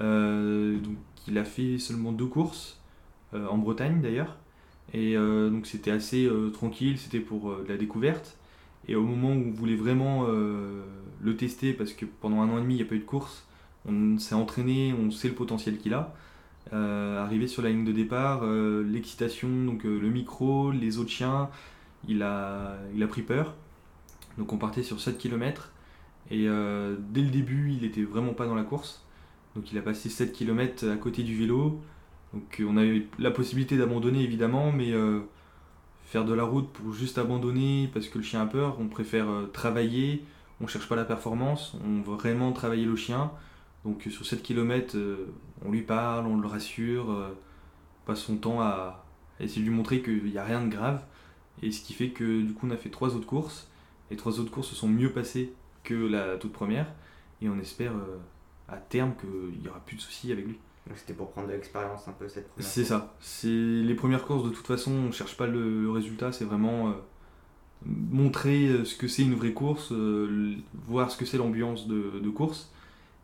donc, 0.00 0.96
il 1.26 1.36
a 1.36 1.44
fait 1.44 1.78
seulement 1.78 2.12
deux 2.12 2.26
courses 2.26 2.80
en 3.32 3.58
Bretagne 3.58 4.00
d'ailleurs. 4.00 4.36
Et 4.94 5.16
donc 5.16 5.66
c'était 5.66 5.90
assez 5.90 6.30
tranquille, 6.52 6.98
c'était 6.98 7.20
pour 7.20 7.54
la 7.68 7.76
découverte. 7.76 8.38
Et 8.88 8.96
au 8.96 9.02
moment 9.02 9.28
où 9.28 9.48
on 9.48 9.50
voulait 9.50 9.76
vraiment 9.76 10.24
euh, 10.28 10.82
le 11.20 11.36
tester, 11.36 11.74
parce 11.74 11.92
que 11.92 12.06
pendant 12.06 12.40
un 12.40 12.48
an 12.48 12.58
et 12.58 12.62
demi, 12.62 12.74
il 12.74 12.76
n'y 12.78 12.82
a 12.82 12.86
pas 12.86 12.94
eu 12.94 13.00
de 13.00 13.04
course, 13.04 13.46
on 13.86 14.18
s'est 14.18 14.34
entraîné, 14.34 14.94
on 14.98 15.10
sait 15.10 15.28
le 15.28 15.34
potentiel 15.34 15.78
qu'il 15.78 15.94
a. 15.94 16.14
Euh, 16.72 17.22
arrivé 17.22 17.46
sur 17.46 17.62
la 17.62 17.70
ligne 17.70 17.84
de 17.84 17.92
départ, 17.92 18.40
euh, 18.42 18.82
l'excitation, 18.82 19.48
donc 19.64 19.84
le 19.84 20.08
micro, 20.08 20.70
les 20.70 20.98
autres 20.98 21.10
chiens, 21.10 21.50
il 22.08 22.22
a, 22.22 22.76
il 22.94 23.02
a 23.02 23.06
pris 23.06 23.22
peur. 23.22 23.54
Donc 24.38 24.52
on 24.52 24.58
partait 24.58 24.82
sur 24.82 25.00
7 25.00 25.18
km. 25.18 25.72
Et 26.30 26.44
dès 26.44 27.22
le 27.22 27.30
début, 27.30 27.72
il 27.72 27.82
n'était 27.82 28.02
vraiment 28.02 28.34
pas 28.34 28.46
dans 28.46 28.54
la 28.54 28.62
course. 28.62 29.04
Donc 29.56 29.72
il 29.72 29.78
a 29.78 29.82
passé 29.82 30.08
7 30.08 30.32
km 30.32 30.88
à 30.88 30.96
côté 30.96 31.22
du 31.22 31.36
vélo. 31.36 31.80
Donc 32.32 32.62
on 32.66 32.76
a 32.76 32.84
eu 32.84 33.08
la 33.18 33.30
possibilité 33.30 33.76
d'abandonner 33.78 34.22
évidemment, 34.22 34.70
mais 34.70 34.92
faire 36.08 36.24
de 36.24 36.32
la 36.32 36.44
route 36.44 36.70
pour 36.72 36.94
juste 36.94 37.18
abandonner 37.18 37.90
parce 37.92 38.08
que 38.08 38.16
le 38.16 38.24
chien 38.24 38.40
a 38.40 38.46
peur, 38.46 38.78
on 38.80 38.88
préfère 38.88 39.28
euh, 39.28 39.46
travailler, 39.52 40.24
on 40.60 40.66
cherche 40.66 40.88
pas 40.88 40.96
la 40.96 41.04
performance, 41.04 41.76
on 41.84 42.00
veut 42.00 42.16
vraiment 42.16 42.52
travailler 42.52 42.86
le 42.86 42.96
chien. 42.96 43.30
Donc 43.84 44.06
sur 44.10 44.24
7 44.24 44.42
km, 44.42 44.96
euh, 44.96 45.26
on 45.64 45.70
lui 45.70 45.82
parle, 45.82 46.26
on 46.26 46.38
le 46.38 46.48
rassure, 46.48 47.10
euh, 47.10 47.36
passe 48.06 48.20
son 48.20 48.36
temps 48.36 48.62
à, 48.62 49.04
essayer 49.38 49.60
de 49.60 49.68
lui 49.68 49.76
montrer 49.76 50.00
qu'il 50.00 50.24
n'y 50.24 50.38
a 50.38 50.44
rien 50.44 50.62
de 50.62 50.70
grave. 50.70 51.04
Et 51.62 51.72
ce 51.72 51.82
qui 51.82 51.92
fait 51.92 52.08
que 52.08 52.40
du 52.40 52.54
coup 52.54 52.66
on 52.66 52.70
a 52.70 52.78
fait 52.78 52.90
trois 52.90 53.14
autres 53.14 53.26
courses. 53.26 53.68
Les 54.10 54.16
trois 54.16 54.40
autres 54.40 54.50
courses 54.50 54.68
se 54.68 54.74
sont 54.74 54.88
mieux 54.88 55.12
passées 55.12 55.52
que 55.84 55.94
la 55.94 56.36
toute 56.36 56.52
première. 56.52 56.86
Et 57.40 57.48
on 57.48 57.58
espère 57.58 57.92
à 58.68 58.76
terme 58.76 59.14
qu'il 59.20 59.60
n'y 59.60 59.68
aura 59.68 59.80
plus 59.80 59.96
de 59.96 60.00
soucis 60.00 60.32
avec 60.32 60.46
lui. 60.46 60.58
C'était 60.96 61.12
pour 61.12 61.30
prendre 61.30 61.48
de 61.48 61.52
l'expérience 61.52 62.08
un 62.08 62.12
peu 62.12 62.28
cette 62.28 62.48
première 62.48 62.68
C'est 62.68 62.84
ça. 62.84 63.14
C'est 63.20 63.48
les 63.48 63.94
premières 63.94 64.24
courses 64.24 64.44
de 64.44 64.50
toute 64.50 64.66
façon, 64.66 64.92
on 64.92 65.12
cherche 65.12 65.36
pas 65.36 65.46
le, 65.46 65.90
résultat, 65.90 66.32
c'est 66.32 66.44
vraiment 66.44 66.88
euh, 66.88 66.92
montrer 67.84 68.68
euh, 68.68 68.84
ce 68.84 68.96
que 68.96 69.08
c'est 69.08 69.22
une 69.22 69.34
vraie 69.34 69.52
course, 69.52 69.92
euh, 69.92 70.54
voir 70.86 71.10
ce 71.10 71.16
que 71.16 71.24
c'est 71.24 71.38
l'ambiance 71.38 71.86
de, 71.88 72.30
course, 72.30 72.72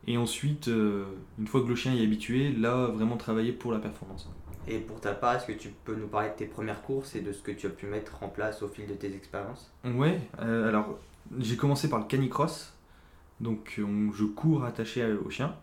et 0.07 0.19
ensuite, 0.19 0.67
une 0.67 1.47
fois 1.47 1.63
que 1.63 1.69
le 1.69 1.75
chien 1.75 1.95
y 1.95 2.01
est 2.01 2.05
habitué, 2.05 2.53
là 2.53 2.89
vraiment 2.89 3.17
travailler 3.17 3.53
pour 3.53 3.73
la 3.73 3.79
performance. 3.79 4.29
Et 4.67 4.79
pour 4.79 5.01
ta 5.01 5.13
part, 5.13 5.37
est-ce 5.37 5.47
que 5.47 5.53
tu 5.53 5.71
peux 5.85 5.95
nous 5.95 6.07
parler 6.07 6.31
de 6.31 6.35
tes 6.35 6.47
premières 6.47 6.83
courses 6.83 7.15
et 7.15 7.21
de 7.21 7.33
ce 7.33 7.43
que 7.43 7.53
tu 7.53 7.67
as 7.67 7.71
pu 7.71 7.87
mettre 7.87 8.23
en 8.23 8.29
place 8.29 8.63
au 8.63 8.69
fil 8.69 8.87
de 8.87 8.95
tes 8.95 9.15
expériences? 9.15 9.71
Ouais, 9.85 10.21
alors 10.39 10.99
j'ai 11.39 11.57
commencé 11.57 11.89
par 11.89 11.99
le 11.99 12.07
canicross, 12.07 12.73
donc 13.41 13.79
je 13.79 14.25
cours 14.25 14.65
attaché 14.65 15.05
au 15.13 15.31
chien. 15.31 15.55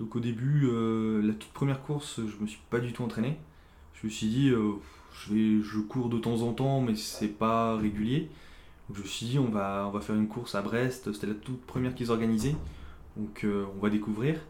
Donc 0.00 0.16
au 0.16 0.20
début, 0.20 0.62
euh, 0.64 1.20
la 1.22 1.34
toute 1.34 1.52
première 1.52 1.82
course, 1.82 2.20
je 2.26 2.42
me 2.42 2.46
suis 2.46 2.60
pas 2.70 2.80
du 2.80 2.92
tout 2.94 3.02
entraîné. 3.02 3.36
Je 3.92 4.06
me 4.06 4.10
suis 4.10 4.28
dit, 4.28 4.48
euh, 4.48 4.72
je, 5.12 5.34
vais, 5.34 5.62
je 5.62 5.78
cours 5.78 6.08
de 6.08 6.18
temps 6.18 6.40
en 6.40 6.54
temps, 6.54 6.80
mais 6.80 6.94
c'est 6.94 7.28
pas 7.28 7.76
régulier. 7.76 8.30
Donc 8.88 8.96
je 8.96 9.02
me 9.02 9.06
suis 9.06 9.26
dit, 9.26 9.38
on 9.38 9.50
va, 9.50 9.84
on 9.86 9.90
va 9.90 10.00
faire 10.00 10.16
une 10.16 10.26
course 10.26 10.54
à 10.54 10.62
Brest. 10.62 11.12
C'était 11.12 11.26
la 11.26 11.34
toute 11.34 11.60
première 11.66 11.94
qu'ils 11.94 12.10
organisaient. 12.10 12.56
Donc 13.18 13.44
euh, 13.44 13.66
on 13.76 13.82
va 13.82 13.90
découvrir. 13.90 14.40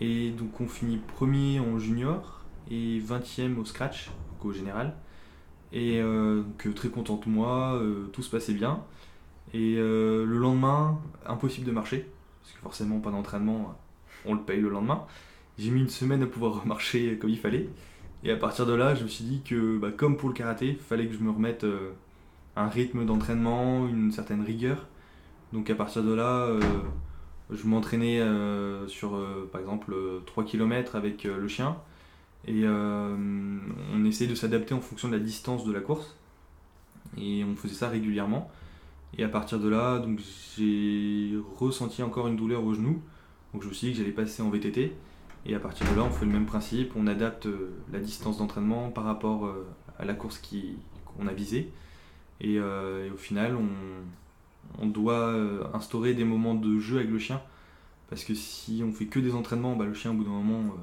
Et 0.00 0.30
donc 0.30 0.58
on 0.60 0.68
finit 0.68 0.96
premier 0.96 1.60
en 1.60 1.78
junior 1.78 2.37
et 2.70 3.00
20e 3.00 3.56
au 3.58 3.64
scratch, 3.64 4.10
au 4.42 4.52
général. 4.52 4.94
Et 5.72 6.00
donc 6.00 6.74
très 6.74 6.88
content 6.88 7.20
de 7.22 7.28
moi, 7.28 7.80
tout 8.12 8.22
se 8.22 8.30
passait 8.30 8.54
bien. 8.54 8.82
Et 9.52 9.76
le 9.76 10.24
lendemain, 10.38 10.98
impossible 11.26 11.66
de 11.66 11.72
marcher, 11.72 12.06
parce 12.40 12.52
que 12.54 12.60
forcément 12.60 13.00
pas 13.00 13.10
d'entraînement 13.10 13.76
on 14.24 14.34
le 14.34 14.40
paye 14.40 14.60
le 14.60 14.68
lendemain. 14.68 15.04
J'ai 15.58 15.70
mis 15.70 15.80
une 15.80 15.88
semaine 15.88 16.22
à 16.22 16.26
pouvoir 16.26 16.66
marcher 16.66 17.18
comme 17.18 17.30
il 17.30 17.38
fallait. 17.38 17.68
Et 18.24 18.30
à 18.30 18.36
partir 18.36 18.66
de 18.66 18.72
là, 18.72 18.94
je 18.94 19.04
me 19.04 19.08
suis 19.08 19.24
dit 19.24 19.42
que, 19.42 19.78
bah, 19.78 19.90
comme 19.96 20.16
pour 20.16 20.28
le 20.28 20.34
karaté, 20.34 20.68
il 20.70 20.76
fallait 20.76 21.06
que 21.06 21.14
je 21.14 21.20
me 21.20 21.30
remette 21.30 21.64
euh, 21.64 21.92
un 22.56 22.68
rythme 22.68 23.04
d'entraînement, 23.04 23.86
une 23.86 24.10
certaine 24.12 24.42
rigueur. 24.42 24.86
Donc 25.52 25.70
à 25.70 25.74
partir 25.74 26.02
de 26.02 26.12
là, 26.12 26.42
euh, 26.42 26.60
je 27.50 27.66
m'entraînais 27.66 28.20
euh, 28.20 28.86
sur, 28.88 29.18
par 29.52 29.60
exemple, 29.60 29.94
3 30.26 30.44
km 30.44 30.96
avec 30.96 31.24
le 31.24 31.48
chien. 31.48 31.76
Et 32.48 32.66
on 32.66 34.04
essayait 34.06 34.30
de 34.30 34.34
s'adapter 34.34 34.72
en 34.72 34.80
fonction 34.80 35.08
de 35.08 35.12
la 35.12 35.22
distance 35.22 35.64
de 35.64 35.72
la 35.72 35.80
course. 35.80 36.16
Et 37.18 37.44
on 37.44 37.54
faisait 37.54 37.74
ça 37.74 37.88
régulièrement. 37.88 38.50
Et 39.16 39.24
à 39.24 39.28
partir 39.28 39.60
de 39.60 39.68
là, 39.68 39.98
donc 39.98 40.20
j'ai 40.56 41.34
ressenti 41.56 42.02
encore 42.02 42.26
une 42.26 42.36
douleur 42.36 42.64
au 42.64 42.72
genou. 42.72 43.02
Donc 43.52 43.62
je 43.62 43.68
me 43.68 43.74
suis 43.74 43.88
dit 43.88 43.92
que 43.92 43.98
j'allais 43.98 44.12
passer 44.12 44.42
en 44.42 44.50
VTT. 44.50 44.94
Et 45.46 45.54
à 45.54 45.60
partir 45.60 45.90
de 45.90 45.96
là, 45.96 46.04
on 46.04 46.10
fait 46.10 46.26
le 46.26 46.32
même 46.32 46.46
principe, 46.46 46.92
on 46.96 47.06
adapte 47.06 47.46
euh, 47.46 47.72
la 47.92 48.00
distance 48.00 48.38
d'entraînement 48.38 48.90
par 48.90 49.04
rapport 49.04 49.46
euh, 49.46 49.66
à 49.98 50.04
la 50.04 50.14
course 50.14 50.42
qu'on 51.04 51.26
a 51.26 51.32
visée. 51.32 51.70
Euh, 52.44 53.06
et, 53.06 53.10
au 53.10 53.16
final, 53.16 53.56
on, 54.78 54.86
doit 54.86 55.34
instaurer 55.74 56.14
des 56.14 56.24
moments 56.24 56.54
de 56.54 56.78
jeu 56.78 56.98
avec 56.98 57.10
le 57.10 57.18
chien. 57.18 57.40
Parce 58.10 58.24
que 58.24 58.34
si 58.34 58.82
on 58.84 58.92
fait 58.92 59.06
que 59.06 59.18
des 59.18 59.34
entraînements, 59.34 59.76
bah, 59.76 59.86
le 59.86 59.94
chien 59.94 60.10
au 60.10 60.14
bout 60.14 60.24
d'un 60.24 60.30
moment, 60.30 60.74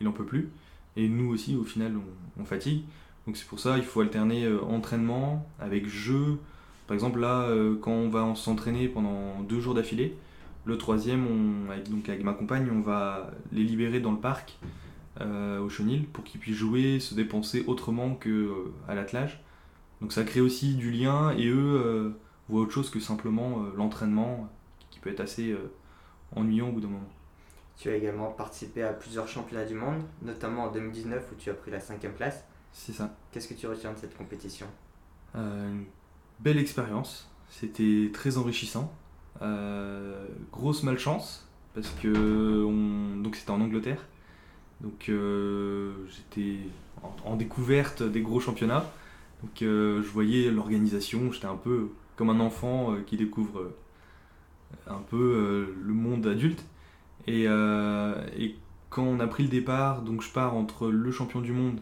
il 0.00 0.06
n'en 0.06 0.12
peut 0.12 0.24
plus. 0.24 0.50
Et 0.96 1.08
nous 1.08 1.30
aussi, 1.30 1.56
au 1.56 1.64
final, 1.64 1.94
on, 2.38 2.44
fatigue. 2.44 2.82
Donc 3.26 3.36
c'est 3.36 3.46
pour 3.46 3.60
ça, 3.60 3.76
il 3.78 3.84
faut 3.84 4.00
alterner 4.00 4.48
entraînement 4.48 5.46
avec 5.60 5.86
jeu. 5.86 6.38
Par 6.86 6.94
exemple, 6.94 7.20
là, 7.20 7.48
quand 7.82 7.92
on 7.92 8.08
va 8.08 8.34
s'entraîner 8.34 8.88
pendant 8.88 9.42
deux 9.42 9.60
jours 9.60 9.74
d'affilée, 9.74 10.16
le 10.64 10.78
troisième, 10.78 11.66
avec, 11.70 11.90
donc 11.90 12.08
avec 12.08 12.22
ma 12.22 12.32
compagne, 12.32 12.68
on 12.70 12.80
va 12.80 13.30
les 13.52 13.64
libérer 13.64 14.00
dans 14.00 14.12
le 14.12 14.18
parc 14.18 14.58
euh, 15.20 15.58
au 15.60 15.68
chenil 15.68 16.04
pour 16.04 16.22
qu'ils 16.22 16.40
puissent 16.40 16.56
jouer, 16.56 17.00
se 17.00 17.14
dépenser 17.14 17.64
autrement 17.66 18.14
qu'à 18.14 18.28
euh, 18.28 18.72
l'attelage. 18.88 19.42
Donc 20.00 20.12
ça 20.12 20.22
crée 20.22 20.40
aussi 20.40 20.74
du 20.76 20.92
lien 20.92 21.32
et 21.36 21.48
eux 21.48 21.82
euh, 21.84 22.10
voient 22.48 22.60
autre 22.60 22.72
chose 22.72 22.90
que 22.90 23.00
simplement 23.00 23.64
l'entraînement 23.76 24.48
qui 24.90 25.00
peut 25.00 25.10
être 25.10 25.20
assez 25.20 25.56
ennuyant 26.36 26.68
au 26.68 26.72
bout 26.72 26.80
d'un 26.80 26.88
moment. 26.88 27.08
Tu 27.78 27.88
as 27.88 27.94
également 27.94 28.32
participé 28.32 28.82
à 28.82 28.92
plusieurs 28.92 29.28
championnats 29.28 29.64
du 29.64 29.74
monde, 29.74 30.02
notamment 30.22 30.64
en 30.64 30.72
2019 30.72 31.28
où 31.30 31.34
tu 31.36 31.48
as 31.48 31.54
pris 31.54 31.70
la 31.70 31.78
cinquième 31.78 32.12
place. 32.12 32.44
C'est 32.72 32.92
ça. 32.92 33.14
Qu'est-ce 33.30 33.46
que 33.46 33.54
tu 33.54 33.68
retiens 33.68 33.92
de 33.92 33.98
cette 33.98 34.16
compétition? 34.16 34.66
Une 35.34 35.84
belle 36.40 36.58
expérience, 36.58 37.30
c'était 37.48 38.10
très 38.12 38.36
enrichissant. 38.36 38.92
Euh, 39.42 40.26
grosse 40.50 40.82
malchance, 40.82 41.48
parce 41.74 41.90
que 41.90 42.64
donc 43.22 43.36
c'était 43.36 43.52
en 43.52 43.60
Angleterre. 43.60 44.04
Donc 44.80 45.08
euh, 45.08 45.92
j'étais 46.08 46.58
en, 47.24 47.36
découverte 47.36 48.02
des 48.02 48.22
gros 48.22 48.40
championnats. 48.40 48.90
Donc 49.42 49.62
euh, 49.62 50.02
je 50.02 50.08
voyais 50.08 50.50
l'organisation, 50.50 51.30
j'étais 51.30 51.46
un 51.46 51.56
peu 51.56 51.90
comme 52.16 52.30
un 52.30 52.40
enfant 52.40 52.96
qui 53.06 53.16
découvre 53.16 53.70
un 54.88 55.02
peu 55.08 55.72
le 55.80 55.94
monde 55.94 56.26
adulte. 56.26 56.64
Et, 57.28 57.44
et, 57.44 58.56
quand 58.90 59.02
on 59.02 59.20
a 59.20 59.26
pris 59.26 59.42
le 59.42 59.50
départ, 59.50 60.02
donc 60.02 60.22
je 60.22 60.30
pars 60.30 60.54
entre 60.54 60.88
le 60.88 61.10
champion 61.12 61.40
du 61.40 61.52
monde 61.52 61.80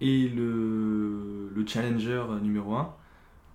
et 0.00 0.28
le, 0.28 1.50
le 1.54 1.66
challenger 1.66 2.22
numéro 2.40 2.74
1. 2.74 2.94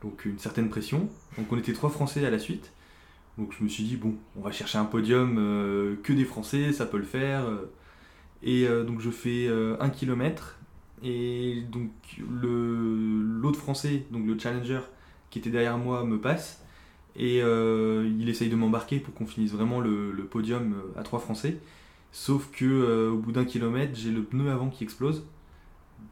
Donc 0.01 0.25
une 0.25 0.39
certaine 0.39 0.69
pression. 0.69 1.09
Donc 1.37 1.51
on 1.51 1.57
était 1.57 1.73
trois 1.73 1.89
Français 1.89 2.25
à 2.25 2.29
la 2.29 2.39
suite. 2.39 2.73
Donc 3.37 3.53
je 3.57 3.63
me 3.63 3.69
suis 3.69 3.83
dit, 3.83 3.95
bon, 3.95 4.15
on 4.37 4.41
va 4.41 4.51
chercher 4.51 4.77
un 4.77 4.85
podium 4.85 5.37
euh, 5.39 5.95
que 6.03 6.13
des 6.13 6.25
Français, 6.25 6.73
ça 6.73 6.85
peut 6.85 6.97
le 6.97 7.03
faire. 7.03 7.45
Et 8.43 8.67
euh, 8.67 8.83
donc 8.83 9.01
je 9.01 9.09
fais 9.09 9.47
euh, 9.47 9.75
un 9.79 9.89
kilomètre. 9.89 10.59
Et 11.03 11.63
donc 11.71 11.89
l'autre 12.19 13.59
Français, 13.59 14.05
donc 14.11 14.27
le 14.27 14.37
challenger 14.37 14.81
qui 15.29 15.39
était 15.39 15.49
derrière 15.49 15.77
moi, 15.77 16.03
me 16.03 16.19
passe. 16.19 16.60
Et 17.15 17.39
il 17.39 18.29
essaye 18.29 18.49
de 18.49 18.55
m'embarquer 18.55 18.99
pour 18.99 19.13
qu'on 19.13 19.25
finisse 19.25 19.51
vraiment 19.51 19.79
le, 19.79 20.27
podium 20.29 20.75
à 20.95 21.03
trois 21.03 21.19
Français. 21.19 21.57
Sauf 22.11 22.49
que 22.51 23.09
au 23.09 23.17
bout 23.17 23.31
d'un 23.31 23.45
kilomètre, 23.45 23.93
j'ai 23.95 24.11
le 24.11 24.23
pneu 24.23 24.49
avant 24.49 24.69
qui 24.69 24.83
explose. 24.83 25.25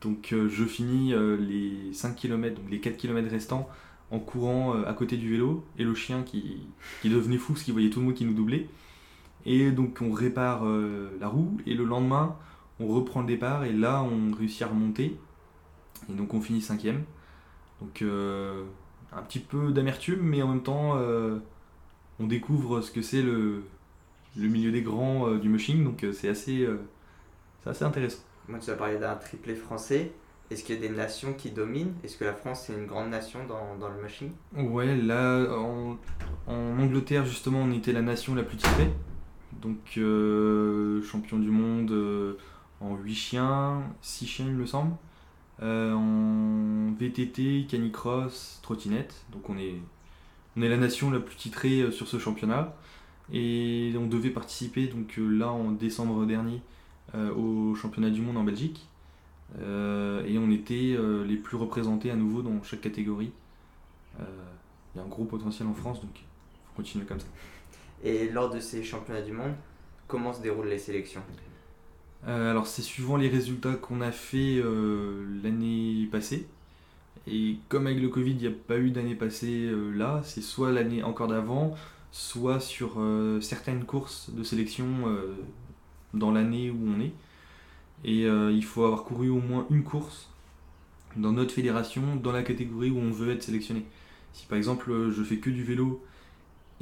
Donc 0.02 0.34
je 0.34 0.64
finis 0.66 1.14
les 1.40 1.94
5 1.94 2.16
km, 2.16 2.56
donc 2.56 2.70
les 2.70 2.80
4 2.80 2.98
km 2.98 3.30
restants 3.30 3.70
en 4.12 4.20
courant 4.20 4.74
à 4.84 4.94
côté 4.94 5.18
du 5.18 5.30
vélo 5.30 5.64
et 5.78 5.84
le 5.84 5.96
chien 5.96 6.24
qui, 6.24 6.68
qui 7.02 7.10
devenait 7.10 7.38
fou 7.38 7.54
parce 7.54 7.64
qu'il 7.64 7.74
voyait 7.74 7.90
tout 7.90 8.00
le 8.00 8.08
monde 8.08 8.16
qui 8.16 8.26
nous 8.26 8.34
doublait. 8.34 8.68
Et 9.46 9.72
donc 9.72 10.00
on 10.02 10.12
répare 10.12 10.66
la 10.66 11.28
roue 11.28 11.58
et 11.66 11.74
le 11.74 11.86
lendemain 11.86 12.36
on 12.80 12.88
reprend 12.88 13.22
le 13.22 13.28
départ 13.28 13.66
et 13.66 13.74
là 13.74 14.02
on 14.02 14.34
réussit 14.34 14.62
à 14.62 14.68
remonter. 14.68 15.18
Et 16.10 16.14
donc 16.14 16.34
on 16.34 16.42
finit 16.42 16.62
cinquième. 16.62 17.04
Donc 17.82 18.04
un 19.16 19.22
petit 19.22 19.40
peu 19.40 19.72
d'amertume 19.72 20.22
mais 20.22 20.42
en 20.42 20.48
même 20.50 20.64
temps 20.64 20.98
on 22.20 22.28
découvre 22.28 22.82
ce 22.82 22.92
que 22.92 23.02
c'est 23.02 23.22
le, 23.22 23.64
le 24.38 24.48
milieu 24.48 24.72
des 24.72 24.82
grands 24.82 25.32
du 25.36 25.50
mushing 25.50 25.84
donc 25.84 26.06
c'est 26.14 26.30
assez, 26.30 26.68
c'est 27.64 27.70
assez 27.70 27.86
intéressant. 27.86 28.24
Moi, 28.50 28.58
tu 28.58 28.72
as 28.72 28.76
parlé 28.76 28.98
d'un 28.98 29.16
triplé 29.16 29.54
français. 29.54 30.12
Est-ce 30.50 30.64
qu'il 30.64 30.74
y 30.74 30.78
a 30.80 30.82
des 30.82 30.96
nations 30.96 31.34
qui 31.34 31.52
dominent? 31.52 31.94
Est-ce 32.04 32.18
que 32.18 32.26
la 32.26 32.34
France 32.34 32.68
est 32.72 32.74
une 32.74 32.88
grande 32.88 33.12
nation 33.12 33.46
dans, 33.48 33.78
dans 33.78 33.90
le 33.90 34.02
machine 34.02 34.32
Ouais, 34.58 34.96
là, 34.98 35.46
en, 35.56 35.98
en, 36.48 36.80
Angleterre, 36.80 37.26
justement, 37.26 37.60
on 37.60 37.72
était 37.72 37.92
la 37.92 38.02
nation 38.02 38.34
la 38.34 38.42
plus 38.42 38.58
titrée. 38.58 38.92
Donc, 39.62 39.78
euh, 39.98 41.04
champion 41.04 41.38
du 41.38 41.52
monde 41.52 41.92
euh, 41.92 42.38
en 42.82 42.96
8 42.96 43.14
chiens, 43.14 43.84
6 44.02 44.26
chiens, 44.26 44.46
il 44.48 44.56
me 44.56 44.66
semble. 44.66 44.96
Euh, 45.62 45.94
en 45.94 46.94
VTT, 46.94 47.66
canicross, 47.68 48.60
trottinette. 48.62 49.26
Donc, 49.32 49.50
on 49.50 49.58
est, 49.58 49.76
la 50.56 50.78
nation 50.78 51.12
la 51.12 51.20
plus 51.20 51.36
titrée 51.36 51.92
sur 51.92 52.08
ce 52.08 52.20
championnat. 52.20 52.76
Et 53.32 53.94
on 53.98 54.08
devait 54.08 54.32
participer, 54.32 54.88
donc 54.88 55.14
là, 55.18 55.52
en 55.52 55.72
décembre 55.72 56.26
dernier, 56.26 56.62
euh, 57.16 57.34
au 57.34 57.76
championnat 57.76 58.10
du 58.10 58.22
monde 58.22 58.38
en 58.38 58.44
Belgique. 58.44 58.88
Euh, 59.60 60.24
et 60.26 60.38
on 60.38 60.52
était 60.52 60.96
euh, 60.96 61.26
les 61.26 61.38
plus 61.38 61.58
représentés 61.58 62.12
à 62.12 62.16
nouveau 62.16 62.42
dans 62.42 62.62
chaque 62.64 62.82
catégorie. 62.82 63.32
Il 64.20 64.98
y 64.98 65.00
a 65.00 65.04
un 65.04 65.08
gros 65.08 65.24
potentiel 65.24 65.68
en 65.68 65.74
France, 65.74 66.02
donc 66.02 66.12
il 66.16 66.24
faut 66.68 66.76
continuer 66.76 67.06
comme 67.06 67.20
ça. 67.20 67.28
Et 68.04 68.30
lors 68.30 68.50
de 68.50 68.60
ces 68.60 68.84
championnats 68.84 69.22
du 69.22 69.32
monde, 69.32 69.54
comment 70.08 70.34
se 70.34 70.42
déroulent 70.42 70.68
les 70.68 70.80
sélections? 70.80 71.22
Alors 72.28 72.68
c'est 72.68 72.82
suivant 72.82 73.18
les 73.18 73.30
résultats 73.30 73.74
qu'on 73.74 74.02
a 74.02 74.12
fait 74.12 74.62
l'année 75.44 76.08
passée. 76.12 76.48
Et 77.28 77.58
comme 77.70 77.88
avec 77.88 78.02
le 78.02 78.10
Covid, 78.10 78.32
il 78.32 78.38
n'y 78.38 78.48
a 78.48 78.52
pas 78.52 78.78
eu 78.78 78.92
d'année 78.92 79.16
passée 79.16 79.70
là, 79.94 80.22
c'est 80.24 80.42
soit 80.42 80.72
l'année 80.72 81.02
encore 81.02 81.28
d'avant, 81.28 81.76
soit 82.12 82.60
sur 82.60 83.02
certaines 83.42 83.86
courses 83.86 84.32
de 84.32 84.44
sélection 84.44 84.86
dans 86.14 86.32
l'année 86.32 86.70
où 86.70 86.80
on 86.88 87.00
est. 87.00 87.14
Et 88.04 88.26
euh, 88.26 88.52
il 88.52 88.64
faut 88.64 88.86
avoir 88.86 89.04
couru 89.04 89.30
au 89.30 89.40
moins 89.40 89.66
une 89.70 89.84
course 89.84 90.30
dans 91.16 91.32
notre 91.32 91.54
fédération, 91.54 92.16
dans 92.16 92.32
la 92.32 92.44
catégorie 92.44 92.92
où 92.92 92.98
on 92.98 93.12
veut 93.12 93.32
être 93.32 93.44
sélectionné. 93.44 93.86
Si 94.34 94.46
par 94.46 94.58
exemple 94.58 94.92
euh, 94.92 95.12
je 95.12 95.24
fais 95.24 95.38
que 95.38 95.50
du 95.50 95.64
vélo 95.64 96.04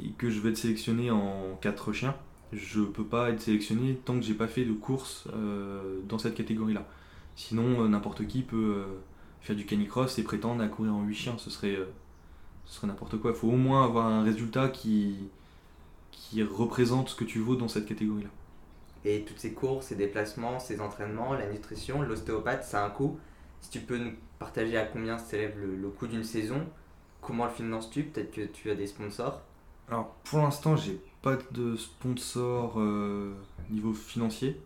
et 0.02 0.10
que 0.10 0.30
je 0.30 0.40
veux 0.40 0.50
être 0.50 0.58
sélectionné 0.58 1.10
en 1.10 1.58
4 1.60 1.92
chiens, 1.92 2.14
je 2.52 2.80
peux 2.82 3.04
pas 3.04 3.30
être 3.30 3.40
sélectionné 3.40 3.96
tant 4.04 4.14
que 4.16 4.22
j'ai 4.22 4.34
pas 4.34 4.48
fait 4.48 4.64
de 4.64 4.72
course 4.72 5.28
euh, 5.34 6.00
dans 6.08 6.18
cette 6.18 6.34
catégorie-là. 6.34 6.86
Sinon, 7.36 7.88
n'importe 7.88 8.26
qui 8.26 8.42
peut 8.42 8.84
faire 9.40 9.56
du 9.56 9.66
canicross 9.66 10.18
et 10.18 10.24
prétendre 10.24 10.62
à 10.62 10.68
courir 10.68 10.94
en 10.94 11.02
8 11.04 11.14
chiens, 11.14 11.38
ce 11.38 11.50
serait, 11.50 11.78
ce 12.66 12.76
serait 12.76 12.86
n'importe 12.88 13.18
quoi. 13.18 13.32
Il 13.32 13.36
faut 13.36 13.48
au 13.48 13.56
moins 13.56 13.84
avoir 13.84 14.06
un 14.06 14.22
résultat 14.24 14.68
qui, 14.68 15.30
qui 16.12 16.42
représente 16.42 17.10
ce 17.10 17.16
que 17.16 17.24
tu 17.24 17.40
vaux 17.40 17.56
dans 17.56 17.68
cette 17.68 17.86
catégorie-là. 17.86 18.30
Et 19.04 19.24
toutes 19.24 19.38
ces 19.40 19.52
courses, 19.54 19.86
ces 19.86 19.96
déplacements, 19.96 20.58
ces 20.60 20.80
entraînements, 20.80 21.34
la 21.34 21.48
nutrition, 21.50 22.02
l'ostéopathe, 22.02 22.64
ça 22.64 22.82
a 22.84 22.86
un 22.86 22.90
coût. 22.90 23.18
Si 23.60 23.70
tu 23.70 23.80
peux 23.80 23.98
nous 23.98 24.12
partager 24.38 24.76
à 24.76 24.84
combien 24.84 25.18
s'élève 25.18 25.58
le, 25.58 25.76
le 25.76 25.88
coût 25.90 26.06
d'une 26.06 26.24
saison, 26.24 26.66
comment 27.20 27.46
le 27.46 27.50
finances-tu? 27.50 28.04
Peut-être 28.04 28.30
que 28.32 28.42
tu 28.42 28.70
as 28.70 28.74
des 28.74 28.86
sponsors 28.86 29.42
Alors 29.88 30.14
pour 30.24 30.38
l'instant, 30.38 30.76
j'ai 30.76 31.00
pas 31.22 31.36
de 31.52 31.76
sponsor 31.76 32.74
euh, 32.78 33.34
niveau 33.70 33.92
financier. 33.92 34.60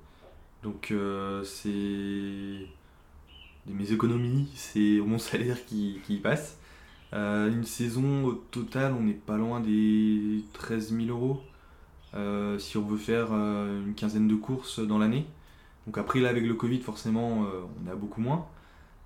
Donc 0.62 0.90
euh, 0.90 1.42
c'est 1.44 2.66
mes 3.66 3.92
économies, 3.92 4.48
c'est 4.54 5.00
mon 5.04 5.18
salaire 5.18 5.64
qui, 5.66 6.20
passe. 6.22 6.58
Euh, 7.14 7.50
une 7.50 7.64
saison 7.64 8.24
au 8.24 8.32
total, 8.32 8.94
on 8.98 9.02
n'est 9.02 9.12
pas 9.12 9.36
loin 9.36 9.60
des 9.60 10.44
13 10.54 10.94
000 10.96 11.08
euros. 11.08 11.42
Si 12.58 12.76
on 12.76 12.82
veut 12.82 12.98
faire 12.98 13.32
une 13.32 13.94
quinzaine 13.94 14.28
de 14.28 14.34
courses 14.34 14.80
dans 14.80 14.98
l'année. 14.98 15.24
Donc 15.86 15.96
après 15.98 16.20
là 16.20 16.28
avec 16.28 16.44
le 16.44 16.54
Covid 16.54 16.80
forcément 16.80 17.46
on 17.84 17.90
a 17.90 17.94
beaucoup 17.94 18.20
moins. 18.20 18.46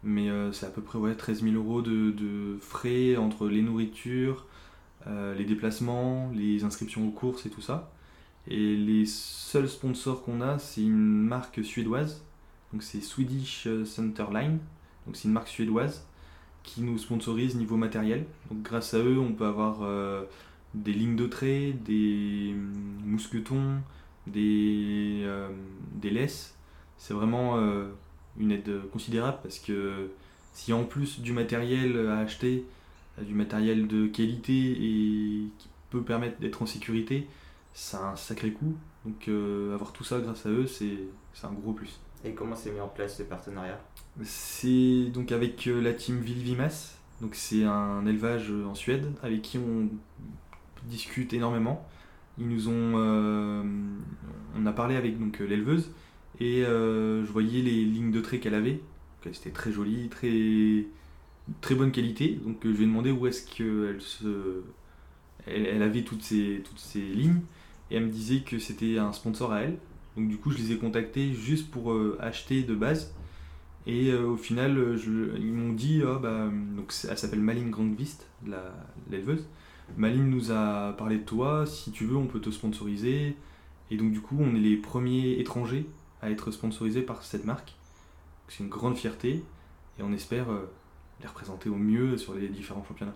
Mais 0.03 0.29
c'est 0.53 0.67
à 0.67 0.71
peu 0.71 0.83
près 0.83 0.99
ouais, 0.99 1.15
13 1.15 1.43
000 1.45 1.55
euros 1.55 1.83
de, 1.83 2.59
frais 2.61 3.17
entre 3.17 3.47
les 3.49 3.63
nourritures, 3.63 4.47
les 5.07 5.45
déplacements, 5.45 6.31
les 6.35 6.65
inscriptions 6.65 7.07
aux 7.07 7.13
courses 7.13 7.47
et 7.47 7.51
tout 7.51 7.61
ça. 7.61 7.93
Et 8.49 8.77
les 8.77 9.07
seuls 9.07 9.69
sponsors 9.69 10.25
qu'on 10.25 10.41
a, 10.41 10.59
c'est 10.59 10.83
une 10.83 10.97
marque 10.97 11.65
suédoise. 11.65 12.25
Donc 12.73 12.83
c'est 12.83 13.01
Swedish 13.01 13.69
Center 13.85 14.27
Line. 14.33 14.59
Donc 15.07 15.17
c'est 15.17 15.29
une 15.29 15.35
marque 15.35 15.49
suédoise 15.49 16.05
qui 16.65 16.83
nous 16.83 16.99
sponsorise 16.99 17.55
niveau 17.55 17.77
matériel. 17.77 18.27
Donc 18.51 18.63
grâce 18.63 18.95
à 18.95 18.99
eux, 18.99 19.19
on 19.21 19.33
peut 19.33 19.47
avoir 19.47 19.83
des 20.77 20.93
lignes 20.93 21.17
de 21.17 21.27
trait, 21.27 21.75
des 21.85 22.53
hum, 22.53 22.73
mousquetons, 23.05 23.81
des, 24.27 25.23
euh, 25.25 25.49
des 25.95 26.11
laisses. 26.11 26.57
C'est 26.99 27.15
vraiment 27.15 27.59
euh, 27.59 27.89
une 28.39 28.53
aide 28.53 28.83
considérable 28.93 29.39
parce 29.43 29.59
que 29.59 30.11
si 30.53 30.73
en 30.73 30.85
plus 30.85 31.21
du 31.21 31.33
matériel 31.33 32.09
à 32.09 32.19
acheter, 32.19 32.65
du 33.23 33.35
matériel 33.35 33.87
de 33.87 34.07
qualité 34.07 34.53
et 34.53 35.49
qui 35.59 35.69
peut 35.91 36.03
permettre 36.03 36.39
d'être 36.41 36.63
en 36.63 36.67
sécurité, 36.67 37.27
c'est 37.73 37.97
un 37.97 38.17
sacré 38.17 38.53
coût. 38.53 38.75
Donc 39.05 39.29
euh, 39.29 39.75
avoir 39.75 39.93
tout 39.93 40.05
ça 40.05 40.19
grâce 40.19 40.47
à 40.47 40.51
eux, 40.51 40.67
c'est 40.67 40.99
un 41.43 41.53
gros 41.53 41.73
plus. 41.73 42.01
Et 42.25 42.33
comment 42.33 42.57
s'est 42.57 42.73
mis 42.73 42.81
en 42.81 42.89
place 42.89 43.19
ce 43.19 43.23
partenariat 43.23 43.81
C'est 44.23 45.11
donc 45.13 45.33
avec 45.33 45.67
la 45.67 45.93
team 45.93 46.19
Vilvimas. 46.21 46.97
Donc 47.21 47.35
c'est 47.35 47.65
un 47.65 48.05
élevage 48.07 48.51
en 48.51 48.75
Suède 48.75 49.07
avec 49.23 49.43
qui 49.43 49.59
on 49.59 49.89
discutent 50.85 51.33
énormément. 51.33 51.87
Ils 52.39 52.49
nous 52.49 52.69
ont, 52.69 52.95
euh, 52.97 53.63
on 54.55 54.67
a 54.67 54.73
parlé 54.73 54.97
avec 54.97 55.19
donc 55.19 55.39
l'éleveuse 55.39 55.91
et 56.39 56.65
euh, 56.65 57.25
je 57.25 57.33
voyais 57.33 57.63
les 57.63 57.85
lignes 57.85 58.11
de 58.11 58.21
trait 58.21 58.39
qu'elle 58.39 58.55
avait. 58.55 58.81
C'était 59.33 59.51
très 59.51 59.73
joli, 59.73 60.09
très 60.09 60.87
très 61.61 61.75
bonne 61.75 61.93
qualité. 61.93 62.39
Donc 62.45 62.59
je 62.63 62.69
lui 62.69 62.85
ai 62.85 62.87
demandé 62.87 63.11
où 63.11 63.27
est-ce 63.27 63.47
qu'elle 63.47 64.01
se, 64.01 64.63
elle, 65.47 65.83
avait 65.83 66.03
toutes 66.03 66.23
ces 66.23 66.63
toutes 66.65 66.95
lignes 66.95 67.41
et 67.91 67.97
elle 67.97 68.07
me 68.07 68.11
disait 68.11 68.41
que 68.41 68.59
c'était 68.59 68.99
un 68.99 69.13
sponsor 69.13 69.53
à 69.53 69.63
elle. 69.63 69.79
Donc 70.17 70.29
du 70.29 70.37
coup 70.39 70.51
je 70.51 70.59
les 70.59 70.73
ai 70.73 70.79
contactés 70.79 71.33
juste 71.33 71.71
pour 71.71 71.93
euh, 71.93 72.19
acheter 72.21 72.63
de 72.63 72.75
base. 72.75 73.15
Et 73.89 74.13
au 74.13 74.37
final, 74.37 74.97
je, 74.97 75.37
ils 75.39 75.53
m'ont 75.53 75.73
dit, 75.73 76.03
oh, 76.05 76.19
bah, 76.19 76.51
donc 76.77 76.93
elle 77.09 77.17
s'appelle 77.17 77.39
Maline 77.39 77.71
Grandvist, 77.71 78.27
l'éleveuse. 79.09 79.47
Maline 79.97 80.29
nous 80.29 80.51
a 80.51 80.93
parlé 80.95 81.19
de 81.19 81.23
toi, 81.23 81.67
si 81.67 81.93
tu 81.93 82.05
veux 82.05 82.17
on 82.17 82.27
peut 82.27 82.41
te 82.41 82.51
sponsoriser. 82.51 83.37
Et 83.91 83.97
donc 83.97 84.13
du 84.13 84.21
coup 84.21 84.37
on 84.41 84.55
est 84.57 84.61
les 84.61 84.77
premiers 84.77 85.39
étrangers 85.39 85.87
à 86.21 86.31
être 86.31 86.51
sponsorisés 86.51 87.03
par 87.03 87.23
cette 87.23 87.45
marque. 87.45 87.77
C'est 88.49 88.65
une 88.65 88.69
grande 88.69 88.97
fierté 88.97 89.45
et 89.99 90.03
on 90.03 90.13
espère 90.13 90.51
euh, 90.51 90.71
les 91.21 91.27
représenter 91.27 91.69
au 91.69 91.77
mieux 91.77 92.17
sur 92.17 92.35
les 92.35 92.49
différents 92.49 92.85
championnats. 92.85 93.15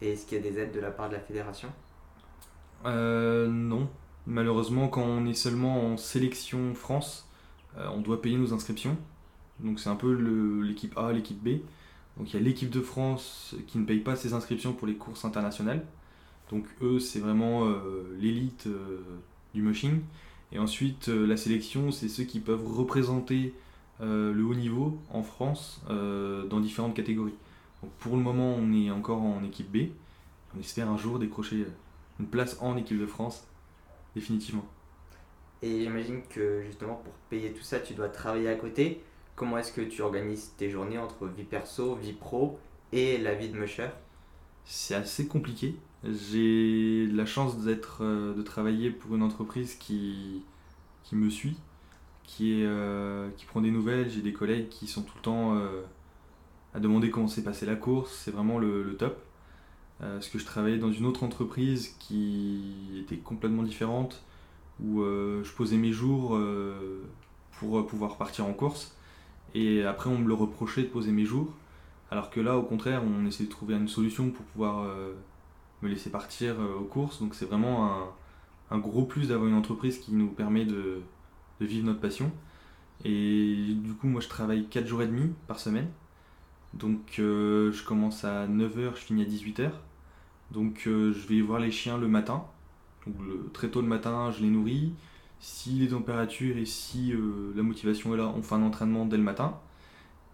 Et 0.00 0.12
est-ce 0.12 0.26
qu'il 0.26 0.38
y 0.38 0.40
a 0.40 0.50
des 0.50 0.58
aides 0.58 0.72
de 0.72 0.80
la 0.80 0.90
part 0.90 1.08
de 1.08 1.14
la 1.14 1.20
fédération? 1.20 1.68
Euh, 2.86 3.46
Non. 3.48 3.88
Malheureusement 4.26 4.88
quand 4.88 5.02
on 5.02 5.26
est 5.26 5.34
seulement 5.34 5.92
en 5.92 5.96
sélection 5.96 6.74
France, 6.74 7.28
euh, 7.76 7.88
on 7.92 8.00
doit 8.00 8.22
payer 8.22 8.36
nos 8.36 8.52
inscriptions. 8.52 8.96
Donc 9.60 9.80
c'est 9.80 9.90
un 9.90 9.96
peu 9.96 10.12
l'équipe 10.62 10.96
A, 10.96 11.12
l'équipe 11.12 11.42
B. 11.42 11.60
Donc 12.16 12.32
il 12.32 12.34
y 12.34 12.36
a 12.36 12.42
l'équipe 12.42 12.70
de 12.70 12.80
France 12.80 13.56
qui 13.66 13.78
ne 13.78 13.84
paye 13.84 14.00
pas 14.00 14.16
ses 14.16 14.32
inscriptions 14.32 14.72
pour 14.74 14.86
les 14.86 14.94
courses 14.94 15.24
internationales. 15.24 15.84
Donc 16.50 16.66
eux, 16.82 17.00
c'est 17.00 17.18
vraiment 17.18 17.66
euh, 17.66 18.04
l'élite 18.18 18.68
du 19.54 19.62
mushing. 19.62 20.02
Et 20.52 20.58
ensuite, 20.58 21.08
la 21.08 21.36
sélection, 21.36 21.90
c'est 21.90 22.08
ceux 22.08 22.24
qui 22.24 22.38
peuvent 22.38 22.66
représenter 22.66 23.54
le 24.02 24.42
haut 24.42 24.54
niveau 24.54 24.98
en 25.10 25.22
France 25.22 25.80
dans 25.88 26.60
différentes 26.60 26.94
catégories. 26.94 27.34
Donc 27.82 27.92
pour 27.92 28.16
le 28.16 28.22
moment, 28.22 28.54
on 28.54 28.72
est 28.72 28.90
encore 28.90 29.22
en 29.22 29.42
équipe 29.44 29.70
B. 29.70 29.90
On 30.54 30.60
espère 30.60 30.88
un 30.90 30.98
jour 30.98 31.18
décrocher 31.18 31.66
une 32.20 32.26
place 32.26 32.56
en 32.60 32.76
équipe 32.76 32.98
de 32.98 33.06
France, 33.06 33.46
définitivement. 34.14 34.66
Et 35.62 35.82
j'imagine 35.82 36.22
que 36.28 36.62
justement 36.66 36.96
pour 36.96 37.12
payer 37.30 37.52
tout 37.52 37.62
ça, 37.62 37.78
tu 37.80 37.94
dois 37.94 38.08
travailler 38.08 38.48
à 38.48 38.56
côté. 38.56 39.02
Comment 39.36 39.58
est-ce 39.58 39.72
que 39.72 39.80
tu 39.80 40.02
organises 40.02 40.52
tes 40.56 40.68
journées 40.68 40.98
entre 40.98 41.26
vie 41.26 41.44
perso, 41.44 41.94
vie 41.94 42.12
pro 42.12 42.58
et 42.92 43.18
la 43.18 43.34
vie 43.34 43.48
de 43.48 43.58
musher? 43.58 43.88
C'est 44.64 44.94
assez 44.94 45.26
compliqué 45.26 45.76
j'ai 46.04 47.06
la 47.06 47.26
chance 47.26 47.58
d'être, 47.58 48.02
euh, 48.02 48.34
de 48.34 48.42
travailler 48.42 48.90
pour 48.90 49.14
une 49.14 49.22
entreprise 49.22 49.74
qui, 49.74 50.42
qui 51.04 51.16
me 51.16 51.30
suit, 51.30 51.56
qui, 52.32 52.62
est, 52.62 52.66
euh, 52.66 53.28
qui 53.36 53.44
prend 53.44 53.60
des 53.60 53.70
nouvelles. 53.70 54.10
J'ai 54.10 54.22
des 54.22 54.32
collègues 54.32 54.68
qui 54.68 54.86
sont 54.86 55.02
tout 55.02 55.12
le 55.16 55.22
temps 55.22 55.54
euh, 55.54 55.82
à 56.74 56.80
demander 56.80 57.10
comment 57.10 57.28
s'est 57.28 57.44
passée 57.44 57.66
la 57.66 57.76
course. 57.76 58.12
C'est 58.24 58.30
vraiment 58.30 58.58
le, 58.58 58.96
top. 58.98 59.22
parce 60.00 60.28
que 60.28 60.38
je 60.38 60.44
travaillais 60.46 60.78
dans 60.78 60.90
une 60.90 61.04
autre 61.04 61.24
entreprise 61.24 61.94
qui 61.98 63.00
était 63.00 63.18
complètement 63.18 63.62
différente, 63.62 64.22
où 64.82 65.02
je 65.02 65.52
posais 65.52 65.76
mes 65.76 65.92
jours 65.92 66.38
pour 67.58 67.86
pouvoir 67.86 68.16
partir 68.16 68.46
en 68.46 68.54
course. 68.54 68.96
Et 69.54 69.84
après, 69.84 70.08
on 70.08 70.18
me 70.18 70.28
le 70.28 70.34
reprochait 70.34 70.82
de 70.82 70.88
poser 70.88 71.12
mes 71.12 71.26
jours. 71.26 71.54
Alors 72.10 72.30
que 72.30 72.40
là, 72.40 72.56
au 72.56 72.62
contraire, 72.62 73.02
on 73.04 73.26
essaie 73.26 73.44
de 73.44 73.50
trouver 73.50 73.74
une 73.74 73.88
solution 73.88 74.30
pour 74.30 74.44
pouvoir 74.46 74.86
me 75.82 75.88
laisser 75.88 76.10
partir 76.10 76.56
aux 76.80 76.84
courses. 76.84 77.20
Donc 77.20 77.34
c'est 77.34 77.46
vraiment 77.46 78.08
un 78.70 78.78
gros 78.78 79.04
plus 79.04 79.28
d'avoir 79.28 79.48
une 79.48 79.56
entreprise 79.56 79.98
qui 79.98 80.14
nous 80.14 80.28
permet 80.28 80.64
de, 80.64 81.02
vivre 81.64 81.86
notre 81.86 82.00
passion. 82.00 82.32
Et 83.04 83.74
du 83.74 83.94
coup, 83.94 84.06
moi, 84.06 84.20
je 84.20 84.28
travaille 84.28 84.66
4 84.68 84.86
jours 84.86 85.02
et 85.02 85.06
demi 85.06 85.32
par 85.48 85.58
semaine. 85.58 85.88
Donc, 86.74 87.16
euh, 87.18 87.72
je 87.72 87.84
commence 87.84 88.24
à 88.24 88.46
9h, 88.46 88.94
je 88.94 89.00
finis 89.00 89.22
à 89.22 89.26
18h. 89.26 89.70
Donc, 90.52 90.84
euh, 90.86 91.12
je 91.12 91.26
vais 91.26 91.40
voir 91.40 91.60
les 91.60 91.70
chiens 91.70 91.98
le 91.98 92.08
matin. 92.08 92.44
Donc, 93.06 93.16
très 93.52 93.68
tôt 93.68 93.82
le 93.82 93.88
matin, 93.88 94.30
je 94.30 94.42
les 94.42 94.50
nourris. 94.50 94.92
Si 95.40 95.70
les 95.72 95.88
températures 95.88 96.56
et 96.56 96.64
si 96.64 97.12
euh, 97.12 97.52
la 97.56 97.62
motivation 97.62 98.14
est 98.14 98.18
là, 98.18 98.32
on 98.34 98.42
fait 98.42 98.54
un 98.54 98.62
entraînement 98.62 99.06
dès 99.06 99.16
le 99.16 99.22
matin. 99.24 99.58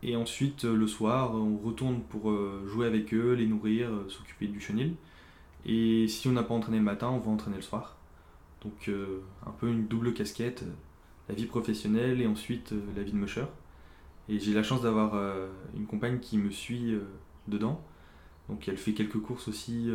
Et 0.03 0.17
ensuite, 0.17 0.65
le 0.65 0.87
soir, 0.87 1.35
on 1.35 1.57
retourne 1.57 2.03
pour 2.03 2.33
jouer 2.69 2.87
avec 2.87 3.13
eux, 3.13 3.33
les 3.33 3.47
nourrir, 3.47 3.91
s'occuper 4.09 4.47
du 4.47 4.61
chenil. 4.61 4.95
Et 5.67 6.07
si 6.07 6.29
on 6.29 6.33
n'a 6.33 6.45
pas 6.45 6.55
entraîné 6.55 6.79
le 6.79 6.85
matin, 6.85 7.09
on 7.09 7.19
va 7.19 7.31
entraîner 7.33 7.57
le 7.57 7.63
soir. 7.63 7.97
Donc 8.63 8.89
un 9.45 9.51
peu 9.51 9.69
une 9.69 9.89
double 9.89 10.15
casquette, 10.15 10.65
la 11.29 11.35
vie 11.35 11.47
professionnelle 11.47 12.21
et 12.21 12.27
ensuite 12.27 12.73
euh, 12.73 12.81
la 12.97 13.03
vie 13.03 13.13
de 13.13 13.17
musher. 13.17 13.45
Et 14.29 14.39
j'ai 14.39 14.53
la 14.53 14.63
chance 14.63 14.83
d'avoir 14.83 15.15
une 15.75 15.87
compagne 15.87 16.19
qui 16.19 16.37
me 16.37 16.51
suit 16.51 16.95
dedans. 17.47 17.83
Donc 18.51 18.69
elle 18.69 18.77
fait 18.77 18.93
quelques 18.93 19.19
courses 19.19 19.49
aussi 19.49 19.91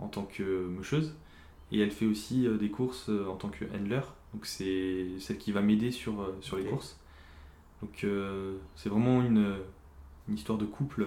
en 0.00 0.08
tant 0.08 0.24
que 0.24 0.66
musheuse. 0.66 1.14
Et 1.70 1.78
elle 1.78 1.92
fait 1.92 2.06
aussi 2.06 2.48
des 2.58 2.68
courses 2.68 3.10
en 3.10 3.36
tant 3.36 3.50
que 3.50 3.64
handler. 3.66 4.00
Donc 4.32 4.44
c'est 4.44 5.06
celle 5.20 5.38
qui 5.38 5.52
va 5.52 5.60
m'aider 5.60 5.92
sur, 5.92 6.34
sur 6.40 6.56
les 6.56 6.64
courses. 6.64 6.98
Donc 7.80 8.04
c'est 8.74 8.88
vraiment 8.88 9.22
une, 9.22 9.54
histoire 10.34 10.58
de 10.58 10.66
couple 10.66 11.06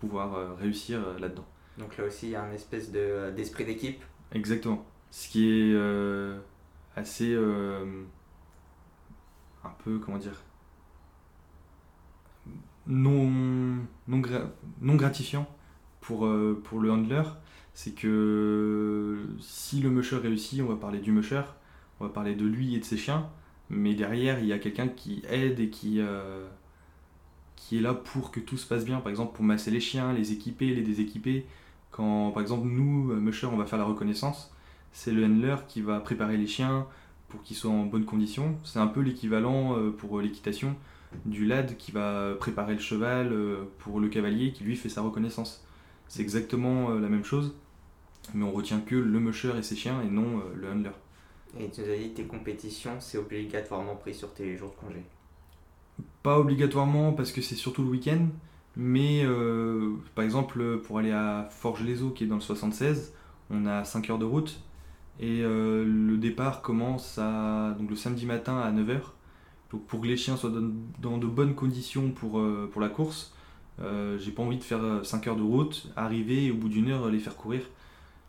pour 0.00 0.08
pouvoir 0.08 0.56
réussir 0.56 1.02
là-dedans. 1.20 1.44
Donc 1.76 1.98
là 1.98 2.04
aussi 2.04 2.28
il 2.28 2.30
y 2.30 2.36
a 2.36 2.44
un 2.44 2.52
espèce 2.52 2.90
d'esprit 2.92 3.66
d'équipe. 3.66 4.02
Exactement. 4.32 4.84
Ce 5.10 5.28
qui 5.28 5.48
est 5.48 5.72
euh, 5.74 6.38
assez. 6.96 7.36
Euh, 9.64 9.68
un 9.68 9.72
peu, 9.82 9.98
comment 9.98 10.18
dire. 10.18 10.42
Non, 12.86 13.30
non, 14.08 14.96
gratifiant 14.96 15.46
pour, 16.00 16.26
euh, 16.26 16.60
pour 16.64 16.80
le 16.80 16.92
handler, 16.92 17.22
c'est 17.72 17.94
que 17.94 19.26
si 19.40 19.80
le 19.80 19.88
musher 19.90 20.16
réussit, 20.16 20.60
on 20.60 20.66
va 20.66 20.76
parler 20.76 21.00
du 21.00 21.10
musher, 21.12 21.42
on 22.00 22.04
va 22.04 22.10
parler 22.10 22.34
de 22.34 22.44
lui 22.44 22.74
et 22.74 22.80
de 22.80 22.84
ses 22.84 22.98
chiens, 22.98 23.30
mais 23.70 23.94
derrière, 23.94 24.38
il 24.40 24.46
y 24.46 24.52
a 24.52 24.58
quelqu'un 24.58 24.88
qui 24.88 25.22
aide 25.28 25.60
et 25.60 25.70
qui, 25.70 26.00
qui 27.56 27.78
est 27.78 27.80
là 27.80 27.94
pour 27.94 28.30
que 28.30 28.40
tout 28.40 28.58
se 28.58 28.66
passe 28.66 28.84
bien. 28.84 29.00
Par 29.00 29.08
exemple, 29.08 29.34
pour 29.34 29.44
masser 29.44 29.70
les 29.70 29.80
chiens, 29.80 30.12
les 30.12 30.32
équiper, 30.32 30.74
les 30.74 30.82
déséquiper. 30.82 31.46
Quand, 31.90 32.32
par 32.32 32.42
exemple, 32.42 32.66
nous, 32.66 33.14
musher, 33.14 33.46
on 33.46 33.56
va 33.56 33.64
faire 33.64 33.78
la 33.78 33.86
reconnaissance, 33.86 34.52
c'est 34.92 35.12
le 35.12 35.24
handler 35.24 35.56
qui 35.68 35.80
va 35.80 36.00
préparer 36.00 36.36
les 36.36 36.46
chiens 36.46 36.86
pour 37.34 37.42
qu'ils 37.42 37.56
soient 37.56 37.72
en 37.72 37.84
bonne 37.84 38.04
condition. 38.04 38.56
C'est 38.62 38.78
un 38.78 38.86
peu 38.86 39.00
l'équivalent 39.00 39.76
euh, 39.76 39.90
pour 39.90 40.20
l'équitation 40.20 40.76
du 41.26 41.46
lad 41.46 41.76
qui 41.76 41.90
va 41.92 42.34
préparer 42.38 42.74
le 42.74 42.80
cheval 42.80 43.32
euh, 43.32 43.64
pour 43.78 43.98
le 43.98 44.08
cavalier 44.08 44.52
qui 44.52 44.62
lui 44.62 44.76
fait 44.76 44.88
sa 44.88 45.02
reconnaissance. 45.02 45.64
C'est 46.06 46.22
exactement 46.22 46.90
euh, 46.90 47.00
la 47.00 47.08
même 47.08 47.24
chose, 47.24 47.54
mais 48.34 48.44
on 48.44 48.52
retient 48.52 48.80
que 48.80 48.94
le 48.94 49.18
musher 49.18 49.52
et 49.58 49.62
ses 49.62 49.74
chiens 49.74 50.00
et 50.02 50.08
non 50.08 50.42
le 50.54 50.70
handler. 50.70 50.90
Et 51.58 51.68
tu 51.70 51.80
nous 51.80 51.90
as 51.90 51.96
dit 51.96 52.10
tes 52.10 52.24
compétitions, 52.24 53.00
c'est 53.00 53.18
obligatoirement 53.18 53.96
pris 53.96 54.14
sur 54.14 54.32
tes 54.32 54.56
jours 54.56 54.70
de 54.70 54.86
congé 54.86 55.02
Pas 56.22 56.38
obligatoirement 56.38 57.12
parce 57.12 57.32
que 57.32 57.42
c'est 57.42 57.54
surtout 57.54 57.82
le 57.82 57.90
week-end, 57.90 58.26
mais 58.76 59.24
par 60.16 60.24
exemple 60.24 60.78
pour 60.78 60.98
aller 60.98 61.12
à 61.12 61.48
Forges-les-Eaux 61.50 62.10
qui 62.10 62.24
est 62.24 62.26
dans 62.26 62.34
le 62.36 62.40
76, 62.40 63.12
on 63.50 63.66
a 63.66 63.84
5 63.84 64.10
heures 64.10 64.18
de 64.18 64.24
route 64.24 64.60
et 65.20 65.42
euh, 65.42 65.84
le 65.84 66.16
départ 66.16 66.62
commence 66.62 67.18
à, 67.18 67.74
donc 67.78 67.90
le 67.90 67.96
samedi 67.96 68.26
matin 68.26 68.58
à 68.58 68.72
9h. 68.72 69.00
Donc 69.70 69.86
pour 69.86 70.00
que 70.00 70.06
les 70.06 70.16
chiens 70.16 70.36
soient 70.36 70.50
dans, 71.00 71.18
de 71.18 71.26
bonnes 71.26 71.54
conditions 71.54 72.10
pour, 72.10 72.38
euh, 72.38 72.68
pour 72.72 72.80
la 72.80 72.88
course, 72.88 73.32
euh, 73.80 74.18
j'ai 74.18 74.30
pas 74.32 74.42
envie 74.42 74.58
de 74.58 74.64
faire 74.64 74.80
5 75.04 75.26
heures 75.26 75.36
de 75.36 75.42
route, 75.42 75.90
arriver 75.96 76.46
et 76.46 76.50
au 76.50 76.56
bout 76.56 76.68
d'une 76.68 76.90
heure 76.90 77.08
les 77.08 77.18
faire 77.18 77.36
courir. 77.36 77.62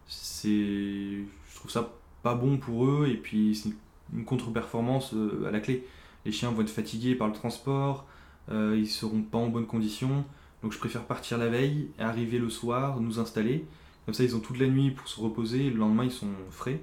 C'est, 0.07 0.49
je 0.49 1.55
trouve 1.55 1.71
ça 1.71 1.91
pas 2.23 2.35
bon 2.35 2.57
pour 2.57 2.85
eux 2.85 3.07
et 3.07 3.17
puis 3.17 3.55
c'est 3.55 3.69
une 4.13 4.25
contre-performance 4.25 5.15
à 5.47 5.51
la 5.51 5.59
clé. 5.59 5.85
Les 6.25 6.31
chiens 6.31 6.51
vont 6.51 6.61
être 6.61 6.69
fatigués 6.69 7.15
par 7.15 7.27
le 7.27 7.33
transport, 7.33 8.05
ils 8.51 8.87
seront 8.87 9.21
pas 9.21 9.37
en 9.37 9.47
bonne 9.47 9.67
condition. 9.67 10.25
Donc 10.63 10.71
je 10.71 10.79
préfère 10.79 11.03
partir 11.03 11.37
la 11.37 11.47
veille, 11.47 11.89
arriver 11.99 12.39
le 12.39 12.49
soir, 12.49 12.99
nous 12.99 13.19
installer 13.19 13.65
comme 14.05 14.13
ça, 14.13 14.23
ils 14.23 14.35
ont 14.35 14.39
toute 14.39 14.59
la 14.59 14.67
nuit 14.67 14.91
pour 14.91 15.07
se 15.07 15.19
reposer, 15.19 15.69
le 15.69 15.77
lendemain, 15.77 16.03
ils 16.03 16.11
sont 16.11 16.29
frais. 16.51 16.81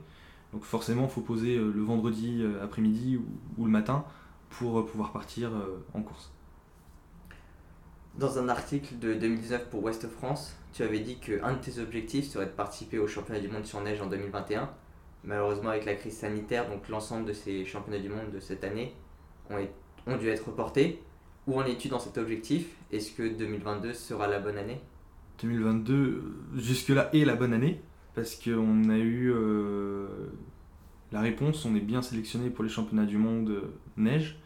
Donc 0.52 0.64
forcément, 0.64 1.04
il 1.04 1.10
faut 1.10 1.20
poser 1.20 1.56
euh, 1.56 1.72
le 1.74 1.82
vendredi 1.82 2.42
euh, 2.42 2.62
après-midi 2.62 3.18
ou, 3.56 3.64
le 3.64 3.70
matin 3.70 4.04
pour 4.50 4.78
euh, 4.78 4.84
pouvoir 4.84 5.12
partir 5.12 5.50
en 5.94 6.02
course. 6.02 6.30
Dans 8.18 8.38
un 8.38 8.48
article 8.48 8.98
de 8.98 9.14
2019 9.14 9.70
pour 9.70 9.82
Ouest 9.82 10.06
France, 10.08 10.54
tu 10.74 10.82
avais 10.82 10.98
dit 10.98 11.16
qu'un 11.16 11.54
de 11.54 11.58
tes 11.58 11.78
objectifs 11.78 12.28
serait 12.28 12.46
de 12.46 12.50
participer 12.50 12.98
au 12.98 13.06
championnat 13.06 13.40
du 13.40 13.48
monde 13.48 13.64
sur 13.64 13.80
neige 13.80 14.02
en 14.02 14.06
2021. 14.06 14.68
Malheureusement, 15.24 15.70
avec 15.70 15.86
la 15.86 15.94
crise 15.94 16.18
sanitaire, 16.18 16.68
donc 16.68 16.88
l'ensemble 16.88 17.24
de 17.24 17.32
ces 17.32 17.64
championnats 17.64 18.00
du 18.00 18.10
monde 18.10 18.30
de 18.30 18.40
cette 18.40 18.64
année 18.64 18.94
ont, 19.48 19.66
ont 20.06 20.16
dû 20.16 20.28
être 20.28 20.48
reportés. 20.48 21.02
Où 21.46 21.58
en 21.58 21.64
es-tu 21.64 21.88
dans 21.88 21.98
cet 21.98 22.18
objectif? 22.18 22.76
Est-ce 22.90 23.12
que 23.12 23.22
2022 23.22 23.94
sera 23.94 24.26
la 24.26 24.40
bonne 24.40 24.58
année? 24.58 24.80
2022, 25.42 26.22
jusque-là, 26.56 27.10
est 27.12 27.24
la 27.24 27.34
bonne 27.34 27.52
année, 27.52 27.80
parce 28.14 28.36
qu'on 28.36 28.88
a 28.88 28.98
eu 28.98 29.32
euh, 29.34 30.06
la 31.10 31.20
réponse, 31.20 31.64
on 31.64 31.74
est 31.74 31.80
bien 31.80 32.00
sélectionné 32.00 32.48
pour 32.48 32.62
les 32.62 32.70
championnats 32.70 33.06
du 33.06 33.18
monde 33.18 33.50
euh, 33.50 33.74
neige. 33.96 34.38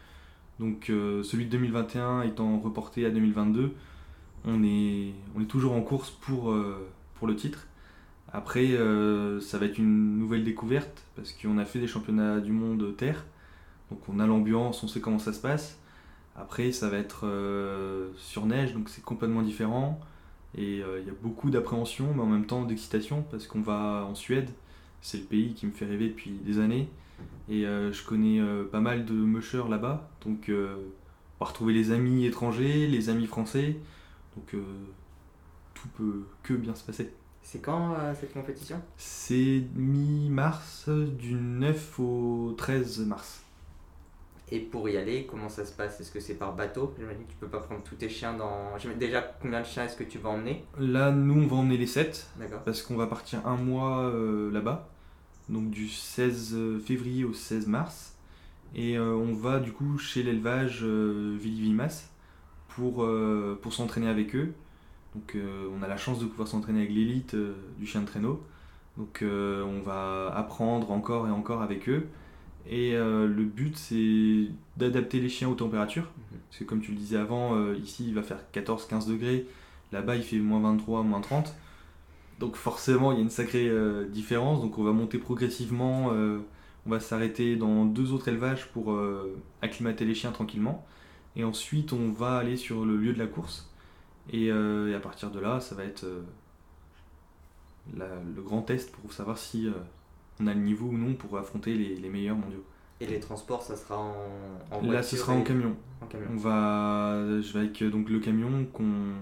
Donc 0.58 0.88
euh, 0.88 1.22
celui 1.22 1.44
de 1.44 1.50
2021 1.50 2.22
étant 2.22 2.58
reporté 2.58 3.04
à 3.04 3.10
2022, 3.10 3.72
on 4.46 4.64
est, 4.64 5.12
on 5.36 5.42
est 5.42 5.46
toujours 5.46 5.72
en 5.72 5.82
course 5.82 6.10
pour, 6.10 6.54
pour 7.14 7.26
le 7.26 7.36
titre. 7.36 7.66
Après, 8.32 8.76
ça 9.40 9.58
va 9.58 9.66
être 9.66 9.78
une 9.78 10.18
nouvelle 10.18 10.44
découverte, 10.44 11.04
parce 11.16 11.32
qu'on 11.32 11.58
a 11.58 11.64
fait 11.64 11.80
des 11.80 11.88
championnats 11.88 12.40
du 12.40 12.52
monde 12.52 12.96
terre, 12.96 13.24
donc 13.90 14.00
on 14.08 14.20
a 14.20 14.26
l'ambiance, 14.26 14.84
on 14.84 14.88
sait 14.88 15.00
comment 15.00 15.18
ça 15.18 15.32
se 15.32 15.40
passe. 15.40 15.80
Après, 16.36 16.70
ça 16.70 16.88
va 16.88 16.98
être 16.98 17.26
sur 18.16 18.46
neige, 18.46 18.72
donc 18.72 18.88
c'est 18.88 19.02
complètement 19.02 19.42
différent. 19.42 20.00
Et 20.54 20.82
euh, 20.82 21.00
il 21.00 21.06
y 21.06 21.10
a 21.10 21.14
beaucoup 21.22 21.50
d'appréhension, 21.50 22.12
mais 22.14 22.22
en 22.22 22.26
même 22.26 22.46
temps 22.46 22.64
d'excitation, 22.64 23.24
parce 23.30 23.46
qu'on 23.46 23.60
va 23.60 24.06
en 24.08 24.14
Suède. 24.14 24.50
C'est 25.02 25.18
le 25.18 25.24
pays 25.24 25.54
qui 25.54 25.66
me 25.66 25.72
fait 25.72 25.84
rêver 25.84 26.08
depuis 26.08 26.30
des 26.30 26.58
années. 26.58 26.88
Et 27.48 27.66
euh, 27.66 27.92
je 27.92 28.04
connais 28.04 28.40
euh, 28.40 28.64
pas 28.64 28.80
mal 28.80 29.04
de 29.04 29.12
mushers 29.12 29.68
là-bas. 29.68 30.08
Donc 30.24 30.50
on 30.50 31.44
va 31.44 31.46
retrouver 31.46 31.74
les 31.74 31.92
amis 31.92 32.26
étrangers, 32.26 32.86
les 32.86 33.08
amis 33.08 33.26
français. 33.26 33.76
Donc 34.36 34.60
tout 35.74 35.88
peut 35.96 36.24
que 36.42 36.54
bien 36.54 36.74
se 36.74 36.84
passer. 36.84 37.12
C'est 37.42 37.60
quand 37.60 37.96
cette 38.18 38.32
compétition? 38.32 38.80
C'est 38.96 39.62
mi-mars, 39.76 40.88
du 40.88 41.34
9 41.34 42.00
au 42.00 42.54
13 42.56 43.06
mars. 43.06 43.45
Et 44.52 44.60
pour 44.60 44.88
y 44.88 44.96
aller, 44.96 45.26
comment 45.28 45.48
ça 45.48 45.64
se 45.64 45.72
passe? 45.72 46.00
Est-ce 46.00 46.12
que 46.12 46.20
c'est 46.20 46.34
par 46.36 46.54
bateau? 46.54 46.94
J'imagine 46.98 47.24
que 47.24 47.30
tu 47.30 47.36
peux 47.36 47.48
pas 47.48 47.58
prendre 47.58 47.82
tous 47.82 47.96
tes 47.96 48.08
chiens 48.08 48.32
dans. 48.34 48.76
Déjà, 48.96 49.20
combien 49.42 49.60
de 49.60 49.66
chiens 49.66 49.84
est-ce 49.84 49.96
que 49.96 50.04
tu 50.04 50.18
vas 50.18 50.28
emmener? 50.28 50.64
Là, 50.78 51.10
nous, 51.10 51.42
on 51.42 51.46
va 51.48 51.56
emmener 51.56 51.76
les 51.76 51.86
7. 51.86 52.28
Parce 52.64 52.82
qu'on 52.82 52.96
va 52.96 53.08
partir 53.08 53.44
un 53.46 53.56
mois 53.56 54.04
euh, 54.04 54.52
là-bas. 54.52 54.88
Donc 55.48 55.70
du 55.70 55.88
16 55.88 56.54
euh, 56.54 56.78
février 56.80 57.24
au 57.24 57.32
16 57.32 57.66
mars. 57.68 58.16
Et 58.74 58.98
euh, 58.98 59.14
on 59.14 59.32
va 59.32 59.60
du 59.60 59.72
coup 59.72 59.96
chez 59.98 60.22
l'élevage 60.22 60.80
euh, 60.82 61.36
Vimas 61.38 62.10
pour, 62.68 63.08
pour 63.62 63.72
s'entraîner 63.72 64.08
avec 64.08 64.36
eux. 64.36 64.52
Donc 65.14 65.34
on 65.74 65.82
a 65.82 65.88
la 65.88 65.96
chance 65.96 66.18
de 66.18 66.26
pouvoir 66.26 66.46
s'entraîner 66.46 66.80
avec 66.80 66.92
l'élite 66.92 67.34
du 67.78 67.86
chien 67.86 68.02
de 68.02 68.06
traîneau. 68.06 68.44
Donc 68.98 69.24
on 69.24 69.80
va 69.82 70.30
apprendre 70.36 70.90
encore 70.90 71.26
et 71.26 71.30
encore 71.30 71.62
avec 71.62 71.88
eux. 71.88 72.06
Et 72.68 72.94
euh, 72.94 73.26
le 73.26 73.44
but, 73.44 73.76
c'est 73.76 74.48
d'adapter 74.76 75.20
les 75.20 75.28
chiens 75.28 75.48
aux 75.48 75.54
températures. 75.54 76.04
Mhm. 76.04 76.38
Parce 76.48 76.58
que 76.58 76.64
comme 76.64 76.80
tu 76.80 76.92
le 76.92 76.96
disais 76.96 77.16
avant, 77.16 77.56
euh, 77.56 77.76
ici, 77.76 78.04
il 78.08 78.14
va 78.14 78.22
faire 78.22 78.40
14-15 78.52 79.08
degrés. 79.08 79.46
Là-bas, 79.92 80.16
il 80.16 80.22
fait 80.22 80.38
moins 80.38 80.60
23, 80.60 81.02
moins 81.02 81.20
30. 81.20 81.54
Donc 82.40 82.56
forcément, 82.56 83.12
il 83.12 83.16
y 83.16 83.18
a 83.20 83.22
une 83.22 83.30
sacrée 83.30 83.68
euh, 83.68 84.06
différence. 84.08 84.60
Donc 84.60 84.78
on 84.78 84.84
va 84.84 84.92
monter 84.92 85.18
progressivement. 85.18 86.08
on 86.08 86.90
va 86.90 87.00
s'arrêter 87.00 87.56
dans 87.56 87.84
deux 87.84 88.12
autres 88.12 88.28
élevages 88.28 88.68
pour 88.72 88.96
acclimater 89.62 90.04
les 90.04 90.14
chiens 90.14 90.32
tranquillement. 90.32 90.84
Et 91.36 91.44
ensuite, 91.44 91.92
on 91.92 92.12
va 92.12 92.36
aller 92.36 92.56
sur 92.56 92.84
le 92.84 92.96
lieu 92.96 93.12
de 93.12 93.18
la 93.18 93.26
course. 93.26 93.70
Et, 94.32 94.46
et 94.46 94.94
à 94.94 95.00
partir 95.00 95.30
de 95.30 95.40
là, 95.40 95.60
ça 95.60 95.74
va 95.74 95.84
être 95.84 96.06
le 97.94 98.42
grand 98.42 98.62
test 98.62 98.92
pour 98.92 99.12
savoir 99.12 99.38
si 99.38 99.68
on 100.40 100.46
a 100.46 100.54
le 100.54 100.60
niveau 100.60 100.86
ou 100.86 100.96
non 100.96 101.14
pour 101.14 101.36
affronter 101.38 101.74
les, 101.74 102.08
meilleurs 102.08 102.36
mondiaux. 102.36 102.64
Et 103.00 103.06
les 103.06 103.20
transports, 103.20 103.62
ça 103.62 103.76
sera 103.76 103.98
en, 103.98 104.14
en 104.70 104.82
Là, 104.90 105.02
ce 105.02 105.16
sera 105.16 105.32
en, 105.32 105.42
camion. 105.42 105.76
en, 106.00 106.06
camion. 106.06 106.28
On 106.32 106.36
va, 106.36 107.40
je 107.40 107.52
vais 107.52 107.60
avec 107.60 107.82
donc 107.84 108.08
le 108.08 108.20
camion 108.20 108.66
qu'on 108.72 109.14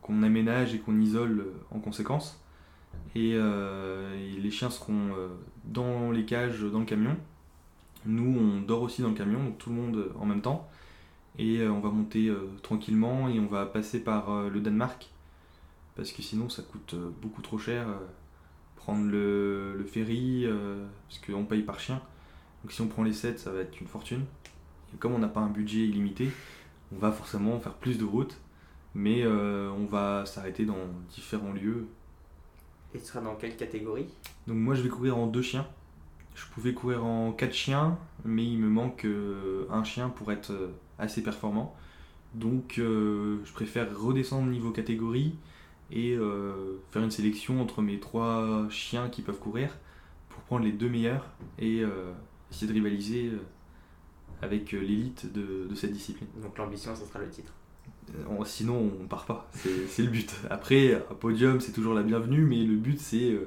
qu'on 0.00 0.22
aménage 0.22 0.74
et 0.74 0.78
qu'on 0.80 1.00
isole 1.00 1.46
en 1.70 1.78
conséquence. 1.78 2.38
Et, 3.14 3.38
les 4.38 4.50
chiens 4.50 4.68
seront 4.68 5.12
dans 5.64 6.10
les 6.10 6.26
cages 6.26 6.60
dans 6.60 6.80
le 6.80 6.84
camion. 6.84 7.16
Nous, 8.04 8.38
on 8.38 8.60
dort 8.60 8.82
aussi 8.82 9.00
dans 9.00 9.08
le 9.08 9.14
camion, 9.14 9.42
donc 9.42 9.56
tout 9.56 9.70
le 9.70 9.76
monde 9.76 10.12
en 10.18 10.26
même 10.26 10.42
temps. 10.42 10.68
Et 11.38 11.66
on 11.66 11.80
va 11.80 11.88
monter 11.88 12.30
tranquillement 12.62 13.30
et 13.30 13.40
on 13.40 13.46
va 13.46 13.64
passer 13.64 14.00
par 14.00 14.50
le 14.50 14.60
Danemark 14.60 15.08
parce 15.96 16.12
que 16.12 16.22
sinon 16.22 16.48
ça 16.48 16.62
coûte 16.62 16.94
euh, 16.94 17.10
beaucoup 17.20 17.42
trop 17.42 17.58
cher. 17.58 17.86
Euh, 18.88 18.92
prendre 18.92 19.10
le, 19.10 19.84
ferry, 19.86 20.44
euh, 20.44 20.84
parce 21.08 21.20
qu'on 21.20 21.44
paye 21.44 21.62
par 21.62 21.80
chien. 21.80 22.00
Donc 22.62 22.72
si 22.72 22.80
on 22.80 22.88
prend 22.88 23.02
les 23.02 23.12
7, 23.12 23.38
ça 23.38 23.50
va 23.52 23.60
être 23.60 23.80
une 23.80 23.86
fortune. 23.86 24.24
Et 24.94 24.96
comme 24.98 25.12
on 25.14 25.18
n'a 25.18 25.28
pas 25.28 25.40
un 25.40 25.50
budget 25.50 25.80
illimité, 25.80 26.30
on 26.94 26.98
va 26.98 27.12
forcément 27.12 27.58
faire 27.60 27.74
plus 27.74 27.98
de 27.98 28.04
routes, 28.04 28.40
mais 28.94 29.26
on 29.26 29.86
va 29.86 30.24
s'arrêter 30.24 30.64
dans 30.64 30.78
différents 31.10 31.52
lieux. 31.52 31.86
Et 32.94 32.98
tu 32.98 33.04
seras 33.04 33.20
dans 33.20 33.34
quelle 33.34 33.56
catégorie? 33.56 34.06
Donc 34.46 34.56
moi 34.56 34.74
je 34.74 34.82
vais 34.82 34.88
courir 34.88 35.18
en 35.18 35.26
deux 35.26 35.42
chiens. 35.42 35.66
Je 36.36 36.46
pouvais 36.46 36.74
courir 36.74 37.04
en 37.04 37.32
quatre 37.32 37.54
chiens, 37.54 37.98
mais 38.24 38.46
il 38.46 38.58
me 38.58 38.68
manque 38.68 39.06
un 39.68 39.84
chien 39.84 40.10
pour 40.10 40.30
être 40.30 40.52
assez 40.98 41.22
performant. 41.22 41.74
Donc 42.34 42.74
je 42.76 43.52
préfère 43.52 43.88
redescendre 43.98 44.48
niveau 44.48 44.70
catégorie 44.70 45.34
et 45.90 46.14
euh, 46.14 46.80
faire 46.90 47.02
une 47.02 47.10
sélection 47.10 47.60
entre 47.60 47.82
mes 47.82 48.00
trois 48.00 48.66
chiens 48.70 49.08
qui 49.08 49.22
peuvent 49.22 49.38
courir 49.38 49.76
pour 50.28 50.42
prendre 50.42 50.64
les 50.64 50.72
deux 50.72 50.88
meilleurs 50.88 51.30
et 51.58 51.82
euh, 51.82 52.12
essayer 52.50 52.66
de 52.66 52.72
rivaliser 52.72 53.28
euh, 53.28 53.38
avec 54.42 54.72
l'élite 54.72 55.32
de, 55.32 55.72
cette 55.74 55.92
discipline. 55.92 56.28
Donc 56.42 56.58
l'ambition, 56.58 56.94
ce 56.94 57.04
sera 57.04 57.18
le 57.18 57.28
titre. 57.28 57.52
sinon, 58.44 58.92
on 59.00 59.06
part 59.06 59.26
pas. 59.26 59.48
C'est 59.88 60.02
le 60.02 60.10
but. 60.10 60.34
Après, 60.50 60.94
un 60.94 61.14
podium, 61.14 61.60
c'est 61.60 61.72
toujours 61.72 61.94
la 61.94 62.02
bienvenue, 62.02 62.44
mais 62.44 62.62
le 62.64 62.76
but, 62.76 62.98
c'est 62.98 63.38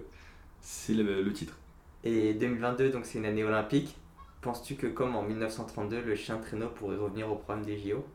c'est 0.61 0.93
le, 0.93 1.31
titre. 1.31 1.57
Et 2.03 2.33
2022, 2.33 2.89
donc 2.89 3.05
c'est 3.05 3.19
une 3.19 3.25
année 3.25 3.43
olympique. 3.43 3.95
Penses-tu 4.41 4.75
que 4.75 4.88
comme 4.88 5.15
en 5.15 5.23
1932, 5.23 6.01
le 6.01 6.15
chien 6.15 6.38
traîneau 6.38 6.67
pourrait 6.67 6.97
revenir 6.97 7.31
au 7.31 7.35
programme 7.35 7.63
des 7.65 7.77
JO 7.77 8.05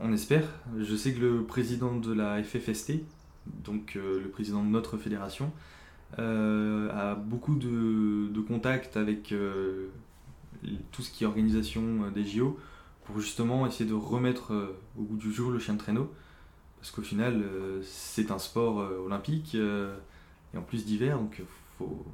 On 0.00 0.12
espère. 0.12 0.46
Je 0.78 0.96
sais 0.96 1.14
que 1.14 1.20
le 1.20 1.44
président 1.44 1.96
de 1.96 2.12
la 2.12 2.42
FFST, 2.42 2.92
donc 3.46 3.96
euh, 3.96 4.20
le 4.22 4.28
président 4.28 4.62
de 4.62 4.68
notre 4.68 4.96
fédération, 4.96 5.52
euh, 6.18 6.90
a 6.92 7.14
beaucoup 7.14 7.56
de, 7.56 8.40
contacts 8.46 8.96
avec 8.96 9.32
euh, 9.32 9.88
tout 10.92 11.02
ce 11.02 11.10
qui 11.10 11.24
est 11.24 11.26
organisation 11.26 12.10
des 12.10 12.24
JO 12.24 12.58
pour 13.04 13.20
justement 13.20 13.66
essayer 13.66 13.88
de 13.88 13.94
remettre 13.94 14.76
au 14.98 15.02
bout 15.02 15.16
du 15.16 15.32
jour 15.32 15.50
le 15.50 15.58
chien 15.58 15.74
de 15.74 15.78
traîneau. 15.78 16.12
Parce 16.78 16.90
qu'au 16.90 17.02
final, 17.02 17.42
c'est 17.82 18.30
un 18.30 18.38
sport 18.38 18.76
olympique 18.76 19.54
et 19.54 20.56
en 20.56 20.62
plus 20.62 20.84
d'hiver, 20.84 21.18
donc 21.18 21.42
faut, 21.78 22.04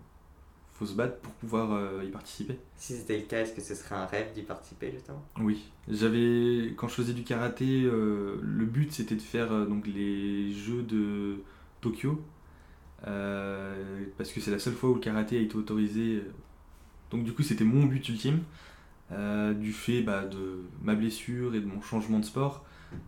faut 0.81 0.87
se 0.87 0.95
battre 0.95 1.19
pour 1.19 1.33
pouvoir 1.35 1.75
euh, 1.75 2.03
y 2.03 2.09
participer. 2.09 2.59
Si 2.75 2.95
c'était 2.95 3.19
le 3.19 3.25
cas, 3.25 3.43
est-ce 3.43 3.53
que 3.53 3.61
ce 3.61 3.75
serait 3.75 3.97
un 3.97 4.07
rêve 4.07 4.33
d'y 4.33 4.41
participer 4.41 4.91
justement? 4.91 5.23
Oui, 5.39 5.71
j'avais 5.89 6.73
quand 6.75 6.89
je 6.89 6.95
faisais 6.95 7.13
du 7.13 7.23
karaté, 7.23 7.83
euh, 7.85 8.39
le 8.41 8.65
but 8.65 8.91
c'était 8.91 9.15
de 9.15 9.21
faire 9.21 9.53
euh, 9.53 9.67
donc 9.67 9.87
les 9.87 10.53
Jeux 10.53 10.83
de 10.83 11.43
Tokyo 11.83 12.23
parce 13.03 14.33
que 14.33 14.41
c'est 14.41 14.51
la 14.51 14.59
seule 14.59 14.75
fois 14.75 14.91
où 14.91 14.95
le 14.95 15.01
karaté 15.01 15.37
a 15.37 15.41
été 15.41 15.55
autorisé. 15.55 16.23
Donc 17.11 17.25
du 17.25 17.33
coup 17.33 17.43
c'était 17.43 17.65
mon 17.65 17.85
but 17.85 18.09
ultime. 18.09 18.41
du 19.11 19.73
fait 19.73 20.01
bah, 20.01 20.25
de 20.25 20.63
ma 20.83 20.95
blessure 20.95 21.55
et 21.55 21.61
de 21.61 21.67
mon 21.67 21.83
changement 21.83 22.21
de 22.21 22.25
sport, 22.25 22.65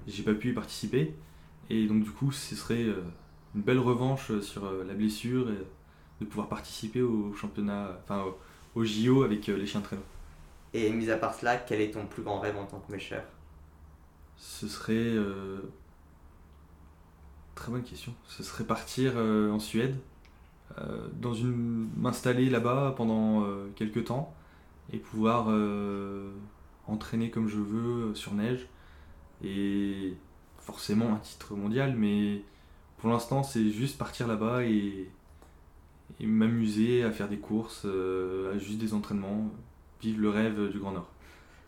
j'ai 0.07 0.23
pas 0.23 0.35
pu 0.35 0.51
y 0.51 0.53
participer 0.53 1.15
et 1.71 1.87
donc 1.87 2.05
du 2.05 2.11
coup 2.11 2.33
ce 2.33 2.55
serait 2.55 2.87
une 3.55 3.63
belle 3.63 3.79
revanche 3.79 4.41
sur 4.41 4.71
la 4.87 4.95
blessure. 4.95 5.51
Et, 5.51 5.59
de 6.23 6.29
pouvoir 6.29 6.49
participer 6.49 7.03
au 7.03 7.35
championnat, 7.35 7.99
enfin 8.03 8.25
au, 8.75 8.85
JO 8.85 9.23
avec 9.23 9.49
euh, 9.49 9.57
les 9.57 9.67
chiens 9.67 9.81
de 9.81 9.85
traîneau. 9.85 10.03
Et 10.75 10.91
mis 10.91 11.11
à 11.11 11.17
part 11.17 11.35
cela, 11.35 11.57
quel 11.57 11.81
est 11.81 11.91
ton 11.91 12.07
plus 12.07 12.23
grand 12.23 12.41
rêve 12.41 12.57
en 12.57 12.65
tant 12.65 12.81
que 12.81 12.91
mècheur 12.91 13.23
Ce 14.37 14.67
serait. 14.69 14.95
Euh, 14.95 15.61
très 17.55 17.71
bonne 17.71 17.83
question. 17.83 18.15
Ce 18.27 18.43
serait 18.43 18.65
partir 18.65 19.13
euh, 19.17 19.51
en 19.51 19.59
Suède, 19.59 19.97
dans 21.21 21.35
une 21.35 21.91
m'installer 21.99 22.49
là-bas 22.49 22.95
pendant 22.97 23.47
quelques 23.77 24.07
temps 24.07 24.35
et 24.91 24.97
pouvoir 24.97 25.49
entraîner 26.87 27.31
comme 27.31 27.47
je 27.47 27.59
veux 27.59 28.15
sur 28.15 28.33
neige. 28.33 28.67
Et 29.45 30.15
forcément 30.57 31.13
un 31.13 31.19
titre 31.19 31.55
mondial, 31.55 31.95
mais 31.95 32.41
pour 32.97 33.11
l'instant 33.11 33.43
c'est 33.43 33.71
juste 33.71 33.99
partir 33.99 34.27
là-bas 34.27 34.65
et 34.65 35.11
et 36.21 36.27
m'amuser 36.27 37.03
à 37.03 37.11
faire 37.11 37.29
des 37.29 37.39
courses, 37.39 37.83
euh, 37.85 38.55
à 38.55 38.59
juste 38.59 38.79
des 38.79 38.95
entraînements, 38.95 39.51
vivre 40.01 40.21
le 40.21 40.31
rêve 40.31 40.69
du 40.71 40.79
Grand 40.79 40.93
Nord. 40.93 41.11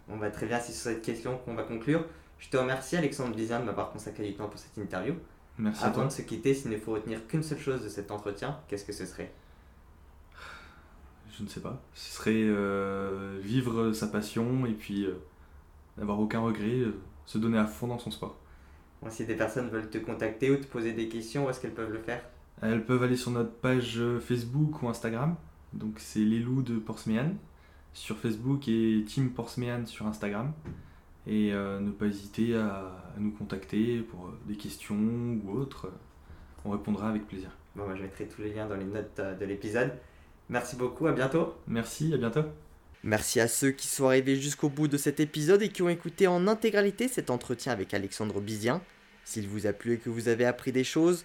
On 0.09 0.16
va 0.16 0.30
très 0.30 0.47
bien, 0.47 0.61
c'est 0.61 0.72
sur 0.72 0.82
cette 0.90 1.03
question 1.03 1.38
qu'on 1.38 1.55
va 1.55 1.62
conclure. 1.62 2.05
Je 2.38 2.49
te 2.51 2.57
remercie 2.57 2.97
Alexandre 2.97 3.34
Blizien 3.34 3.61
de 3.61 3.64
m'avoir 3.64 3.90
consacré 3.90 4.26
du 4.26 4.34
temps 4.34 4.49
pour 4.49 4.59
cette 4.59 4.76
interview. 4.76 5.14
Merci 5.57 5.84
Avant 5.84 5.90
à 5.90 5.95
toi. 5.95 6.05
de 6.07 6.11
se 6.11 6.22
quitter, 6.22 6.53
s'il 6.53 6.70
ne 6.70 6.76
faut 6.76 6.92
retenir 6.92 7.26
qu'une 7.26 7.42
seule 7.42 7.59
chose 7.61 7.82
de 7.82 7.88
cet 7.88 8.11
entretien, 8.11 8.59
qu'est-ce 8.68 8.84
que 8.84 8.92
ce 8.92 9.07
serait? 9.07 9.32
Je 11.36 11.42
ne 11.42 11.49
sais 11.49 11.61
pas. 11.61 11.80
Ce 11.95 12.14
serait 12.16 12.32
euh, 12.34 13.38
vivre 13.40 13.92
sa 13.92 14.07
passion 14.09 14.66
et 14.66 14.72
puis 14.72 15.05
euh, 15.05 15.14
n'avoir 15.97 16.20
aucun 16.20 16.40
regret, 16.40 16.82
se 17.26 17.38
donner 17.38 17.59
à 17.59 17.66
fond 17.66 17.86
dans 17.86 17.99
son 17.99 18.11
sport. 18.11 18.38
si 19.09 19.26
des 19.26 19.34
personnes 19.34 19.68
veulent 19.70 19.90
te 19.90 19.99
contacter 19.99 20.51
ou 20.51 20.57
te 20.57 20.66
poser 20.66 20.92
des 20.92 21.09
questions, 21.09 21.47
où 21.47 21.51
est-ce 21.51 21.61
qu'elles 21.61 21.74
peuvent 21.74 21.92
le 21.92 21.99
faire? 21.99 22.22
Elles 22.71 22.85
peuvent 22.85 23.03
aller 23.03 23.17
sur 23.17 23.31
notre 23.31 23.53
page 23.53 24.01
Facebook 24.21 24.83
ou 24.83 24.89
Instagram. 24.89 25.37
Donc 25.73 25.95
c'est 25.99 26.21
les 26.21 26.39
loups 26.39 26.62
de 26.62 26.79
Portsmean 26.79 27.35
sur 27.95 28.19
Facebook 28.19 28.69
et 28.69 29.05
Team 29.07 29.31
Portsmean 29.31 29.87
sur 29.87 30.07
Instagram. 30.07 30.53
Et 31.27 31.53
euh, 31.55 31.81
ne 31.81 31.91
pas 31.91 32.07
hésiter 32.07 32.55
à, 32.55 32.93
nous 33.19 33.31
contacter 33.31 34.01
pour 34.01 34.27
euh, 34.27 34.39
des 34.47 34.57
questions 34.57 34.97
ou 35.45 35.53
autres. 35.53 35.91
On 36.67 36.71
répondra 36.71 37.09
avec 37.09 37.27
plaisir. 37.27 37.49
Bon, 37.77 37.87
moi, 37.87 37.95
je 37.95 38.03
mettrai 38.03 38.27
tous 38.27 38.43
les 38.43 38.53
liens 38.53 38.67
dans 38.67 38.77
les 38.77 38.85
notes 38.85 39.19
euh, 39.21 39.35
de 39.35 39.47
l'épisode. 39.47 39.93
Merci 40.51 40.77
beaucoup, 40.77 41.07
à 41.07 41.12
bientôt. 41.12 41.55
Merci, 41.67 42.12
à 42.12 42.19
bientôt. 42.19 42.45
Merci 43.03 43.41
à 43.41 43.49
ceux 43.49 43.71
qui 43.71 43.87
sont 43.87 44.07
arrivés 44.07 44.37
jusqu'au 44.37 44.69
bout 44.69 44.89
de 44.89 44.99
cet 44.99 45.19
épisode 45.19 45.62
et 45.62 45.69
qui 45.69 45.83
ont 45.83 45.89
écouté 45.89 46.27
en 46.27 46.47
intégralité 46.47 47.09
cet 47.09 47.31
entretien 47.31 47.73
avec 47.73 47.95
Alexandre 47.95 48.41
Bizien. 48.41 48.83
S'il 49.25 49.49
vous 49.49 49.67
a 49.67 49.73
plu 49.73 49.95
et 49.95 49.99
que 49.99 50.11
vous 50.11 50.29
avez 50.29 50.45
appris 50.45 50.73
des 50.73 50.85
choses, 50.85 51.25